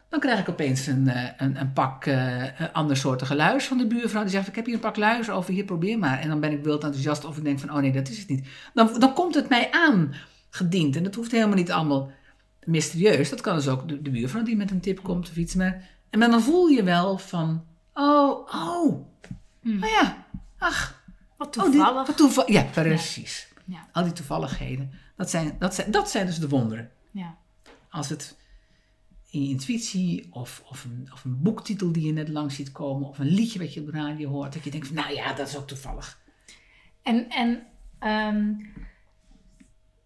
Dan 0.08 0.20
krijg 0.20 0.40
ik 0.40 0.48
opeens 0.48 0.86
een, 0.86 1.08
eh, 1.08 1.28
een, 1.36 1.60
een 1.60 1.72
pak 1.72 2.06
uh, 2.06 2.44
andersoortige 2.72 3.34
luiers 3.34 3.66
van 3.66 3.78
de 3.78 3.86
buurvrouw. 3.86 4.22
Die 4.22 4.30
zegt, 4.30 4.48
ik 4.48 4.54
heb 4.54 4.64
hier 4.64 4.74
een 4.74 4.80
pak 4.80 4.96
luiers 4.96 5.30
over, 5.30 5.52
hier 5.52 5.64
probeer 5.64 5.98
maar. 5.98 6.18
En 6.18 6.28
dan 6.28 6.40
ben 6.40 6.52
ik 6.52 6.62
wild 6.62 6.84
enthousiast 6.84 7.24
of 7.24 7.36
ik 7.36 7.44
denk 7.44 7.58
van, 7.60 7.70
oh 7.70 7.76
nee, 7.76 7.92
dat 7.92 8.08
is 8.08 8.18
het 8.18 8.28
niet. 8.28 8.48
Dan, 8.74 8.98
dan 8.98 9.12
komt 9.12 9.34
het 9.34 9.48
mij 9.48 9.70
aangediend. 9.70 10.96
En 10.96 11.02
dat 11.02 11.14
hoeft 11.14 11.30
helemaal 11.30 11.56
niet 11.56 11.72
allemaal 11.72 12.10
mysterieus. 12.64 13.30
Dat 13.30 13.40
kan 13.40 13.54
dus 13.54 13.68
ook 13.68 13.88
de, 13.88 14.02
de 14.02 14.10
buurvrouw 14.10 14.42
die 14.42 14.56
met 14.56 14.70
een 14.70 14.80
tip 14.80 15.02
komt 15.02 15.30
of 15.30 15.36
iets. 15.36 15.54
Maar, 15.54 15.88
en 16.10 16.20
dan 16.20 16.42
voel 16.42 16.66
je 16.66 16.82
wel 16.82 17.18
van, 17.18 17.64
Oh, 17.94 18.46
oh. 18.54 19.06
Hmm. 19.62 19.82
Oh 19.82 19.90
ja, 19.90 20.24
ach. 20.58 21.02
Wat 21.36 21.52
toevallig. 21.52 22.06
wat 22.06 22.16
toevallig. 22.16 22.50
Ja, 22.50 22.62
precies. 22.62 23.46
Ja. 23.48 23.49
Al 23.92 24.02
die 24.02 24.12
toevalligheden. 24.12 24.92
Dat 25.16 25.30
zijn, 25.30 25.56
dat, 25.58 25.74
zijn, 25.74 25.90
dat 25.90 26.10
zijn 26.10 26.26
dus 26.26 26.38
de 26.38 26.48
wonderen. 26.48 26.90
Ja. 27.10 27.36
Als 27.90 28.08
het 28.08 28.38
in 29.30 29.42
je 29.42 29.48
intuïtie 29.48 30.28
of, 30.30 30.62
of, 30.68 30.84
een, 30.84 31.08
of 31.12 31.24
een 31.24 31.42
boektitel 31.42 31.92
die 31.92 32.06
je 32.06 32.12
net 32.12 32.28
langs 32.28 32.54
ziet 32.54 32.72
komen 32.72 33.08
of 33.08 33.18
een 33.18 33.26
liedje 33.26 33.58
wat 33.58 33.74
je 33.74 33.80
op 33.80 33.86
de 33.86 33.92
radio 33.92 34.30
hoort, 34.30 34.52
dat 34.52 34.64
je 34.64 34.70
denkt 34.70 34.86
van 34.86 34.96
nou 34.96 35.14
ja, 35.14 35.32
dat 35.32 35.48
is 35.48 35.56
ook 35.56 35.66
toevallig. 35.66 36.18
En, 37.02 37.28
en 37.28 37.62
Ehm, 38.00 38.56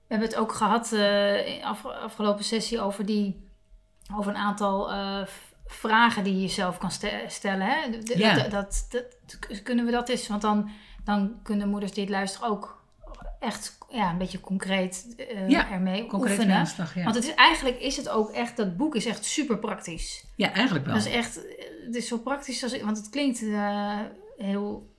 we 0.06 0.14
hebben 0.14 0.28
het 0.28 0.36
ook 0.36 0.52
gehad 0.52 0.92
uh, 0.92 1.46
in 1.46 1.64
af, 1.64 1.86
afgelopen 1.86 2.44
sessie 2.44 2.80
over, 2.80 3.06
die, 3.06 3.48
over 4.14 4.30
een 4.30 4.38
aantal 4.38 4.92
uh, 4.92 5.26
vragen 5.66 6.24
die 6.24 6.34
je 6.34 6.40
jezelf 6.40 6.78
kan 6.78 6.90
stellen. 7.26 7.66
Hè? 7.66 7.84
Ja. 8.14 8.34
Dat, 8.34 8.50
dat, 8.50 8.86
dat, 8.90 9.62
kunnen 9.62 9.84
we 9.84 9.90
dat 9.90 10.08
eens? 10.08 10.28
Want 10.28 10.42
dan, 10.42 10.70
dan 11.04 11.42
kunnen 11.42 11.68
moeders 11.68 11.92
die 11.92 12.02
het 12.02 12.12
luisteren 12.12 12.48
ook 12.48 12.83
echt 13.44 13.78
ja, 13.90 14.10
een 14.10 14.18
beetje 14.18 14.40
concreet 14.40 15.06
uh, 15.34 15.48
Ja, 15.48 15.70
ermee 15.70 16.06
Concreet 16.06 16.36
oefenen. 16.38 16.56
aanslag, 16.56 16.94
ja. 16.94 17.02
Want 17.02 17.14
het 17.14 17.24
is, 17.24 17.34
eigenlijk 17.34 17.80
is 17.80 17.96
het 17.96 18.08
ook 18.08 18.30
echt, 18.30 18.56
dat 18.56 18.76
boek 18.76 18.94
is 18.94 19.06
echt 19.06 19.24
super 19.24 19.58
praktisch. 19.58 20.24
Ja, 20.36 20.52
eigenlijk 20.52 20.86
wel. 20.86 20.94
Dat 20.94 21.06
is 21.06 21.12
echt, 21.12 21.40
het 21.86 21.94
is 21.94 22.08
zo 22.08 22.18
praktisch 22.18 22.62
als, 22.62 22.80
want 22.82 22.96
het 22.96 23.08
klinkt 23.10 23.42
eh, 23.42 23.98
heel, 24.36 24.90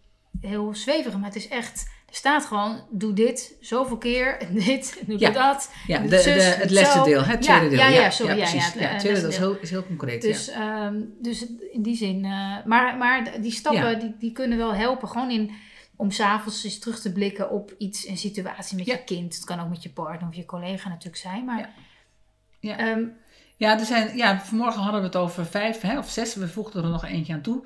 heel 0.41 0.75
zweverig, 0.75 1.17
maar 1.17 1.25
het 1.27 1.35
is 1.35 1.47
echt, 1.47 1.89
er 2.09 2.15
staat 2.15 2.45
gewoon, 2.45 2.81
doe 2.89 3.13
dit 3.13 3.55
zoveel 3.61 3.97
keer, 3.97 4.37
en 4.39 4.53
dit, 4.65 5.01
doe 5.07 5.19
Ja. 5.19 5.29
dat. 5.29 5.71
Ja, 5.87 5.97
de, 5.99 6.15
het 6.15 6.23
de, 6.23 6.29
het 6.29 6.67
zo. 6.69 6.73
lessendeel, 6.73 7.23
het 7.23 7.41
tweede 7.41 7.69
deel. 7.69 7.77
Ja, 7.79 7.87
ja, 7.87 8.09
sorry, 8.09 8.37
ja, 8.37 8.49
precies. 8.49 8.65
ja, 8.65 8.71
het, 8.71 8.79
Ja, 8.79 8.85
eh, 8.85 8.91
het 8.91 8.99
tweede 8.99 9.19
deel 9.19 9.29
is 9.29 9.37
heel, 9.37 9.57
is 9.61 9.69
heel 9.69 9.85
concreet. 9.85 10.21
Dus, 10.21 10.49
ehm, 10.49 10.95
dus 11.21 11.45
in 11.71 11.81
die 11.81 11.95
zin, 11.95 12.25
eh, 12.25 12.55
maar, 12.65 12.97
maar 12.97 13.41
die 13.41 13.51
stappen, 13.51 13.99
die, 13.99 14.15
die 14.19 14.31
kunnen 14.31 14.57
wel 14.57 14.73
helpen, 14.73 15.07
gewoon 15.07 15.31
in, 15.31 15.51
om 15.95 16.11
s'avonds 16.11 16.63
eens 16.63 16.79
terug 16.79 16.99
te 16.99 17.11
blikken 17.11 17.49
op 17.51 17.73
iets, 17.77 18.07
een 18.07 18.17
situatie 18.17 18.77
met 18.77 18.85
Ja. 18.85 18.93
je 18.93 19.03
kind. 19.03 19.35
Het 19.35 19.43
kan 19.43 19.59
ook 19.59 19.69
met 19.69 19.83
je 19.83 19.89
partner 19.89 20.29
of 20.29 20.35
je 20.35 20.45
collega 20.45 20.89
natuurlijk 20.89 21.17
zijn, 21.17 21.45
maar... 21.45 21.59
Ja. 21.59 21.69
Ja. 22.59 22.77
ehm, 22.77 23.03
Ja, 23.57 23.79
er 23.79 23.85
zijn, 23.85 24.17
ja, 24.17 24.39
vanmorgen 24.39 24.81
hadden 24.81 24.99
we 25.01 25.07
het 25.07 25.15
over 25.15 25.45
vijf 25.45 25.81
hè, 25.81 25.97
of 25.97 26.09
zes. 26.09 26.35
We 26.35 26.47
voegden 26.47 26.83
er 26.83 26.89
nog 26.89 27.05
eentje 27.05 27.33
aan 27.33 27.41
toe. 27.41 27.65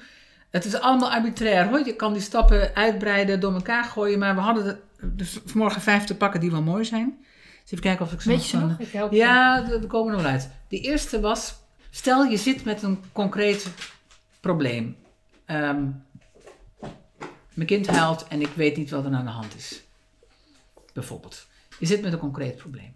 Het 0.50 0.66
is 0.66 0.80
allemaal 0.80 1.12
arbitrair 1.12 1.68
hoor. 1.68 1.86
Je 1.86 1.96
kan 1.96 2.14
die 2.14 2.22
stappen 2.22 2.76
uitbreiden, 2.76 3.40
door 3.40 3.54
elkaar 3.54 3.84
gooien. 3.84 4.20
Maar 4.20 4.36
we 4.36 4.42
hadden 4.42 4.66
er 4.66 4.80
dus 5.18 5.40
vanmorgen 5.46 5.82
vijf 5.82 6.04
te 6.04 6.16
pakken 6.16 6.40
die 6.40 6.52
wel 6.52 6.62
mooi 6.62 6.86
zijn. 6.86 7.18
Dus 7.62 7.72
even 7.72 7.80
kijken 7.80 8.06
of 8.06 8.14
ik 8.14 8.22
ze 8.22 8.30
weet 8.30 8.48
je 8.50 8.58
van- 8.58 8.68
nog? 8.68 8.80
Ik 8.80 8.92
help. 8.92 9.12
Ja, 9.12 9.66
we 9.68 9.80
we 9.80 9.88
komen 9.88 10.14
er 10.16 10.22
wel 10.22 10.32
uit. 10.32 10.50
De 10.68 10.80
eerste 10.80 11.20
was, 11.20 11.56
stel 11.90 12.24
je 12.24 12.38
zit 12.38 12.64
met 12.66 12.82
een 12.82 13.04
concreet 13.12 13.68
probleem. 14.40 14.98
Ehm, 15.46 15.86
mijn 17.60 17.72
kind 17.72 17.88
huilt 17.88 18.28
en 18.28 18.42
ik 18.42 18.54
weet 18.56 18.78
niet 18.78 18.90
wat 18.90 19.06
er 19.06 19.14
aan 19.14 19.26
de 19.26 19.32
hand 19.32 19.56
is. 19.56 19.82
Bijvoorbeeld. 20.94 21.48
Je 21.80 21.86
zit 21.86 22.02
met 22.02 22.14
een 22.14 22.20
concreet 22.20 22.56
probleem. 22.56 22.96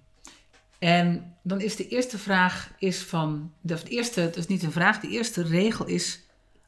En 0.79 1.35
dan 1.41 1.61
is 1.61 1.75
de 1.75 1.87
eerste 1.87 2.17
vraag 2.17 2.71
is 2.77 3.03
van, 3.03 3.53
de, 3.61 3.83
de 3.83 3.89
eerste, 3.89 4.21
het 4.21 4.35
is 4.35 4.47
niet 4.47 4.63
een 4.63 4.71
vraag, 4.71 4.99
de 4.99 5.07
eerste 5.07 5.43
regel 5.43 5.85
is, 5.85 6.21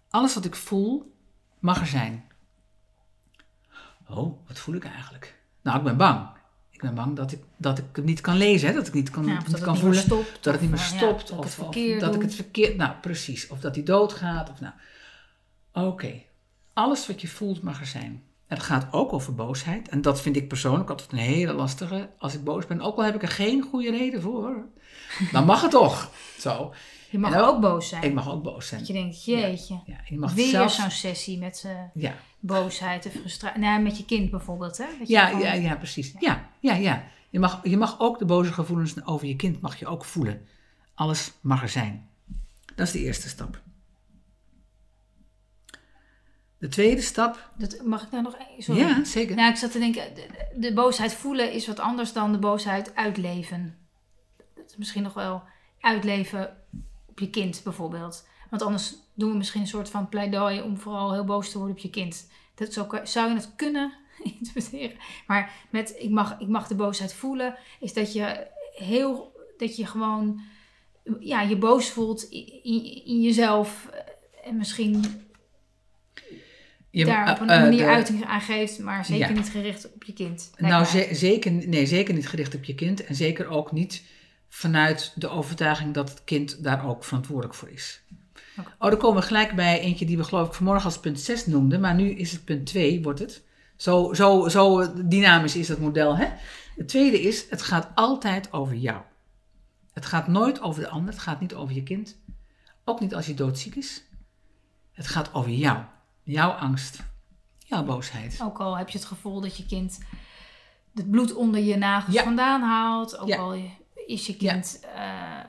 alles 0.10 0.34
wat 0.34 0.46
ik 0.46 0.56
voel 0.56 1.16
mag 1.60 1.80
er 1.80 1.88
zijn. 1.88 2.24
Oh, 4.10 4.48
wat 4.48 4.60
voel 4.60 4.76
ik 4.76 4.86
eigenlijk? 4.86 5.39
Nou, 5.62 5.78
ik 5.78 5.84
ben 5.84 5.98
bang. 5.98 6.28
Ik 6.72 6.82
ben 6.82 6.96
bang 6.96 7.16
dat 7.16 7.32
ik, 7.32 7.39
dat 7.58 7.78
ik 7.78 7.86
het 7.91 8.06
niet 8.06 8.22
kan 8.22 8.38
lezen, 8.38 8.68
hè? 8.68 8.74
dat 8.74 8.88
ik 8.88 8.93
niet 8.93 9.10
kan, 9.10 9.26
Ja, 9.26 9.32
niet 9.32 9.41
dat 9.41 9.52
het 9.52 9.64
kan 9.64 9.72
niet 9.74 9.82
voelen. 9.82 9.98
meer 10.00 10.08
stopt. 10.08 10.43
dat 10.43 10.54
het 10.54 10.62
niet 10.62 10.72
meer 10.72 10.80
eh, 10.80 10.86
stopt. 10.86 11.30
ja, 11.30 11.36
dat 11.36 11.46
of, 11.46 12.00
dat 12.00 12.16
ik 12.16 12.22
het 12.22 12.36
verkeerd. 12.36 12.78
Nou, 12.78 12.93
precies. 13.02 13.48
Of 13.48 13.60
dat 13.60 13.76
hij 13.76 13.84
doodgaat. 13.84 14.50
Of 14.50 14.60
nou. 14.60 14.74
Oké. 15.74 16.22
Alles 16.76 17.07
wat 17.07 17.21
je 17.21 17.28
voelt 17.28 17.61
mag 17.61 17.80
er 17.80 17.86
zijn. 17.86 18.23
Het 18.47 18.59
gaat 18.63 18.88
ook 18.93 19.13
over 19.13 19.36
boosheid. 19.36 19.89
En 19.89 20.01
dat 20.01 20.21
vind 20.21 20.36
ik 20.36 20.47
persoonlijk 20.47 20.89
altijd 20.89 21.11
een 21.11 21.17
hele 21.17 21.53
lastige. 21.53 22.09
Als 22.17 22.34
ik 22.34 22.43
boos 22.43 22.65
ben, 22.65 22.82
ook 22.82 22.97
al 22.97 23.03
heb 23.03 23.15
ik 23.15 23.21
er 23.21 23.28
geen 23.28 23.61
goede 23.61 23.89
reden 23.91 24.21
voor. 24.21 24.65
Dan 25.32 25.45
mag 25.45 25.61
het 25.61 25.71
toch. 25.71 26.11
Zo. 26.39 26.73
Je 27.09 27.19
mag 27.19 27.36
ook- 27.38 27.47
ook 27.47 27.61
boos 27.61 27.88
zijn. 27.89 28.03
Ik 28.03 28.13
mag 28.13 28.30
ook 28.30 28.43
boos 28.43 28.67
zijn. 28.67 28.80
Dat 28.80 28.88
je 28.88 28.93
denkt, 28.93 29.26
jeetje. 29.26 29.80
Ja, 29.86 29.95
je 30.09 30.17
mag 30.17 30.34
Weer 30.34 30.47
zelfs... 30.49 30.76
zo'n 30.76 30.91
sessie 30.91 31.38
met 31.38 31.63
uh, 31.65 31.71
Ja. 31.93 32.13
boosheid 32.39 33.05
en 33.05 33.11
frustratie. 33.11 33.59
Nou, 33.61 33.82
met 33.82 33.97
je 33.97 34.05
kind 34.05 34.30
bijvoorbeeld, 34.32 34.78
hè? 34.78 34.86
Dat 34.99 35.07
Ja, 35.07 35.30
ja, 35.30 35.53
ja, 35.53 35.76
precies. 35.76 36.13
Ja, 36.19 36.49
ja, 36.59 36.73
ja. 36.73 37.03
Je 37.30 37.39
mag, 37.39 37.59
je 37.63 37.78
mag 37.78 37.99
ook 37.99 38.19
de 38.19 38.26
boze 38.26 38.53
gevoelens 38.53 39.05
over 39.05 39.28
je 39.28 39.36
kind 39.36 39.61
mag 39.61 39.80
je 39.80 39.88
ook 39.88 40.05
voelen. 40.05 40.45
Alles 40.93 41.32
mag 41.41 41.61
er 41.61 41.69
zijn. 41.69 42.07
Dat 42.76 42.88
is 42.88 42.93
de 42.93 42.99
eerste 42.99 43.28
stap. 43.30 43.61
De 46.66 46.72
tweede 46.72 47.01
stap. 47.01 47.49
Dat, 47.57 47.82
mag 47.84 48.03
ik 48.03 48.11
daar 48.11 48.22
nog 48.22 48.36
één? 48.36 48.63
Sorry. 48.63 48.82
Ja, 48.82 49.03
zeker. 49.03 49.36
Nou, 49.36 49.49
ik 49.51 49.57
zat 49.57 49.72
te 49.72 49.80
denken, 49.80 50.16
de, 50.16 50.28
de 50.55 50.74
boosheid 50.74 51.13
voelen 51.13 51.51
is 51.51 51.68
wat 51.68 51.80
anders 51.80 52.13
dan 52.13 52.32
de 52.32 52.38
boosheid 52.38 52.95
uitleven. 52.95 53.78
Dat 54.55 54.70
is 54.70 54.78
misschien 54.78 55.03
nog 55.03 55.13
wel 55.13 55.43
uitleven 55.80 56.57
op 57.05 57.20
je 57.20 57.30
kind 57.30 57.61
bijvoorbeeld. 57.63 58.28
Want 58.49 58.61
anders 58.61 58.95
doen 59.13 59.32
we 59.32 59.38
misschien 59.38 59.61
een 59.61 59.68
soort 59.68 59.89
van 59.89 60.09
pleidooi 60.09 60.61
om 60.61 60.78
vooral 60.78 61.13
heel 61.13 61.24
boos 61.24 61.51
te 61.51 61.57
worden 61.57 61.76
op 61.76 61.82
je 61.82 61.89
kind. 61.89 62.30
Dat 62.55 62.74
zo, 62.74 62.86
kan- 62.86 63.07
zou 63.07 63.30
je 63.30 63.36
het 63.36 63.55
kunnen 63.55 63.93
interpreteren. 64.39 64.97
Maar 65.28 65.51
met 65.70 65.95
ik 65.97 66.09
mag, 66.09 66.39
ik 66.39 66.47
mag 66.47 66.68
de 66.68 66.76
boosheid 66.76 67.13
voelen, 67.13 67.57
is 67.80 67.93
dat 67.93 68.13
je 68.13 68.47
heel, 68.76 69.36
dat 69.57 69.76
je 69.76 69.86
gewoon 69.86 70.41
ja, 71.20 71.41
je 71.41 71.57
boos 71.57 71.89
voelt 71.89 72.24
in, 72.24 72.63
in, 72.63 73.05
in 73.05 73.22
jezelf. 73.22 73.89
En 74.43 74.57
misschien 74.57 75.24
Je- 77.00 77.06
daar 77.06 77.32
op 77.32 77.39
een 77.39 77.50
eh, 77.50 77.56
eh, 77.56 77.62
manier 77.62 77.86
de- 77.86 77.91
uiting 77.91 78.26
aan 78.26 78.41
geeft, 78.41 78.80
maar 78.80 79.06
zeker 79.06 79.28
Ja. 79.30 79.34
niet 79.36 79.50
gericht 79.50 79.93
op 79.93 80.04
je 80.04 80.14
kind. 80.14 80.52
Nou, 80.58 80.86
ze- 80.86 81.10
zeker, 81.12 81.52
nee, 81.52 81.86
zeker 81.86 82.14
niet 82.14 82.28
gericht 82.30 82.56
op 82.56 82.64
je 82.64 82.76
kind. 82.76 83.04
En 83.06 83.16
zeker 83.16 83.48
ook 83.48 83.72
niet 83.72 84.04
vanuit 84.50 85.12
de 85.16 85.28
overtuiging 85.30 85.93
dat 85.93 86.10
het 86.10 86.24
kind 86.24 86.64
daar 86.64 86.88
ook 86.88 87.04
verantwoordelijk 87.04 87.54
voor 87.56 87.70
is. 87.70 88.02
Oh, 88.80 88.89
dan 88.89 88.98
komen 89.00 89.22
we 89.22 89.28
gelijk 89.28 89.56
bij 89.56 89.80
eentje 89.80 90.06
die 90.06 90.18
we 90.18 90.24
geloof 90.24 90.48
ik 90.48 90.54
vanmorgen 90.54 90.86
als 90.86 91.00
punt 91.00 91.20
6 91.20 91.46
noemden. 91.46 91.80
Maar 91.80 91.96
nu 91.96 92.10
is 92.10 92.32
het 92.32 92.46
punt 92.46 92.66
2, 92.66 93.02
wordt 93.02 93.20
het. 93.20 93.43
Zo, 93.76 94.14
zo, 94.14 94.48
zo 94.48 94.93
dynamisch 95.08 95.56
is 95.56 95.68
dat 95.68 95.80
model. 95.80 96.18
Hè? 96.18 96.26
Het 96.76 96.88
tweede 96.88 97.22
is, 97.22 97.46
het 97.50 97.62
gaat 97.62 97.88
altijd 97.96 98.54
over 98.54 98.76
jou. 98.76 99.02
Het 99.93 100.06
gaat 100.06 100.28
nooit 100.28 100.62
over 100.62 100.82
de 100.82 100.89
ander. 100.89 101.14
Het 101.14 101.22
gaat 101.24 101.41
niet 101.41 101.54
over 101.54 101.76
je 101.76 101.84
kind. 101.84 102.18
Ook 102.86 103.00
niet 103.00 103.16
als 103.16 103.26
je 103.26 103.34
doodziek 103.34 103.76
is. 103.76 104.04
Het 104.93 105.08
gaat 105.08 105.34
over 105.34 105.52
jou. 105.52 105.78
Jouw 106.26 106.49
angst. 106.51 107.03
Jouw 107.57 107.84
boosheid. 107.84 108.39
Ook 108.43 108.57
al 108.59 108.78
heb 108.78 108.89
je 108.89 108.97
het 108.97 109.07
gevoel 109.07 109.41
dat 109.41 109.57
je 109.57 109.65
kind 109.65 109.99
het 110.95 111.11
bloed 111.11 111.34
onder 111.34 111.59
je 111.61 111.76
nagels 111.78 112.15
Ja. 112.15 112.23
vandaan 112.23 112.61
haalt. 112.61 113.17
Ook 113.17 113.28
Ja. 113.28 113.38
al 113.38 113.53
is 114.07 114.26
je 114.28 114.36
kind 114.38 114.80
eh, 114.95 115.39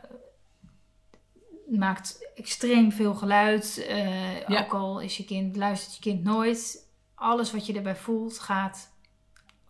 maakt 1.79 2.19
extreem 2.37 2.93
veel 2.93 3.15
geluid. 3.15 3.85
Ja. 4.49 4.61
Ook 4.65 4.75
al 4.75 5.01
is 5.01 5.17
je 5.17 5.25
kind, 5.25 5.57
luistert 5.57 5.95
je 5.95 6.01
kind 6.01 6.23
nooit. 6.25 6.85
Alles 7.15 7.53
wat 7.53 7.67
je 7.67 7.73
erbij 7.73 7.97
voelt 7.97 8.39
gaat 8.39 8.91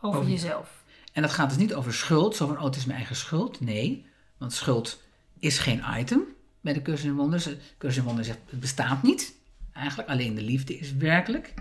over 0.00 0.18
Over 0.18 0.30
je- 0.30 0.36
jezelf. 0.36 0.84
En 1.12 1.22
dat 1.22 1.30
gaat 1.30 1.48
dus 1.48 1.58
niet 1.58 1.74
over 1.74 1.94
schuld, 1.94 2.36
zo 2.36 2.46
van, 2.46 2.58
oh, 2.58 2.64
het 2.64 2.76
is 2.76 2.84
mijn 2.84 2.98
eigen 2.98 3.16
schuld. 3.16 3.60
Nee, 3.60 4.06
want 4.38 4.52
schuld 4.52 5.02
is 5.38 5.58
geen 5.58 5.82
item 5.98 6.22
bij 6.60 6.72
de 6.72 6.82
cursus 6.82 7.04
in 7.06 7.14
wonders. 7.16 7.44
De 7.44 7.58
cursus 7.78 7.98
in 7.98 8.04
wonders 8.04 8.26
zegt, 8.26 8.40
het 8.50 8.60
bestaat 8.60 9.02
niet. 9.02 9.34
Eigenlijk, 9.76 10.08
alleen 10.08 10.34
de 10.34 10.42
liefde 10.42 10.78
is 10.78 10.92
werkelijk. 10.94 11.54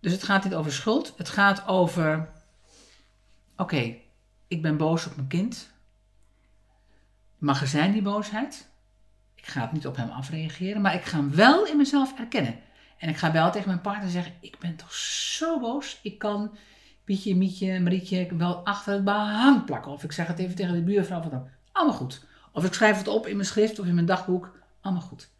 Dus 0.00 0.12
het 0.12 0.22
gaat 0.22 0.44
niet 0.44 0.54
over 0.54 0.72
schuld. 0.72 1.14
Het 1.16 1.28
gaat 1.28 1.66
over, 1.66 2.28
oké, 3.56 3.96
ik 4.48 4.62
ben 4.62 4.76
boos 4.76 5.06
op 5.06 5.16
mijn 5.16 5.28
kind. 5.28 5.70
Mag 7.38 7.60
er 7.60 7.66
zijn 7.66 7.92
die 7.92 8.02
boosheid? 8.02 8.68
Ik 9.34 9.46
ga 9.46 9.60
het 9.60 9.72
niet 9.72 9.86
op 9.86 9.96
hem 9.96 10.08
afreageren, 10.08 10.82
maar 10.82 10.94
ik 10.94 11.04
ga 11.04 11.16
hem 11.16 11.34
wel 11.34 11.66
in 11.66 11.76
mezelf 11.76 12.18
erkennen. 12.18 12.58
En 12.98 13.08
ik 13.08 13.16
ga 13.16 13.32
wel 13.32 13.50
tegen 13.50 13.68
mijn 13.68 13.80
partner 13.80 14.10
zeggen, 14.10 14.32
ik 14.40 14.58
ben 14.58 14.76
toch 14.76 14.92
zo 14.92 15.60
boos. 15.60 16.00
Ik 16.02 16.18
kan 16.18 16.56
Pietje, 17.04 17.36
Mietje, 17.36 17.80
Marietje 17.80 18.36
wel 18.36 18.64
achter 18.64 18.92
het 18.92 19.04
behang 19.04 19.64
plakken. 19.64 19.92
Of 19.92 20.04
ik 20.04 20.12
zeg 20.12 20.26
het 20.26 20.38
even 20.38 20.54
tegen 20.54 20.74
de 20.74 20.82
buurvrouw 20.82 21.20
van 21.20 21.30
dan. 21.30 21.48
Allemaal 21.72 21.96
goed. 21.96 22.26
Of 22.52 22.64
ik 22.64 22.72
schrijf 22.72 22.98
het 22.98 23.08
op 23.08 23.26
in 23.26 23.36
mijn 23.36 23.48
schrift 23.48 23.78
of 23.78 23.86
in 23.86 23.94
mijn 23.94 24.06
dagboek. 24.06 24.58
Allemaal 24.80 25.02
goed. 25.02 25.30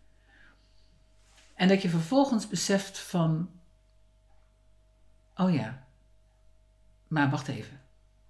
En 1.61 1.69
dat 1.69 1.83
je 1.83 1.89
vervolgens 1.89 2.49
beseft 2.49 2.99
van... 2.99 3.51
Oh 5.37 5.55
ja, 5.55 5.87
maar 7.09 7.31
wacht 7.31 7.49
even. 7.49 7.81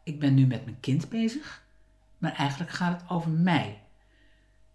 Ik 0.03 0.21
ben 0.21 0.35
nu 0.35 0.47
met 0.47 0.65
mijn 0.65 0.81
kind 0.81 1.09
bezig. 1.09 1.63
Maar 2.19 2.33
eigenlijk 2.33 2.71
gaat 2.71 3.01
het 3.01 3.11
over 3.11 3.31
mij. 3.31 3.83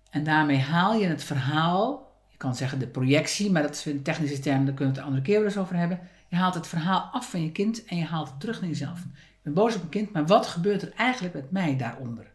En 0.09 0.23
daarmee 0.23 0.59
haal 0.59 0.93
je 0.93 1.07
het 1.07 1.23
verhaal... 1.23 2.13
Je 2.27 2.37
kan 2.37 2.55
zeggen 2.55 2.79
de 2.79 2.87
projectie, 2.87 3.51
maar 3.51 3.61
dat 3.61 3.75
is 3.75 3.85
een 3.85 4.03
technische 4.03 4.39
term. 4.39 4.65
Daar 4.65 4.73
kunnen 4.73 4.77
we 4.77 4.85
het 4.85 4.95
de 4.95 5.01
andere 5.01 5.21
keer 5.21 5.37
weer 5.37 5.45
eens 5.45 5.57
over 5.57 5.75
hebben. 5.75 5.99
Je 6.27 6.35
haalt 6.35 6.53
het 6.53 6.67
verhaal 6.67 7.01
af 7.01 7.29
van 7.29 7.43
je 7.43 7.51
kind 7.51 7.85
en 7.85 7.97
je 7.97 8.05
haalt 8.05 8.29
het 8.29 8.39
terug 8.39 8.59
naar 8.61 8.69
jezelf. 8.69 8.99
Ik 8.99 9.39
ben 9.41 9.53
boos 9.53 9.73
op 9.73 9.79
mijn 9.79 9.91
kind, 9.91 10.11
maar 10.11 10.25
wat 10.25 10.47
gebeurt 10.47 10.81
er 10.81 10.93
eigenlijk 10.93 11.33
met 11.33 11.51
mij 11.51 11.77
daaronder? 11.77 12.33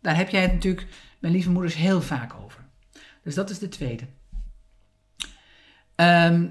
Daar 0.00 0.16
heb 0.16 0.28
jij 0.28 0.42
het 0.42 0.52
natuurlijk, 0.52 0.86
mijn 1.18 1.32
lieve 1.32 1.50
moeders, 1.50 1.74
heel 1.74 2.02
vaak 2.02 2.34
over. 2.34 2.64
Dus 3.22 3.34
dat 3.34 3.50
is 3.50 3.58
de 3.58 3.68
tweede. 3.68 4.06
Ehm, 5.96 6.46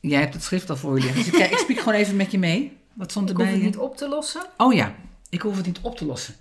jij 0.00 0.20
hebt 0.20 0.34
het 0.34 0.42
schrift 0.42 0.70
al 0.70 0.76
voor 0.76 0.96
je 0.98 1.04
liggen, 1.04 1.24
dus 1.32 1.40
ik, 1.40 1.50
ik 1.50 1.58
spreek 1.58 1.78
gewoon 1.78 1.94
even 1.94 2.16
met 2.16 2.30
je 2.30 2.38
mee. 2.38 2.76
Wat 2.94 3.10
stond 3.10 3.30
Ik 3.30 3.38
erbij? 3.38 3.52
hoef 3.52 3.62
het 3.62 3.70
niet 3.74 3.82
op 3.82 3.96
te 3.96 4.08
lossen. 4.08 4.42
Oh 4.56 4.72
ja, 4.74 4.94
ik 5.30 5.40
hoef 5.42 5.56
het 5.56 5.66
niet 5.66 5.78
op 5.82 5.96
te 5.96 6.04
lossen. 6.04 6.34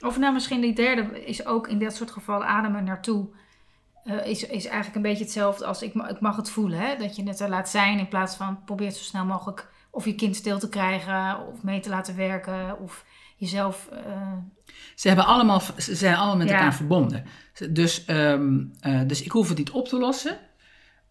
Of 0.00 0.18
nou, 0.18 0.32
misschien 0.32 0.60
die 0.60 0.74
derde 0.74 1.24
is 1.24 1.46
ook 1.46 1.68
in 1.68 1.78
dat 1.78 1.94
soort 1.94 2.10
gevallen 2.10 2.46
ademen 2.46 2.84
naartoe. 2.84 3.26
eh, 4.04 4.26
is, 4.26 4.42
is 4.46 4.64
eigenlijk 4.64 4.96
een 4.96 5.02
beetje 5.02 5.24
hetzelfde 5.24 5.64
als 5.66 5.82
ik, 5.82 5.94
ik 5.94 6.20
mag 6.20 6.36
het 6.36 6.50
voelen. 6.50 6.78
Hè? 6.78 6.96
Dat 6.96 7.16
je 7.16 7.22
het 7.22 7.40
er 7.40 7.48
laat 7.48 7.68
zijn 7.68 7.98
in 7.98 8.08
plaats 8.08 8.36
van 8.36 8.64
probeer 8.64 8.90
zo 8.90 9.02
snel 9.02 9.24
mogelijk 9.24 9.68
of 9.90 10.04
je 10.04 10.14
kind 10.14 10.36
stil 10.36 10.58
te 10.58 10.68
krijgen 10.68 11.46
of 11.46 11.62
mee 11.62 11.80
te 11.80 11.88
laten 11.88 12.16
werken 12.16 12.80
of 12.80 13.04
jezelf. 13.36 13.88
eh, 13.92 14.32
Ze, 14.94 15.06
hebben 15.08 15.26
allemaal, 15.26 15.60
ze 15.78 15.94
zijn 15.94 16.16
allemaal 16.16 16.36
met 16.36 16.48
Ja. 16.48 16.54
elkaar 16.54 16.74
verbonden. 16.74 17.24
Dus, 17.70 18.04
ehm, 18.04 18.62
eh, 18.80 19.00
dus 19.06 19.22
ik 19.22 19.30
hoef 19.30 19.48
het 19.48 19.58
niet 19.58 19.70
op 19.70 19.88
te 19.88 19.98
lossen. 19.98 20.38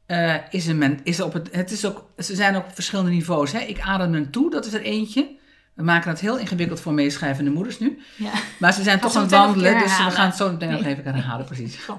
Eh, 0.06 0.36
is 0.50 0.68
een 0.68 0.78
men, 0.78 1.00
is 1.04 1.22
op 1.22 1.34
het, 1.34 1.56
het 1.56 1.72
is 1.72 1.86
ook, 1.86 2.10
ze 2.18 2.36
zijn 2.36 2.56
ook 2.56 2.66
op 2.66 2.74
verschillende 2.74 3.12
niveaus. 3.12 3.52
Hè? 3.52 3.60
Ik 3.60 3.80
adem 3.80 4.14
hen 4.14 4.32
toe, 4.32 4.52
dat 4.52 4.66
is 4.66 4.74
er 4.74 4.82
eentje. 4.82 5.42
We 5.74 5.84
maken 5.84 6.10
het 6.10 6.20
heel 6.20 6.38
ingewikkeld 6.38 6.80
voor 6.80 6.94
meeschrijvende 6.94 7.52
moeders 7.52 7.80
nu. 7.80 8.00
ja. 8.18 8.32
Maar 8.60 8.74
ze 8.74 8.84
zijn 8.84 9.00
toch 9.00 9.16
aan 9.16 9.22
het 9.22 9.32
wandelen, 9.32 9.80
dus 9.80 9.98
we 9.98 10.12
gaan 10.12 10.26
het 10.28 10.36
zo 10.36 10.52
meteen 10.52 10.72
nog 10.72 10.84
even 10.84 11.04
herhalen, 11.04 11.46
precies. 11.46 11.80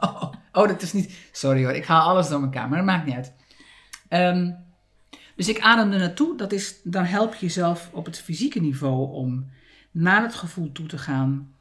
Oh, 0.00 0.32
oh, 0.52 0.68
dat 0.68 0.82
is 0.82 0.92
niet... 0.92 1.14
Sorry 1.32 1.64
hoor, 1.64 1.72
ik 1.72 1.84
haal 1.84 2.08
alles 2.08 2.28
door 2.28 2.42
elkaar, 2.42 2.68
maar 2.68 2.78
dat 2.78 2.86
maakt 2.86 3.06
niet 3.06 3.14
uit. 3.14 3.32
Ehm, 4.08 4.50
dus 5.36 5.48
ik 5.48 5.60
adem 5.60 5.92
er 5.92 5.98
naartoe. 5.98 6.36
Dat 6.36 6.52
is, 6.52 6.76
dan 6.82 7.04
help 7.04 7.34
je 7.34 7.46
jezelf 7.46 7.90
op 7.92 8.04
het 8.04 8.20
fysieke 8.20 8.60
niveau 8.60 9.12
om 9.12 9.50
naar 9.90 10.22
het 10.22 10.34
gevoel 10.34 10.72
toe 10.72 10.86
te 10.86 10.98
gaan. 10.98 11.52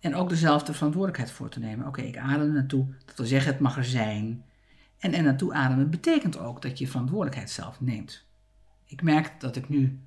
En 0.00 0.14
ook 0.14 0.28
dezelfde 0.28 0.72
verantwoordelijkheid 0.72 1.30
voor 1.30 1.48
te 1.48 1.58
nemen. 1.58 1.86
Oké, 1.86 2.00
ik 2.00 2.16
adem 2.16 2.40
er 2.40 2.52
naartoe. 2.52 2.86
Dat 3.06 3.16
wil 3.16 3.26
zeggen, 3.26 3.52
het 3.52 3.60
mag 3.60 3.76
er 3.76 3.84
zijn. 3.84 4.44
En 5.00 5.14
er 5.14 5.22
naartoe 5.22 5.52
ademen 5.54 5.90
betekent 5.90 6.38
ook 6.38 6.62
dat 6.62 6.78
je 6.78 6.88
verantwoordelijkheid 6.88 7.50
zelf 7.50 7.80
neemt. 7.80 8.24
Ik 8.84 9.02
merk 9.02 9.40
dat 9.40 9.56
ik 9.56 9.68
nu, 9.68 10.00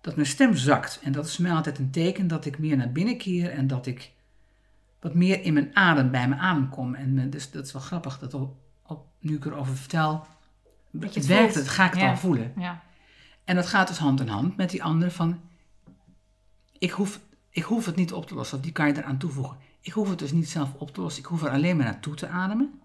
dat 0.00 0.14
mijn 0.14 0.26
stem 0.28 0.56
zakt. 0.56 1.00
En 1.02 1.12
dat 1.12 1.26
is 1.26 1.38
mij 1.38 1.52
altijd 1.52 1.78
een 1.78 1.90
teken 1.90 2.28
dat 2.28 2.44
ik 2.44 2.58
meer 2.58 2.76
naar 2.76 2.92
binnen 2.92 3.16
keer 3.18 3.50
en 3.50 3.66
dat 3.66 3.86
ik 3.86 4.12
wat 5.00 5.14
meer 5.14 5.42
in 5.42 5.52
mijn 5.52 5.76
adem, 5.76 6.10
bij 6.10 6.28
mijn 6.28 6.40
adem 6.40 6.68
kom. 6.68 6.94
En 6.94 7.14
me- 7.14 7.28
dus 7.28 7.50
dat 7.50 7.66
is 7.66 7.72
wel 7.72 7.82
grappig, 7.82 8.18
dat 8.18 8.34
op, 8.34 8.56
op, 8.86 9.06
nu 9.18 9.36
ik 9.36 9.44
erover 9.44 9.76
vertel, 9.76 10.26
Dat 10.90 11.14
je 11.14 11.20
het 11.20 11.28
werkt 11.28 11.54
het, 11.54 11.68
ga 11.68 11.84
ik 11.86 11.90
het 11.92 12.00
Ja. 12.00 12.10
al 12.10 12.16
voelen. 12.16 12.52
ja. 12.56 12.82
En 13.44 13.56
dat 13.56 13.66
gaat 13.66 13.88
dus 13.88 13.98
hand 13.98 14.20
in 14.20 14.28
hand 14.28 14.56
met 14.56 14.70
die 14.70 14.82
andere 14.82 15.10
van, 15.10 15.40
ik 16.78 16.90
hoef, 16.90 17.20
ik 17.50 17.62
hoef 17.62 17.86
het 17.86 17.96
niet 17.96 18.12
op 18.12 18.26
te 18.26 18.34
lossen, 18.34 18.56
of 18.58 18.62
die 18.64 18.72
kan 18.72 18.86
je 18.86 18.96
eraan 18.96 19.18
toevoegen. 19.18 19.56
Ik 19.80 19.92
hoef 19.92 20.08
het 20.10 20.18
dus 20.18 20.32
niet 20.32 20.48
zelf 20.48 20.74
op 20.78 20.94
te 20.94 21.00
lossen, 21.00 21.22
ik 21.22 21.28
hoef 21.28 21.42
er 21.42 21.50
alleen 21.50 21.76
maar 21.76 21.86
naartoe 21.86 22.14
te 22.14 22.28
ademen. 22.28 22.79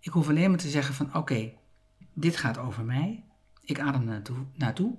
Ik 0.00 0.12
hoef 0.12 0.28
alleen 0.28 0.50
maar 0.50 0.58
te 0.58 0.70
zeggen 0.70 0.94
van, 0.94 1.14
oké, 1.14 1.52
dit 2.12 2.36
gaat 2.36 2.58
over 2.58 2.84
mij. 2.84 3.24
Ik 3.64 3.80
adem 3.80 4.04
naartoe, 4.04 4.44
naartoe 4.54 4.98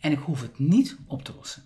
en 0.00 0.12
ik 0.12 0.18
hoef 0.18 0.40
het 0.40 0.58
niet 0.58 0.96
op 1.06 1.24
te 1.24 1.34
lossen. 1.34 1.64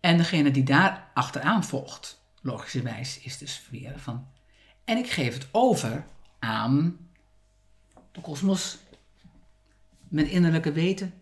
En 0.00 0.16
degene 0.16 0.50
die 0.50 0.62
daar 0.64 1.10
achteraan 1.14 1.64
volgt, 1.64 2.22
logischerwijs, 2.40 3.18
is 3.20 3.38
dus 3.38 3.68
weer 3.70 3.98
van. 3.98 4.26
En 4.84 4.96
ik 4.96 5.10
geef 5.10 5.34
het 5.34 5.48
over 5.50 6.04
aan 6.38 6.98
de 8.12 8.20
kosmos, 8.20 8.78
mijn 10.08 10.28
innerlijke 10.30 10.72
weten, 10.72 11.14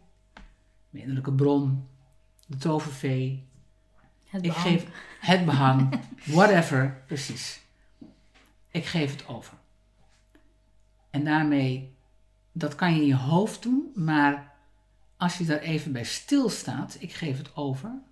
mijn 0.90 1.02
innerlijke 1.04 1.32
bron, 1.32 1.88
de 2.46 2.56
tovervee. 2.56 3.46
Het 4.24 4.44
Ik 4.44 4.52
behang. 4.52 4.68
geef 4.68 4.86
het 5.20 5.44
behang, 5.44 6.00
whatever, 6.24 7.02
precies. 7.06 7.61
Ik 8.72 8.84
geef 8.84 9.10
het 9.10 9.28
over. 9.28 9.58
En 11.10 11.24
daarmee, 11.24 11.96
dat 12.52 12.74
kan 12.74 12.94
je 12.94 13.00
in 13.00 13.06
je 13.06 13.16
hoofd 13.16 13.62
doen, 13.62 13.92
maar 13.94 14.54
als 15.16 15.38
je 15.38 15.44
daar 15.44 15.58
even 15.58 15.92
bij 15.92 16.04
stilstaat, 16.04 16.96
ik 16.98 17.12
geef 17.12 17.38
het 17.38 17.56
over. 17.56 18.02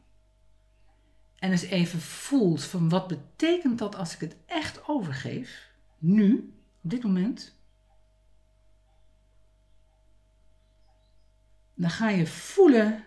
En 1.37 1.51
eens 1.51 1.63
even 1.63 2.01
voelt 2.01 2.65
van 2.65 2.89
wat 2.89 3.09
betekent 3.09 3.79
dat 3.79 3.97
als 3.97 4.15
ik 4.15 4.21
het 4.21 4.37
echt 4.47 4.89
overgeef, 4.89 5.71
nu, 5.99 6.55
op 6.83 6.91
dit 6.91 7.03
moment. 7.03 7.59
Dan 11.75 11.91
ga 11.91 12.09
je 12.09 12.27
voelen 12.27 13.05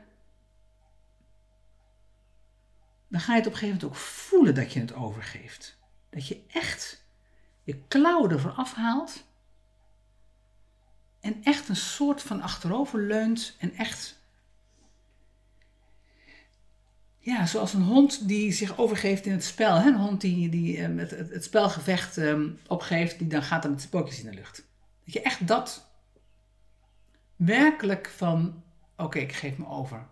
dan 3.14 3.22
ga 3.22 3.32
je 3.34 3.38
het 3.38 3.48
op 3.48 3.54
een 3.54 3.60
gegeven 3.60 3.80
moment 3.82 4.00
ook 4.00 4.06
voelen 4.06 4.56
dat 4.56 4.74
je 4.74 4.80
het 4.80 4.94
overgeeft. 4.94 5.78
Dat 6.10 6.28
je 6.28 6.44
echt 6.48 7.03
je 7.64 7.84
klauwen 7.88 8.32
ervoor 8.32 8.52
afhaalt. 8.52 9.24
En 11.20 11.44
echt 11.44 11.70
een 11.70 11.76
soort 11.76 12.22
van 12.22 12.42
achterover 12.42 13.00
leunt. 13.00 13.56
En 13.60 13.76
echt. 13.76 14.22
Ja, 17.20 17.46
zoals 17.46 17.74
een 17.74 17.84
hond 17.84 18.28
die 18.28 18.52
zich 18.52 18.78
overgeeft 18.78 19.26
in 19.26 19.32
het 19.32 19.44
spel. 19.44 19.76
Hè? 19.76 19.88
Een 19.88 19.96
hond 19.96 20.22
die, 20.22 20.50
die 20.50 20.78
eh, 20.78 20.98
het, 20.98 21.12
het, 21.12 21.44
spelgevecht 21.44 22.18
ehm, 22.18 22.50
opgeeft, 22.68 23.20
die 23.20 23.28
dan 23.28 23.44
gaat 23.44 23.62
dan 23.62 23.72
met 23.72 23.80
zijn 23.80 23.92
pootjes 23.92 24.24
in 24.24 24.30
de 24.30 24.36
lucht. 24.36 24.66
Dat 25.06 25.14
je 25.14 25.22
echt 25.22 25.48
dat 25.48 25.92
werkelijk 27.36 28.10
van, 28.16 28.64
oké, 28.98 29.20
ik 29.20 29.34
geef 29.34 29.58
me 29.58 29.68
over. 29.68 30.08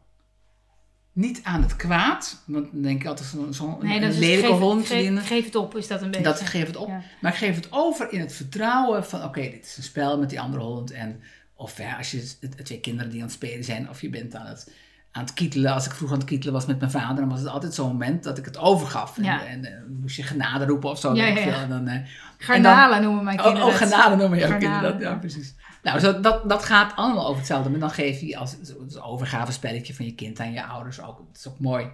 Niet 1.13 1.39
aan 1.43 1.61
het 1.61 1.75
kwaad, 1.75 2.41
want 2.45 2.71
dan 2.71 2.81
denk 2.81 3.01
ik 3.01 3.07
altijd 3.07 3.27
zo'n 3.27 3.53
zo 3.53 3.77
Nee, 3.81 3.95
een 3.95 4.01
dat 4.01 4.11
is 4.11 4.17
lelijke 4.17 4.47
geef, 4.47 4.57
hond. 4.57 4.85
Geef, 4.87 5.27
geef 5.27 5.45
het 5.45 5.55
op, 5.55 5.77
is 5.77 5.87
dat 5.87 6.01
een 6.01 6.11
beetje. 6.11 6.23
dat 6.23 6.41
geef 6.41 6.67
het 6.67 6.75
op. 6.75 6.87
Ja. 6.87 7.01
Maar 7.21 7.31
ik 7.31 7.37
geef 7.37 7.55
het 7.55 7.67
over 7.69 8.11
in 8.11 8.19
het 8.19 8.33
vertrouwen 8.33 9.05
van, 9.05 9.23
oké, 9.23 9.41
dit 9.41 9.65
is 9.65 9.77
een 9.77 9.83
spel 9.83 10.19
met 10.19 10.29
die 10.29 10.39
andere 10.39 10.63
hond. 10.63 10.91
En, 10.91 11.21
of 11.55 11.77
ja, 11.77 11.97
als 11.97 12.11
je 12.11 12.37
twee 12.63 12.79
kinderen 12.79 13.11
die 13.11 13.19
aan 13.19 13.25
het 13.25 13.35
spelen 13.35 13.63
zijn, 13.63 13.89
of 13.89 14.01
je 14.01 14.09
bent 14.09 14.35
aan 14.35 14.45
het, 14.45 14.71
aan 15.11 15.23
het 15.23 15.33
kietelen. 15.33 15.73
Als 15.73 15.85
ik 15.85 15.91
vroeger 15.91 16.15
aan 16.15 16.21
het 16.21 16.29
kietelen 16.31 16.53
was 16.53 16.65
met 16.65 16.79
mijn 16.79 16.91
vader, 16.91 17.15
dan 17.15 17.29
was 17.29 17.39
het 17.39 17.47
altijd 17.49 17.73
zo'n 17.73 17.87
moment 17.87 18.23
dat 18.23 18.37
ik 18.37 18.45
het 18.45 18.57
overgaf. 18.57 19.17
En, 19.17 19.23
Ja. 19.23 19.45
en, 19.45 19.65
eh, 19.65 19.71
moest 20.01 20.15
je 20.15 20.23
genade 20.23 20.65
roepen 20.65 20.89
of 20.89 20.99
zo. 20.99 21.13
Ja, 21.15 21.25
ja, 21.25 21.35
veel. 21.35 21.53
En 21.53 21.69
dan, 21.69 21.87
eh, 21.87 21.99
Garnalen 22.37 23.01
noemen 23.01 23.23
mijn 23.23 23.37
Oh, 23.39 23.43
kinderen. 23.43 23.67
oh 23.67 23.79
het. 23.79 23.89
genade 23.89 24.15
noemen 24.15 24.39
ook 24.43 24.45
Garnalen, 24.49 24.73
inderdaad. 24.75 25.01
Ja, 25.01 25.15
precies. 25.19 25.55
Nou, 25.83 25.99
zo, 25.99 26.19
dat, 26.19 26.49
dat 26.49 26.63
gaat 26.63 26.95
allemaal 26.95 27.25
over 27.25 27.37
hetzelfde. 27.37 27.69
Maar 27.69 27.79
dan 27.79 27.91
geef 27.91 28.19
je 28.19 28.37
als 28.37 28.51
het 28.51 29.01
overgavespelletje 29.01 29.93
van 29.93 30.05
je 30.05 30.15
kind 30.15 30.39
aan 30.39 30.51
je 30.51 30.65
ouders 30.65 31.01
ook. 31.01 31.17
Dat 31.17 31.37
is 31.37 31.47
ook 31.47 31.59
mooi. 31.59 31.87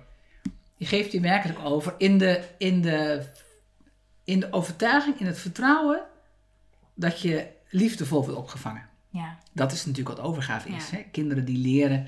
Je 0.76 0.86
geeft 0.86 1.12
je 1.12 1.20
werkelijk 1.20 1.60
over 1.64 1.94
in 1.98 2.18
de, 2.18 2.44
in 2.58 2.82
de, 2.82 3.26
in 4.24 4.40
de 4.40 4.48
overtuiging, 4.54 5.20
in 5.20 5.26
het 5.26 5.40
vertrouwen 5.40 6.02
dat 6.94 7.22
je 7.22 7.48
liefdevol 7.70 8.24
wordt 8.24 8.38
opgevangen. 8.40 8.86
Ja. 9.10 9.38
Dat 9.54 9.72
is 9.72 9.86
natuurlijk 9.86 10.18
wat 10.18 10.26
overgave 10.26 10.70
is. 10.70 10.90
Hè? 10.90 11.06
Kinderen 11.12 11.46
die 11.46 11.58
leren, 11.58 12.08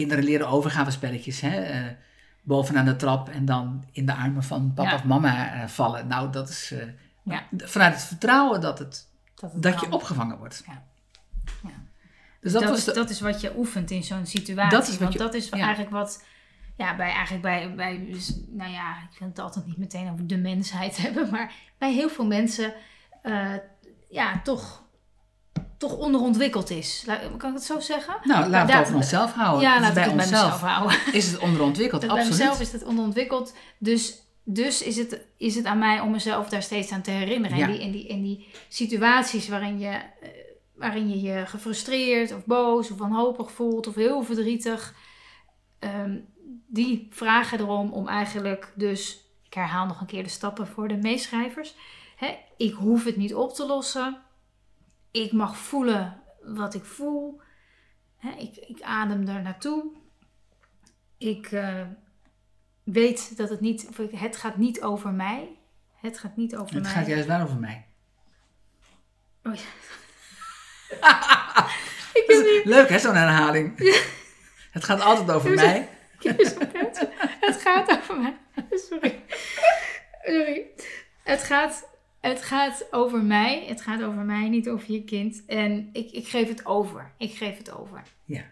kinderen 0.00 0.24
leren 0.24 0.48
overgavespelletjes. 0.48 1.40
Hè? 1.40 1.60
eh, 1.62 1.84
bovenaan 2.42 2.84
de 2.84 2.96
trap 2.96 3.28
en 3.28 3.44
dan 3.44 3.84
in 3.92 4.06
de 4.06 4.14
armen 4.14 4.42
van 4.42 4.72
papa 4.74 4.88
Ja. 4.90 4.94
of 4.96 5.04
mama 5.04 5.52
eh, 5.62 5.68
vallen. 5.68 6.06
Nou, 6.06 6.32
dat 6.32 6.48
is 6.48 6.70
eh, 6.72 6.86
Ja. 7.22 7.42
vanuit 7.56 7.94
het 7.94 8.02
vertrouwen 8.04 8.60
dat, 8.60 8.78
het, 8.78 9.08
Dat, 9.40 9.52
het 9.52 9.62
dat 9.62 9.74
kan. 9.74 9.88
je 9.88 9.94
opgevangen 9.94 10.38
wordt. 10.38 10.62
Ja. 10.66 10.82
Ja. 11.62 11.68
Dus 12.40 12.52
dat, 12.52 12.60
dat, 12.62 12.70
was 12.70 12.88
is, 12.88 12.94
dat 12.94 13.10
is 13.10 13.20
wat 13.20 13.40
je 13.40 13.52
oefent 13.56 13.90
in 13.90 14.02
zo'n 14.04 14.26
situatie. 14.26 14.78
Dat 14.78 14.82
is 14.88 14.90
wat 14.90 14.98
Want 14.98 15.12
je- 15.12 15.18
dat 15.18 15.34
is 15.34 15.48
ja. 15.48 15.58
eigenlijk 15.58 15.90
wat. 15.90 16.24
Ja, 16.76 16.96
bij 16.96 17.10
eigenlijk 17.12 17.42
bij, 17.42 17.74
bij. 17.74 18.06
dus, 18.12 18.36
Nou 18.48 18.70
ja, 18.70 18.96
ik 19.12 19.18
wil 19.18 19.28
het 19.28 19.38
altijd 19.38 19.66
niet 19.66 19.76
meteen 19.78 20.10
over 20.12 20.26
de 20.26 20.36
mensheid 20.38 20.96
hebben. 21.04 21.30
Maar 21.30 21.52
bij 21.78 21.92
heel 21.92 22.08
veel 22.08 22.26
mensen. 22.26 22.72
ja, 24.10 24.40
toch. 24.44 24.79
Toch 25.80 25.96
onderontwikkeld 25.96 26.70
is. 26.70 27.04
Kan 27.36 27.48
ik 27.48 27.54
het 27.54 27.62
zo 27.62 27.80
zeggen? 27.80 28.16
nou, 28.22 28.48
laten 28.48 28.66
we 28.66 28.72
het 28.72 28.82
over 28.82 28.96
onszelf 28.96 29.32
houden. 29.32 29.60
ja, 29.68 29.80
laat 29.80 29.94
bij 29.94 30.02
het 30.02 30.14
bij 30.14 30.24
onszelf 30.24 30.52
mezelf 30.52 30.72
houden. 30.72 30.98
is 31.20 31.26
het 31.26 31.38
onderontwikkeld, 31.40 32.00
Bij 32.06 32.10
absoluut. 32.10 32.38
mezelf 32.38 32.60
is 32.60 32.72
het 32.72 32.84
onderontwikkeld. 32.84 33.54
Dus, 33.78 34.22
dus 34.44 34.82
is, 34.82 34.96
het, 34.96 35.20
is 35.36 35.54
het 35.54 35.64
aan 35.64 35.78
mij 35.78 36.00
om 36.00 36.10
mezelf 36.10 36.48
daar 36.48 36.62
steeds 36.62 36.92
aan 36.92 37.02
te 37.02 37.10
herinneren. 37.10 37.56
Ja. 37.58 37.66
En, 37.66 37.72
die, 37.72 37.80
en, 37.80 37.90
die, 37.90 38.08
en 38.08 38.22
die 38.22 38.48
situaties 38.68 39.48
waarin 39.48 39.78
je, 39.78 39.88
eh, 39.88 40.28
waarin 40.74 41.08
je 41.08 41.20
je 41.20 41.46
gefrustreerd 41.46 42.34
of 42.34 42.44
boos 42.44 42.90
of 42.90 42.98
wanhopig 42.98 43.52
voelt 43.52 43.86
of 43.86 43.94
heel 43.94 44.22
verdrietig. 44.22 44.94
ehm, 45.78 46.18
die 46.66 47.08
vragen 47.10 47.60
erom 47.60 47.92
om 47.92 48.08
eigenlijk 48.08 48.72
dus... 48.74 49.28
Ik 49.46 49.54
herhaal 49.54 49.86
nog 49.86 50.00
een 50.00 50.06
keer 50.06 50.22
de 50.22 50.28
stappen 50.28 50.66
voor 50.66 50.88
de 50.88 50.96
meeschrijvers. 50.96 51.74
Hè, 52.16 52.36
ik 52.56 52.72
hoef 52.72 53.04
het 53.04 53.16
niet 53.16 53.34
op 53.34 53.54
te 53.54 53.66
lossen. 53.66 54.18
Ik 55.10 55.32
mag 55.32 55.56
voelen 55.56 56.22
wat 56.42 56.74
ik 56.74 56.84
voel. 56.84 57.40
Ik, 58.38 58.56
ik 58.56 58.82
adem 58.82 59.28
er 59.28 59.42
naartoe. 59.42 59.84
Ik 61.18 61.52
eh, 61.52 61.82
weet 62.82 63.36
dat 63.36 63.48
het 63.48 63.60
niet, 63.60 63.88
het 64.10 64.36
gaat 64.36 64.56
niet 64.56 64.82
over 64.82 65.10
mij. 65.12 65.58
Het 66.00 66.18
gaat 66.18 66.36
niet 66.36 66.56
over 66.56 66.74
Het 66.74 66.82
mij. 66.82 66.92
gaat 66.92 67.06
juist 67.06 67.26
wel 67.26 67.40
over 67.40 67.56
mij. 67.56 67.86
Oh 69.42 69.54
ja. 69.54 69.62
ik 72.20 72.60
Leuk 72.64 72.88
hè, 72.88 72.98
zo'n 72.98 73.14
herhaling. 73.14 73.78
Het 74.70 74.84
gaat 74.84 75.00
altijd 75.00 75.30
over 75.30 75.50
mij. 75.50 75.88
Het 77.40 77.60
gaat 77.60 77.90
over 77.90 78.16
mij. 78.16 78.36
Sorry. 78.70 79.24
Sorry. 80.22 80.66
Het 81.22 81.42
gaat, 81.42 81.88
het 82.20 82.42
gaat 82.42 82.86
over 82.90 83.22
mij. 83.22 83.64
Het 83.66 83.82
gaat 83.82 84.02
over 84.02 84.22
mij, 84.22 84.48
niet 84.48 84.68
over 84.68 84.92
je 84.92 85.04
kind. 85.04 85.44
En 85.46 85.88
ik, 85.92 86.10
ik 86.10 86.28
geef 86.28 86.48
het 86.48 86.66
over. 86.66 87.12
Ik 87.16 87.34
geef 87.34 87.56
het 87.58 87.70
over. 87.78 88.02
Ja. 88.24 88.42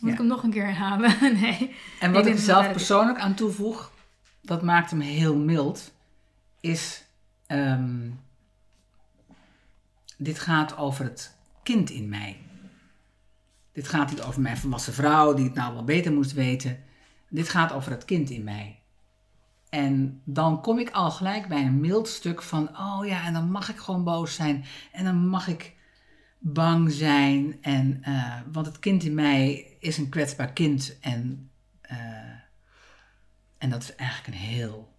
Moet 0.00 0.08
Ja. 0.08 0.12
ik 0.12 0.18
hem 0.18 0.26
nog 0.26 0.42
een 0.42 0.50
keer 0.50 0.64
herhalen? 0.64 1.16
nee. 1.40 1.74
En 2.00 2.12
wat 2.12 2.26
ik 2.26 2.38
zelf 2.38 2.70
persoonlijk 2.70 3.18
aan 3.18 3.34
toevoeg, 3.34 3.92
dat 4.42 4.62
maakt 4.62 4.90
hem 4.90 5.00
heel 5.00 5.36
mild, 5.36 5.92
is. 6.60 7.04
ehm, 7.46 8.10
dit 10.16 10.38
gaat 10.38 10.76
over 10.76 11.04
het 11.04 11.36
kind 11.62 11.90
in 11.90 12.08
mij. 12.08 12.36
Dit 13.72 13.88
gaat 13.88 14.10
niet 14.10 14.22
over 14.22 14.40
mijn 14.40 14.56
volwassen 14.56 14.92
vrouw 14.92 15.34
die 15.34 15.44
het 15.44 15.54
nou 15.54 15.74
wel 15.74 15.84
beter 15.84 16.12
moest 16.12 16.32
weten. 16.32 16.84
Dit 17.28 17.48
gaat 17.48 17.72
over 17.72 17.90
het 17.90 18.04
kind 18.04 18.30
in 18.30 18.44
mij. 18.44 18.79
En 19.70 20.22
dan 20.24 20.62
kom 20.62 20.78
ik 20.78 20.90
al 20.90 21.10
gelijk 21.10 21.48
bij 21.48 21.64
een 21.64 21.80
mild 21.80 22.08
stuk 22.08 22.42
van, 22.42 22.78
oh 22.78 23.06
ja, 23.06 23.24
en 23.26 23.32
dan 23.32 23.50
mag 23.50 23.68
ik 23.68 23.78
gewoon 23.78 24.04
boos 24.04 24.34
zijn. 24.34 24.64
En 24.92 25.04
dan 25.04 25.28
mag 25.28 25.48
ik 25.48 25.76
bang 26.38 26.92
zijn. 26.92 27.58
En, 27.60 27.98
eh, 28.02 28.40
want 28.52 28.66
het 28.66 28.78
kind 28.78 29.02
in 29.02 29.14
mij 29.14 29.52
is 29.80 29.98
een 29.98 30.08
kwetsbaar 30.08 30.52
kind. 30.52 30.98
En, 31.00 31.50
eh, 31.80 31.98
en 33.58 33.70
dat 33.70 33.82
is 33.82 33.94
eigenlijk 33.94 34.28
een 34.28 34.44
heel 34.44 34.92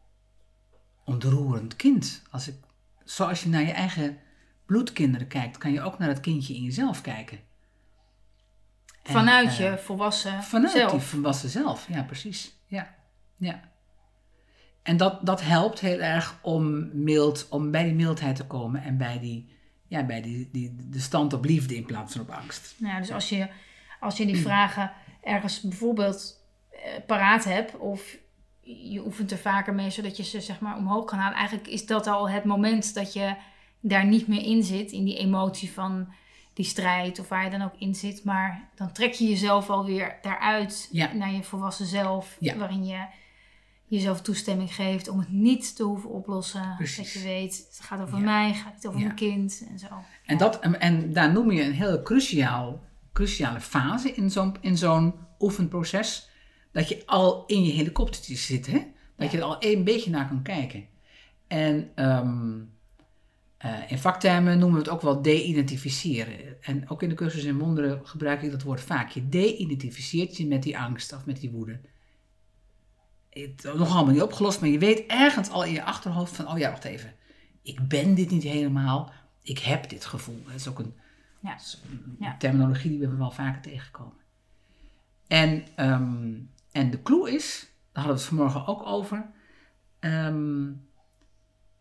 ontroerend 1.05 1.75
kind. 1.75 2.21
Als 2.29 2.47
ik, 2.47 2.55
zoals 3.03 3.43
je 3.43 3.49
naar 3.49 3.61
je 3.61 3.71
eigen 3.71 4.17
bloedkinderen 4.65 5.27
kijkt, 5.27 5.57
kan 5.57 5.71
je 5.71 5.81
ook 5.81 5.97
naar 5.97 6.09
het 6.09 6.19
kindje 6.19 6.55
in 6.55 6.63
jezelf 6.63 7.01
kijken. 7.01 7.39
En, 9.03 9.13
Vanuit 9.13 9.49
eh, 9.49 9.57
je 9.57 9.77
volwassen 9.77 10.43
Vanuit 10.43 10.71
zelf. 10.71 10.91
die 10.91 11.01
volwassen 11.01 11.49
zelf, 11.49 11.87
ja, 11.87 12.03
precies. 12.03 12.55
Ja, 12.65 12.95
ja. 13.37 13.70
En 14.83 14.97
dat, 14.97 15.25
dat 15.25 15.41
helpt 15.41 15.79
heel 15.79 15.99
erg 15.99 16.37
om, 16.41 16.89
mild, 17.03 17.47
om 17.49 17.71
bij 17.71 17.83
die 17.83 17.93
mildheid 17.93 18.35
te 18.35 18.45
komen 18.45 18.83
en 18.83 18.97
bij, 18.97 19.19
die, 19.19 19.49
ja, 19.87 20.03
bij 20.03 20.21
die, 20.21 20.49
die, 20.51 20.75
de 20.89 20.99
stand 20.99 21.33
op 21.33 21.45
liefde 21.45 21.75
in 21.75 21.85
plaats 21.85 22.11
van 22.13 22.21
op 22.21 22.29
angst. 22.29 22.73
Nou, 22.77 22.99
dus 23.01 23.11
als 23.11 23.29
je, 23.29 23.47
als 23.99 24.17
je 24.17 24.25
die 24.25 24.37
vragen 24.41 24.91
ergens 25.23 25.61
bijvoorbeeld 25.61 26.39
eh, 26.71 26.79
paraat 27.07 27.43
hebt 27.43 27.77
of 27.77 28.17
je 28.63 29.05
oefent 29.05 29.31
er 29.31 29.37
vaker 29.37 29.73
mee 29.73 29.89
zodat 29.89 30.17
je 30.17 30.23
ze 30.23 30.41
zeg 30.41 30.59
maar 30.59 30.77
omhoog 30.77 31.05
kan 31.05 31.19
halen. 31.19 31.37
Eigenlijk 31.37 31.67
is 31.67 31.85
dat 31.85 32.07
al 32.07 32.29
het 32.29 32.43
moment 32.43 32.93
dat 32.93 33.13
je 33.13 33.35
daar 33.79 34.05
niet 34.05 34.27
meer 34.27 34.43
in 34.43 34.63
zit, 34.63 34.91
in 34.91 35.03
die 35.03 35.17
emotie 35.17 35.71
van 35.71 36.13
die 36.53 36.65
strijd 36.65 37.19
of 37.19 37.29
waar 37.29 37.43
je 37.43 37.49
dan 37.49 37.61
ook 37.61 37.75
in 37.77 37.95
zit. 37.95 38.23
Maar 38.23 38.69
dan 38.75 38.91
trek 38.91 39.13
je 39.13 39.29
jezelf 39.29 39.69
alweer 39.69 40.17
daaruit 40.21 40.89
Ja. 40.91 41.13
naar 41.13 41.31
je 41.31 41.43
volwassen 41.43 41.85
zelf, 41.85 42.37
Ja. 42.39 42.57
waarin 42.57 42.85
je 42.85 43.05
jezelf 43.95 44.21
toestemming 44.21 44.75
geeft 44.75 45.07
om 45.07 45.19
het 45.19 45.31
niet 45.31 45.75
te 45.75 45.83
hoeven 45.83 46.09
oplossen. 46.09 46.73
Precies. 46.77 47.13
Dat 47.13 47.21
je 47.21 47.27
weet, 47.27 47.65
het 47.69 47.79
gaat 47.85 48.01
over 48.01 48.17
Ja. 48.17 48.23
mij, 48.23 48.47
het 48.47 48.57
gaat 48.57 48.73
niet 48.73 48.87
over 48.87 48.99
Ja. 48.99 49.05
mijn 49.05 49.17
kind 49.17 49.65
en 49.69 49.79
zo. 49.79 49.87
En, 50.25 50.37
dat, 50.37 50.59
en, 50.59 51.13
daar 51.13 51.31
noem 51.31 51.51
je 51.51 51.63
een 51.63 51.73
heel 51.73 52.01
cruciaal, 52.01 52.83
cruciale 53.13 53.61
fase 53.61 54.11
in 54.13 54.31
zo'n, 54.31 54.55
in 54.61 54.77
zo'n 54.77 55.13
oefenproces. 55.39 56.29
Dat 56.71 56.89
je 56.89 57.03
al 57.05 57.43
in 57.47 57.63
je 57.63 57.71
helikoptertje 57.71 58.35
zit, 58.35 58.67
hè? 58.67 58.79
Dat 59.15 59.31
je 59.31 59.37
er 59.37 59.43
al 59.43 59.55
een 59.59 59.83
beetje 59.83 60.11
naar 60.11 60.27
kan 60.27 60.41
kijken. 60.41 60.85
En 61.47 61.91
ehm, 61.95 62.59
eh, 63.57 63.91
in 63.91 63.97
vaktermen 63.97 64.59
noemen 64.59 64.77
we 64.77 64.83
het 64.83 64.93
ook 64.93 65.01
wel 65.01 65.21
de-identificeren. 65.21 66.61
En 66.61 66.89
ook 66.89 67.03
in 67.03 67.09
de 67.09 67.15
cursus 67.15 67.43
in 67.43 67.59
wonderen 67.59 67.99
gebruik 68.03 68.41
ik 68.41 68.51
dat 68.51 68.63
woord 68.63 68.81
vaak. 68.81 69.09
Je 69.09 69.29
de-identificeert 69.29 70.37
je 70.37 70.47
met 70.47 70.63
die 70.63 70.77
angst 70.77 71.13
of 71.13 71.25
met 71.25 71.39
die 71.39 71.51
woede. 71.51 71.79
Het 73.31 73.63
is 73.65 73.73
nog 73.73 73.95
allemaal 73.95 74.13
niet 74.13 74.21
opgelost, 74.21 74.59
maar 74.61 74.69
je 74.69 74.79
weet 74.79 75.05
ergens 75.07 75.49
al 75.49 75.63
in 75.63 75.71
je 75.73 75.83
achterhoofd 75.83 76.35
van, 76.35 76.47
oh 76.47 76.57
ja, 76.57 76.69
wacht 76.69 76.83
even. 76.83 77.13
Ik 77.61 77.87
ben 77.87 78.15
dit 78.15 78.29
niet 78.29 78.43
helemaal. 78.43 79.11
Ik 79.41 79.59
heb 79.59 79.89
dit 79.89 80.05
gevoel. 80.05 80.43
Dat 80.45 80.53
is 80.55 80.67
ook 80.67 80.79
een, 80.79 80.93
Ja. 82.19 82.31
een 82.31 82.37
terminologie 82.37 82.89
die 82.89 82.99
we 82.99 83.15
wel 83.15 83.31
vaker 83.31 83.61
tegenkomen. 83.61 84.13
En, 85.27 85.63
ehm, 85.75 86.33
en 86.71 86.89
de 86.91 87.01
clue 87.03 87.31
is, 87.31 87.59
daar 87.91 88.03
hadden 88.03 88.13
we 88.13 88.19
het 88.19 88.29
vanmorgen 88.29 88.67
ook 88.67 88.85
over, 88.85 89.29
ehm, 89.99 90.71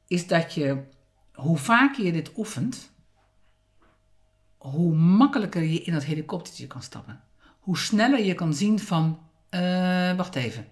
is 0.07 0.27
dat 0.27 0.55
je, 0.55 0.83
hoe 1.33 1.57
vaker 1.59 2.05
je 2.05 2.13
dit 2.13 2.33
oefent, 2.37 2.93
hoe 4.57 4.95
makkelijker 4.95 5.63
je 5.63 5.83
in 5.83 5.93
dat 5.93 6.05
helikoptertje 6.05 6.67
kan 6.67 6.83
stappen. 6.83 7.21
Hoe 7.61 7.79
sneller 7.79 8.25
je 8.25 8.35
kan 8.35 8.55
zien 8.55 8.79
van, 8.79 9.19
eh, 9.49 10.17
wacht 10.17 10.35
even, 10.35 10.67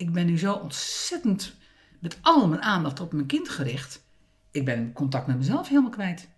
ik 0.00 0.12
ben 0.12 0.26
nu 0.26 0.38
zo 0.38 0.52
ontzettend 0.52 1.54
met 1.98 2.18
al 2.20 2.48
mijn 2.48 2.62
aandacht 2.62 3.00
op 3.00 3.12
mijn 3.12 3.26
kind 3.26 3.48
gericht. 3.48 4.04
Ik 4.50 4.64
ben 4.64 4.92
contact 4.92 5.26
met 5.26 5.36
mezelf 5.36 5.68
helemaal 5.68 5.90
kwijt. 5.90 6.28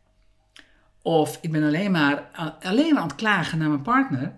Of 1.02 1.38
ik 1.40 1.52
ben 1.52 1.62
alleen 1.62 1.90
maar, 1.90 2.22
alleen 2.62 2.92
maar 2.94 3.02
aan 3.02 3.08
het 3.08 3.16
klagen 3.16 3.58
naar 3.58 3.68
mijn 3.68 3.82
partner. 3.82 4.34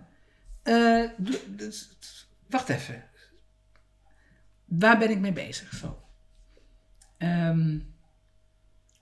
Eh, 0.63 1.03
d- 1.23 1.57
d- 1.57 2.27
wacht 2.49 2.69
even. 2.69 3.03
Waar 4.65 4.97
ben 4.97 5.09
ik 5.09 5.19
mee 5.19 5.33
bezig? 5.33 5.73
Zo. 5.75 6.03
Ehm, 7.17 7.79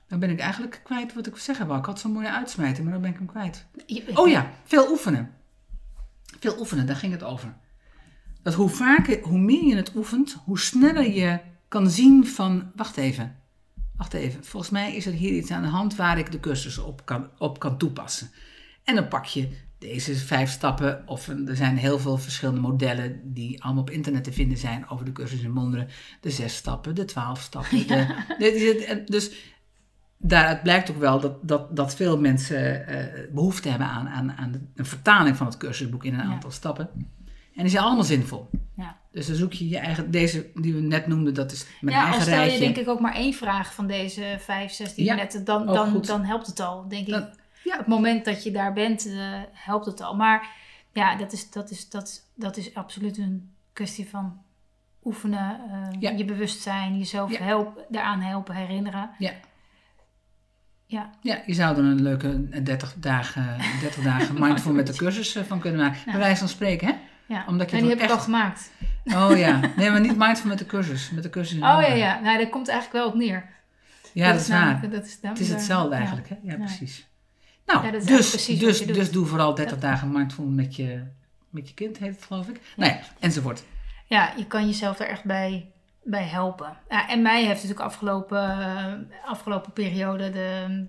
dan 0.08 0.20
ben 0.20 0.30
ik 0.30 0.40
eigenlijk 0.40 0.82
kwijt 0.84 1.14
wat 1.14 1.28
ik 1.28 1.38
zeggen 1.38 1.68
wou. 1.68 1.80
Ik 1.80 1.86
had 1.86 2.00
zo'n 2.00 2.12
mooie 2.12 2.32
uitsmijter, 2.32 2.84
maar 2.84 2.94
dan 2.94 3.02
ben 3.02 3.12
ik 3.12 3.18
hem 3.18 3.28
kwijt. 3.28 3.66
Oh 4.14 4.30
ja, 4.30 4.52
veel 4.64 4.90
oefenen. 4.90 5.34
Veel 6.40 6.60
oefenen, 6.60 6.86
daar 6.86 6.96
ging 6.96 7.12
het 7.14 7.24
over. 7.24 7.54
Dat 8.44 8.54
hoe 8.54 8.70
vaker, 8.70 9.20
hoe 9.22 9.40
meer 9.40 9.64
je 9.66 9.76
het 9.76 9.96
oefent, 9.96 10.38
hoe 10.46 10.60
sneller 10.60 11.12
je 11.14 11.40
kan 11.68 11.90
zien 11.90 12.28
van, 12.28 12.72
wacht 12.76 12.98
even, 12.98 13.36
wacht 13.96 14.14
even, 14.14 14.44
volgens 14.44 14.72
mij 14.72 14.96
is 14.96 15.06
er 15.06 15.12
hier 15.14 15.32
iets 15.32 15.52
aan 15.52 15.62
de 15.62 15.68
hand 15.68 15.96
waar 15.96 16.18
ik 16.18 16.32
de 16.32 16.40
cursus 16.40 16.78
op 16.78 17.06
kan, 17.06 17.30
op 17.38 17.60
kan 17.60 17.78
toepassen. 17.78 18.30
En 18.84 18.96
dan 18.96 19.08
pak 19.08 19.26
je 19.26 19.50
deze 19.78 20.16
vijf 20.16 20.50
stappen, 20.52 21.04
of 21.08 21.28
een- 21.28 21.48
er 21.48 21.56
zijn 21.56 21.78
heel 21.78 22.00
veel 22.00 22.18
verschillende 22.18 22.62
modellen 22.62 23.34
die 23.34 23.64
allemaal 23.64 23.82
op 23.82 23.90
internet 23.90 24.24
te 24.24 24.32
vinden 24.34 24.58
zijn 24.58 24.90
over 24.90 25.06
de 25.06 25.12
cursus 25.12 25.42
in 25.42 25.54
wonderen. 25.54 25.88
De 26.22 26.30
zes 26.30 26.56
stappen, 26.56 26.96
de 26.96 27.06
twaalf 27.06 27.42
stappen. 27.42 27.88
De, 27.88 29.04
dus 29.06 29.32
daaruit 30.18 30.64
blijkt 30.64 30.92
ook 30.92 31.00
wel 31.00 31.20
dat, 31.20 31.48
dat, 31.48 31.76
dat 31.76 31.96
veel 31.96 32.20
mensen 32.20 32.88
eh, 32.88 33.34
behoefte 33.34 33.70
hebben 33.70 33.88
aan, 33.88 34.10
aan, 34.10 34.32
aan 34.32 34.52
de- 34.52 34.62
een 34.76 34.86
vertaling 34.86 35.38
van 35.38 35.46
het 35.48 35.58
cursusboek 35.58 36.04
in 36.04 36.14
een 36.14 36.26
Ja. 36.28 36.32
aantal 36.32 36.52
stappen. 36.52 36.90
En 37.56 37.62
die 37.62 37.70
zijn 37.72 37.84
allemaal 37.84 38.04
zinvol. 38.04 38.50
Ja. 38.76 38.98
Dus 39.12 39.28
dan 39.28 39.36
zoek 39.36 39.54
je 39.54 39.70
je 39.70 39.78
eigen, 39.78 40.12
deze 40.12 40.52
die 40.56 40.74
we 40.74 40.82
net 40.82 41.08
noemden, 41.08 41.34
dat 41.34 41.52
is 41.52 41.66
mijn 41.82 41.96
ja, 41.96 42.02
al 42.02 42.08
eigen 42.08 42.26
stel 42.26 42.40
je 42.40 42.46
rijtje. 42.46 42.60
denk 42.60 42.78
ik 42.78 42.88
ook 42.88 43.00
maar 43.00 43.16
één 43.16 43.34
vraag 43.34 43.74
van 43.74 43.88
deze 43.88 44.36
vijf, 44.40 44.72
zes 44.72 44.94
die 44.96 45.06
Ja, 45.06 45.14
je 45.16 45.20
net, 45.22 45.42
dan, 45.46 45.68
ook 45.70 45.76
dan, 45.76 45.92
goed. 45.92 46.08
dan 46.08 46.24
helpt 46.24 46.48
het 46.48 46.60
al, 46.60 46.88
denk 46.88 47.08
ik. 47.08 47.14
Ja. 47.64 47.72
Op 47.74 47.78
het 47.78 47.88
moment 47.88 48.26
dat 48.26 48.44
je 48.44 48.52
daar 48.52 48.74
bent, 48.74 49.06
eh, 49.08 49.16
helpt 49.52 49.86
het 49.86 50.02
al. 50.02 50.16
Maar 50.16 50.48
ja, 50.94 51.16
dat 51.16 51.32
is, 51.32 51.50
dat, 51.52 51.70
is, 51.70 51.90
dat, 51.90 52.08
is, 52.08 52.22
dat 52.36 52.58
is 52.58 52.74
absoluut 52.76 53.18
een 53.18 53.52
kwestie 53.74 54.10
van 54.10 54.42
oefenen, 55.04 55.60
eh, 55.72 55.88
Ja. 56.02 56.10
je 56.12 56.26
bewustzijn, 56.26 56.98
jezelf 56.98 57.32
Ja. 57.32 57.44
help, 57.44 57.86
daaraan 57.90 58.22
helpen, 58.22 58.56
herinneren. 58.56 59.10
Ja. 59.18 59.32
Ja, 60.86 61.10
Ja, 61.22 61.42
je 61.46 61.54
zou 61.54 61.78
er 61.78 61.84
een 61.84 62.02
leuke 62.02 62.62
30 62.64 62.94
dagen, 62.98 63.58
30 63.82 64.04
dagen 64.04 64.40
mindful 64.44 64.74
met 64.74 64.88
de 64.88 64.94
cursus 64.96 65.36
eh, 65.36 65.44
van 65.44 65.60
kunnen 65.60 65.80
maken. 65.82 66.00
Bij 66.06 66.18
wijze 66.20 66.40
van 66.40 66.48
spreken, 66.48 66.88
hè? 66.88 66.94
Ja. 67.34 67.46
Omdat 67.48 67.70
je 67.70 67.76
en 67.76 67.82
die 67.82 67.92
heb 67.92 68.00
ook 68.00 68.06
ik 68.06 68.12
al 68.12 68.20
gemaakt. 68.20 68.72
Oh 69.06 69.38
ja, 69.38 69.60
nee, 69.78 69.90
maar 69.90 70.02
niet 70.02 70.18
mindful 70.18 70.50
met 70.50 70.58
de 70.58 70.66
cursus. 70.66 71.10
Met 71.10 71.24
de 71.24 71.30
cursus 71.30 71.58
in 71.58 71.64
Oh 71.64 71.82
ja, 71.82 71.94
ja. 71.94 72.20
Nou, 72.20 72.38
daar 72.38 72.50
komt 72.50 72.68
eigenlijk 72.68 73.04
wel 73.04 73.14
op 73.14 73.20
neer. 73.20 73.50
Ja, 74.14 74.32
dat 74.32 74.42
is 74.42 74.48
waar. 74.48 74.90
Dat 74.90 75.06
is, 75.06 75.18
Het 75.22 75.40
is 75.40 75.50
hetzelfde 75.50 75.96
eigenlijk, 75.96 76.30
hè? 76.30 76.36
Ja, 76.44 76.52
Ja. 76.52 76.58
precies. 76.58 77.08
Nou, 77.66 77.86
Ja, 77.86 77.92
dat 77.92 78.08
dus, 78.08 78.30
precies 78.30 78.60
dus, 78.60 78.86
dus 78.86 79.12
doe 79.12 79.26
vooral 79.26 79.56
30 79.56 79.80
dagen 79.80 80.12
mindful 80.12 80.46
met 80.46 80.76
je, 80.76 81.04
met 81.50 81.68
je 81.68 81.74
kind, 81.74 81.98
heet 81.98 82.16
het 82.16 82.26
geloof 82.26 82.48
ik. 82.48 82.62
Nou 82.76 82.92
ja, 82.92 83.00
enzovoort. 83.20 83.64
Ja, 84.06 84.34
je 84.38 84.48
kan 84.48 84.66
jezelf 84.66 85.00
er 85.00 85.08
echt 85.08 85.24
bij, 85.24 85.72
bij 86.04 86.24
helpen. 86.24 86.78
Ja, 86.90 87.10
en 87.10 87.22
mij 87.22 87.40
heeft 87.40 87.54
natuurlijk 87.54 87.80
afgelopen, 87.80 88.60
eh, 88.60 88.94
afgelopen 89.26 89.72
periode 89.72 90.30
de, 90.30 90.86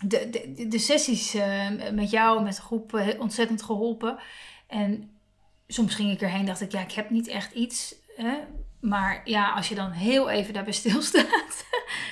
de, 0.00 0.28
de, 0.30 0.68
de 0.68 0.78
sessies 0.78 1.34
eh, 1.34 1.68
met 1.92 2.10
jou, 2.10 2.42
met 2.42 2.56
de 2.56 2.62
groep, 2.62 2.94
eh, 2.94 3.20
ontzettend 3.20 3.62
geholpen. 3.62 4.18
En 4.66 5.10
soms 5.66 5.94
ging 5.94 6.10
ik 6.12 6.20
erheen 6.20 6.44
dacht 6.44 6.60
ik, 6.60 6.72
ja, 6.72 6.80
ik 6.80 6.92
heb 6.92 7.10
niet 7.10 7.28
echt 7.28 7.52
iets. 7.52 7.94
Hè? 8.16 8.34
Maar 8.80 9.20
ja, 9.24 9.50
als 9.52 9.68
je 9.68 9.74
dan 9.74 9.90
heel 9.90 10.30
even 10.30 10.54
daarbij 10.54 10.72
stilstaat, 10.82 11.66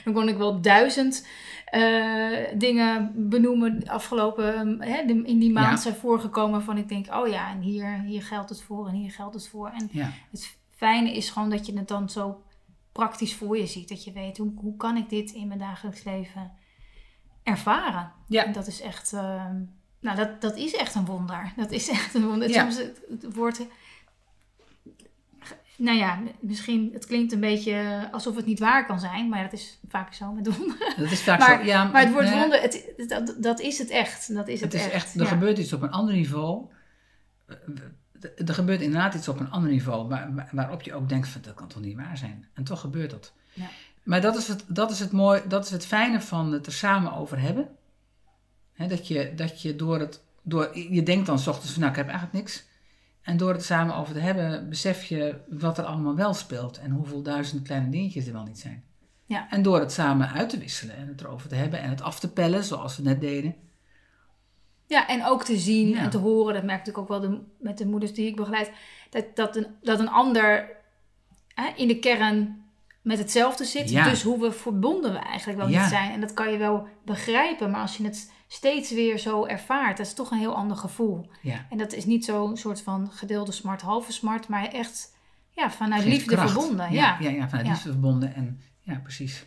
dan 0.05 0.12
kon 0.14 0.28
ik 0.28 0.36
wel 0.36 0.61
duizend 0.61 1.26
eh, 1.64 2.38
dingen 2.59 3.12
benoemen. 3.28 3.88
Afgelopen, 3.88 4.82
hè, 4.82 5.00
in 5.03 5.38
die 5.38 5.53
maand 5.53 5.76
Ja. 5.76 5.82
zijn 5.82 5.94
voorgekomen 5.94 6.62
van 6.62 6.78
ik 6.78 6.88
denk, 6.88 7.14
oh 7.14 7.28
ja, 7.28 7.50
en 7.50 7.61
hier, 7.61 8.00
hier 8.00 8.22
geldt 8.22 8.48
het 8.48 8.62
voor 8.62 8.88
en 8.88 8.94
hier 8.94 9.11
geldt 9.11 9.34
het 9.34 9.48
voor. 9.48 9.68
En 9.68 9.88
Ja, 9.92 10.11
het 10.30 10.57
fijne 10.70 11.12
is 11.16 11.30
gewoon 11.30 11.50
dat 11.50 11.66
je 11.66 11.76
het 11.78 11.88
dan 11.88 12.09
zo 12.11 12.42
praktisch 12.92 13.34
voor 13.34 13.59
je 13.59 13.66
ziet. 13.66 13.88
Dat 13.88 14.05
je 14.05 14.12
weet, 14.12 14.36
hoe, 14.38 14.53
hoe 14.57 14.76
kan 14.76 14.96
ik 14.96 15.09
dit 15.09 15.30
in 15.30 15.46
mijn 15.46 15.59
dagelijks 15.59 16.05
leven 16.05 16.53
ervaren? 17.42 18.12
Ja. 18.28 18.44
En 18.44 18.53
dat 18.53 18.66
is 18.66 18.80
echt, 18.80 19.12
ehm, 19.12 19.62
nou 20.03 20.16
dat, 20.16 20.40
dat 20.40 20.57
is 20.57 20.74
echt 20.76 20.94
een 20.94 21.05
wonder. 21.05 21.53
Dat 21.57 21.70
is 21.70 21.88
echt 21.88 22.14
een 22.14 22.26
wonder. 22.26 22.48
Ja. 22.48 22.61
Soms 22.62 22.76
het, 22.76 23.00
het 23.22 23.34
wordt, 23.34 23.61
nou 25.76 25.98
ja, 25.98 26.18
misschien, 26.40 26.90
het 26.92 27.07
klinkt 27.07 27.32
een 27.32 27.40
beetje 27.40 28.09
alsof 28.12 28.36
het 28.36 28.46
niet 28.46 28.59
waar 28.59 28.86
kan 28.86 29.00
zijn. 29.00 29.28
Maar 29.28 29.42
dat 29.42 29.53
is 29.53 29.78
vaak 29.88 30.14
zo 30.14 30.32
met 30.32 30.57
wonderen. 30.57 30.94
dat 30.96 31.11
is 31.11 31.22
vaak 31.22 31.38
Maar- 31.48 31.59
zo. 31.59 31.64
Ja, 31.64 31.84
Maar 31.84 32.03
het 32.03 32.12
woord 32.12 32.24
nee, 32.24 32.38
wonder, 32.40 32.61
het, 32.61 32.92
dat, 33.09 33.34
dat 33.38 33.61
is 33.61 33.78
het 33.78 33.90
echt. 33.90 34.34
Dat 34.34 34.48
is 34.48 34.61
het, 34.61 34.72
Het 34.72 34.82
is 34.82 34.90
echt, 34.90 35.14
er 35.14 35.20
ja. 35.22 35.26
gebeurt 35.28 35.59
iets 35.59 35.72
op 35.72 35.82
een 35.82 35.90
ander 35.90 36.14
niveau. 36.14 36.64
Eh, 37.46 37.57
Er 38.36 38.55
gebeurt 38.55 38.80
inderdaad 38.80 39.14
iets 39.14 39.28
op 39.28 39.40
een 39.40 39.50
ander 39.50 39.70
niveau, 39.70 40.09
waar- 40.09 40.48
waarop 40.53 40.82
je 40.82 40.94
ook 40.94 41.09
denkt 41.09 41.28
van 41.28 41.40
dat 41.42 41.55
kan 41.55 41.68
toch 41.68 41.82
niet 41.82 41.96
waar 41.96 42.16
zijn. 42.16 42.46
En 42.55 42.64
toch 42.64 42.80
gebeurt 42.80 43.11
dat. 43.11 43.32
Ja. 43.53 43.66
Maar 44.03 44.20
dat 44.20 44.36
is, 44.36 44.48
het, 44.48 44.64
dat, 44.68 44.90
is 44.90 44.98
het 44.98 45.12
mooi, 45.12 45.42
dat 45.48 45.64
is 45.64 45.70
het 45.70 45.86
fijne 45.86 46.20
van 46.20 46.53
het 46.53 46.66
er 46.66 46.72
samen 46.72 47.12
over 47.12 47.40
hebben. 47.40 47.68
Dat, 48.77 49.09
je, 49.09 49.33
dat 49.35 49.62
je 49.62 49.77
door 49.77 49.99
het 49.99 50.23
door, 50.43 50.79
je 50.79 51.03
denkt 51.03 51.27
dan 51.27 51.39
s 51.39 51.47
ochtends 51.47 51.73
van 51.73 51.81
nou, 51.81 51.93
ik 51.93 51.99
heb 51.99 52.09
eigenlijk 52.09 52.37
niks. 52.39 52.64
En 53.23 53.37
door 53.37 53.53
het 53.53 53.64
samen 53.64 53.95
over 53.97 54.14
te 54.14 54.20
hebben, 54.20 54.68
besef 54.68 55.05
je 55.05 55.37
wat 55.49 55.79
er 55.79 55.85
allemaal 55.85 56.14
wel 56.14 56.35
speelt. 56.35 56.79
En 56.79 56.91
hoeveel 56.91 57.23
duizend 57.23 57.62
kleine 57.62 57.89
dingetjes 57.89 58.27
er 58.27 58.33
wel 58.33 58.45
niet 58.45 58.59
zijn. 58.59 58.85
Ja. 59.27 59.51
En 59.51 59.62
door 59.62 59.81
het 59.81 59.93
samen 59.93 60.31
uit 60.31 60.49
te 60.49 60.59
wisselen 60.59 60.97
en 60.97 61.09
het 61.09 61.20
erover 61.20 61.49
te 61.49 61.55
hebben 61.55 61.81
en 61.81 61.91
het 61.91 62.03
af 62.03 62.20
te 62.20 62.33
pellen, 62.33 62.64
zoals 62.64 62.97
we 62.97 63.03
net 63.03 63.20
deden. 63.20 63.55
Ja, 64.87 65.09
en 65.09 65.25
ook 65.25 65.45
te 65.45 65.57
zien 65.57 65.89
Ja. 65.89 65.99
en 65.99 66.11
te 66.11 66.18
horen, 66.18 66.55
dat 66.55 66.62
merk 66.62 66.87
ik 66.87 66.99
ook 66.99 67.09
wel 67.09 67.20
de, 67.20 67.41
met 67.59 67.79
de 67.79 67.87
moeders 67.87 68.14
die 68.14 68.27
ik 68.27 68.37
begeleid, 68.37 68.70
dat, 69.11 69.25
dat, 69.35 69.57
een, 69.57 69.66
dat 69.83 70.01
een 70.01 70.09
ander 70.09 70.70
hè, 71.55 71.73
in 71.77 71.89
de 71.89 71.99
kern 71.99 72.64
met 73.03 73.18
hetzelfde 73.18 73.64
zit. 73.64 73.91
Ja. 73.91 74.09
Dus 74.09 74.23
hoe 74.23 74.41
we 74.41 74.53
verbonden 74.53 75.12
we 75.12 75.18
eigenlijk 75.18 75.59
wel 75.59 75.68
niet 75.68 75.89
zijn. 75.89 76.12
En 76.12 76.20
dat 76.20 76.35
kan 76.35 76.53
je 76.53 76.59
wel 76.59 76.89
begrijpen, 77.05 77.70
maar 77.70 77.81
als 77.81 77.97
je 77.97 78.05
het 78.05 78.33
steeds 78.53 78.90
weer 78.90 79.18
zo 79.18 79.44
ervaart, 79.46 79.96
dat 79.96 80.07
is 80.07 80.14
toch 80.14 80.30
een 80.30 80.38
heel 80.38 80.55
ander 80.55 80.76
gevoel. 80.76 81.30
Ja. 81.42 81.66
En 81.70 81.78
dat 81.78 81.92
is 81.92 82.05
niet 82.05 82.24
zo'n 82.24 82.57
soort 82.57 82.82
van 82.82 83.11
gedeelde 83.11 83.53
smart, 83.53 83.80
halve 83.80 84.12
smart, 84.12 84.48
maar 84.48 84.64
echt 84.64 85.16
ja, 85.50 85.70
vanuit 85.70 86.03
Geeft 86.03 86.14
liefde 86.14 86.34
kracht. 86.34 86.53
verbonden. 86.53 86.92
Ja, 86.92 87.16
Ja. 87.20 87.28
ja, 87.28 87.36
ja, 87.36 87.48
vanuit 87.48 87.66
Ja. 87.66 87.72
liefde 87.72 87.90
verbonden. 87.90 88.34
En 88.34 88.61
ja, 88.80 89.00
precies. 89.03 89.46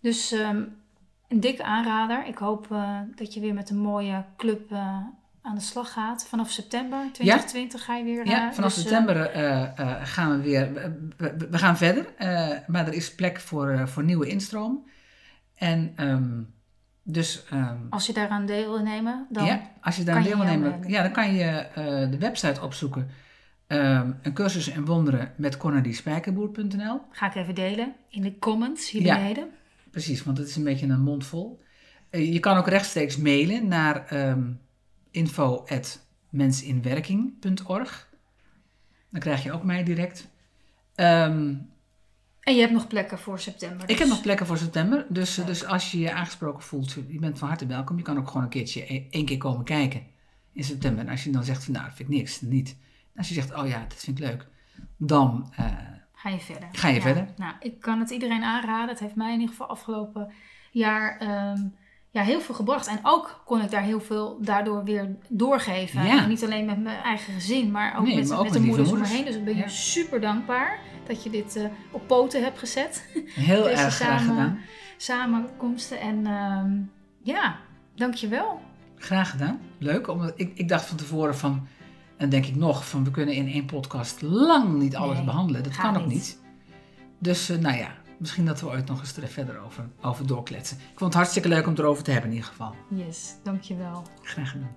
Dus 0.00 0.32
ehm, 0.32 0.62
een 1.28 1.40
dikke 1.40 1.62
aanrader. 1.64 2.26
Ik 2.26 2.38
hoop 2.38 2.72
eh, 2.72 3.00
dat 3.14 3.34
je 3.34 3.40
weer 3.40 3.54
met 3.54 3.70
een 3.70 3.78
mooie 3.78 4.24
club 4.36 4.72
eh, 4.72 4.78
aan 5.42 5.54
de 5.54 5.60
slag 5.60 5.92
gaat. 5.92 6.26
Vanaf 6.26 6.50
september 6.50 6.98
2020 7.12 7.84
ga 7.84 7.96
je 7.96 8.04
weer. 8.04 8.26
Ja, 8.26 8.48
eh, 8.48 8.54
vanaf 8.54 8.74
dus, 8.74 8.84
eh, 8.84 8.90
september 8.90 9.16
gaan 10.06 10.36
we 10.36 10.42
weer. 10.42 10.72
We, 11.50 11.58
gaan 11.58 11.76
verder, 11.76 12.06
maar 12.66 12.86
er 12.86 12.92
is 12.92 13.14
plek 13.14 13.40
voor, 13.40 13.88
voor 13.88 14.04
nieuwe 14.04 14.26
instroom. 14.28 14.88
En 15.54 15.92
ehm, 15.96 16.40
dus. 17.12 17.44
ehm, 17.50 17.76
als 17.90 18.06
je 18.06 18.12
daaraan 18.12 18.46
deel 18.46 18.70
wil 18.72 18.82
nemen, 18.82 19.26
dan 19.30 19.44
ja, 19.44 19.70
als 19.80 19.96
je 19.96 20.04
daar 20.04 20.14
kan 20.14 20.24
deel 20.24 20.36
wil 20.36 20.46
nemen, 20.46 20.88
ja, 20.88 21.02
dan 21.02 21.12
kan 21.12 21.34
je 21.34 21.44
eh, 21.44 22.10
de 22.10 22.18
website 22.18 22.60
opzoeken. 22.62 23.08
Ehm, 23.66 24.12
een 24.22 24.32
cursus 24.32 24.68
in 24.68 24.84
wonderen 24.84 25.32
met 25.36 25.56
corneliespijkerboer.nl. 25.56 27.00
ga 27.10 27.26
ik 27.26 27.34
even 27.34 27.54
delen 27.54 27.94
in 28.08 28.22
de 28.22 28.38
comments 28.38 28.90
hier 28.90 29.02
Ja. 29.02 29.14
beneden. 29.16 29.48
Precies, 29.90 30.24
want 30.24 30.38
het 30.38 30.48
is 30.48 30.56
een 30.56 30.64
beetje 30.64 30.86
een 30.86 31.00
mond 31.00 31.26
vol. 31.26 31.62
Eh, 32.10 32.32
je 32.32 32.40
kan 32.40 32.56
ook 32.56 32.68
rechtstreeks 32.68 33.16
mailen 33.16 33.68
naar 33.68 34.06
ehm 34.06 34.50
info.mensinwerking.org. 35.10 38.08
Dan 39.10 39.20
krijg 39.20 39.42
je 39.42 39.52
ook 39.52 39.62
mij 39.64 39.84
direct. 39.84 40.28
Ehm, 40.94 41.54
En 42.48 42.54
je 42.54 42.60
hebt 42.60 42.72
nog 42.72 42.86
plekken 42.86 43.18
voor 43.18 43.38
september. 43.38 43.80
ik 43.80 43.86
dus- 43.88 43.98
heb 43.98 44.08
nog 44.08 44.20
plekken 44.20 44.46
voor 44.46 44.58
september, 44.58 45.06
dus, 45.08 45.36
Leuk. 45.36 45.46
dus 45.46 45.64
als 45.64 45.90
je 45.92 45.98
je 45.98 46.12
aangesproken 46.12 46.62
voelt, 46.62 46.92
je 47.08 47.18
bent 47.18 47.38
van 47.38 47.48
harte 47.48 47.66
welkom. 47.66 47.96
Je 47.96 48.02
kan 48.02 48.18
ook 48.18 48.26
gewoon 48.26 48.42
een 48.42 48.48
keertje 48.48 48.94
e- 48.94 49.06
één 49.10 49.24
keer 49.24 49.36
komen 49.38 49.64
kijken 49.64 50.02
in 50.52 50.64
september. 50.64 51.04
En 51.04 51.10
als 51.10 51.24
je 51.24 51.30
dan 51.30 51.44
zegt 51.44 51.64
van 51.64 51.72
nou, 51.72 51.86
dat 51.86 51.94
vind 51.96 52.08
ik 52.10 52.16
niks, 52.16 52.40
niet. 52.40 52.68
En 53.12 53.18
als 53.18 53.28
je 53.28 53.34
zegt, 53.34 53.54
oh 53.54 53.68
ja, 53.68 53.84
dat 53.88 53.98
vind 53.98 54.18
ik 54.18 54.24
leuk, 54.24 54.46
dan 54.96 55.52
eh, 55.56 55.66
Ga 56.12 56.28
je 56.28 56.40
verder. 56.40 56.68
Ga 56.72 56.88
je 56.88 56.94
Ja. 56.94 57.00
verder. 57.00 57.26
Nou, 57.36 57.54
ik 57.60 57.80
kan 57.80 57.98
het 57.98 58.10
iedereen 58.10 58.42
aanraden. 58.42 58.88
Het 58.88 59.00
heeft 59.00 59.14
mij 59.14 59.32
in 59.32 59.40
ieder 59.40 59.48
geval 59.48 59.68
afgelopen 59.68 60.32
jaar 60.70 61.18
ehm, 61.18 61.62
ja, 62.10 62.22
heel 62.22 62.40
veel 62.40 62.54
gebracht. 62.54 62.86
En 62.86 62.98
ook 63.02 63.42
kon 63.44 63.62
ik 63.62 63.70
daar 63.70 63.82
heel 63.82 64.00
veel 64.00 64.38
daardoor 64.42 64.84
weer 64.84 65.16
doorgeven. 65.28 66.04
Ja. 66.06 66.22
En 66.22 66.28
niet 66.28 66.44
alleen 66.44 66.64
met 66.66 66.82
mijn 66.82 67.02
eigen 67.02 67.32
gezin, 67.32 67.70
maar 67.70 67.98
ook 67.98 68.06
Nee, 68.06 68.16
met, 68.16 68.28
maar 68.28 68.38
ook 68.38 68.44
met 68.44 68.52
met 68.52 68.62
de 68.62 68.68
moeders 68.68 68.90
om 68.92 68.98
me 68.98 69.06
heen. 69.06 69.24
Dus 69.24 69.34
ik 69.36 69.44
ben 69.44 69.56
Ja. 69.56 69.62
je 69.62 69.68
super 69.68 70.20
dankbaar 70.20 70.78
dat 71.08 71.22
je 71.22 71.30
dit 71.30 71.56
eh, 71.56 71.64
op 71.90 72.06
poten 72.06 72.42
hebt 72.42 72.58
gezet. 72.58 73.08
heel 73.34 73.62
Deze 73.62 73.82
erg 73.82 73.94
graag 73.94 74.26
gedaan. 74.26 74.58
Samenkomsten. 74.96 76.00
En 76.00 76.26
ehm, 76.26 76.70
ja, 77.22 77.56
dankjewel. 77.94 78.60
Graag 78.96 79.30
gedaan. 79.30 79.60
Leuk. 79.78 80.08
Omdat 80.08 80.32
ik, 80.36 80.50
ik 80.54 80.68
dacht 80.68 80.86
van 80.86 80.96
tevoren 80.96 81.36
van, 81.36 81.66
en 82.16 82.28
denk 82.28 82.46
ik 82.46 82.56
nog, 82.56 82.88
van 82.88 83.04
we 83.04 83.10
kunnen 83.10 83.34
in 83.34 83.48
één 83.48 83.66
podcast 83.66 84.22
lang 84.22 84.78
niet 84.78 84.96
alles 84.96 85.16
Nee, 85.16 85.24
behandelen. 85.24 85.62
Dat 85.62 85.76
kan 85.76 85.96
ook 85.96 86.06
niet. 86.06 86.14
niet. 86.14 86.38
Dus 87.18 87.48
eh, 87.48 87.58
nou 87.58 87.76
ja, 87.76 87.94
misschien 88.18 88.44
dat 88.44 88.60
we 88.60 88.66
ooit 88.66 88.86
nog 88.86 89.00
eens 89.00 89.16
er 89.16 89.28
verder 89.28 89.58
over, 89.58 89.88
over 90.00 90.26
doorkletsen. 90.26 90.76
Ik 90.76 90.98
vond 90.98 91.00
het 91.12 91.14
hartstikke 91.14 91.48
leuk 91.48 91.64
om 91.64 91.70
het 91.70 91.78
erover 91.78 92.02
te 92.02 92.10
hebben 92.10 92.30
in 92.30 92.36
ieder 92.36 92.50
geval. 92.50 92.74
Yes, 92.88 93.34
dankjewel. 93.42 94.02
Graag 94.22 94.50
gedaan. 94.50 94.76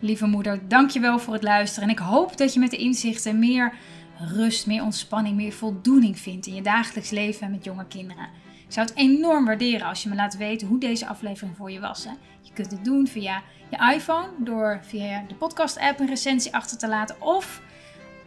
Lieve 0.00 0.26
moeder, 0.26 0.68
dankjewel 0.68 1.18
voor 1.18 1.32
het 1.32 1.42
luisteren. 1.42 1.88
En 1.88 1.94
ik 1.94 2.00
hoop 2.00 2.36
dat 2.36 2.54
je 2.54 2.60
met 2.60 2.70
de 2.70 2.76
inzichten 2.76 3.38
meer 3.38 3.74
rust, 4.18 4.66
meer 4.66 4.82
ontspanning, 4.82 5.36
meer 5.36 5.52
voldoening 5.52 6.18
vindt 6.18 6.46
in 6.46 6.54
je 6.54 6.62
dagelijks 6.62 7.10
leven 7.10 7.46
en 7.46 7.50
met 7.50 7.64
jonge 7.64 7.86
kinderen. 7.86 8.28
Ik 8.66 8.74
zou 8.74 8.86
het 8.86 8.96
enorm 8.96 9.44
waarderen 9.44 9.86
als 9.86 10.02
je 10.02 10.08
me 10.08 10.14
laat 10.14 10.36
weten 10.36 10.68
hoe 10.68 10.80
deze 10.80 11.06
aflevering 11.06 11.56
voor 11.56 11.70
je 11.70 11.80
was. 11.80 12.04
Hè. 12.04 12.10
Je 12.40 12.52
kunt 12.52 12.70
het 12.70 12.84
doen 12.84 13.06
via 13.06 13.42
je 13.70 13.94
iPhone 13.94 14.28
door 14.38 14.80
via 14.82 15.24
de 15.28 15.34
podcast-app 15.34 16.00
een 16.00 16.06
recensie 16.06 16.54
achter 16.54 16.78
te 16.78 16.88
laten 16.88 17.22
of 17.22 17.62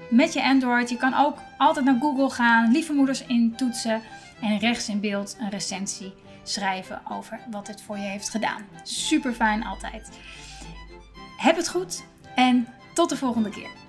met 0.10 0.34
je 0.34 0.44
Android. 0.44 0.90
Je 0.90 0.98
kan 0.98 1.14
ook 1.14 1.38
altijd 1.58 1.86
naar 1.86 2.00
Google 2.00 2.30
gaan, 2.30 2.72
lieve 2.72 2.94
moeders 2.94 3.26
intoetsen 3.26 4.02
en 4.42 4.58
rechts 4.58 4.90
in 4.90 5.00
beeld 5.00 5.38
een 5.40 5.50
recensie 5.50 6.14
schrijven 6.44 7.02
over 7.10 7.40
wat 7.52 7.68
het 7.68 7.82
voor 7.82 7.98
je 7.98 8.04
heeft 8.04 8.30
gedaan. 8.30 8.62
Super 8.84 9.34
fijn 9.34 9.66
altijd. 9.66 10.10
Heb 11.38 11.56
het 11.56 11.70
goed 11.70 12.04
en 12.36 12.68
tot 12.94 13.10
de 13.10 13.18
volgende 13.18 13.50
keer. 13.50 13.81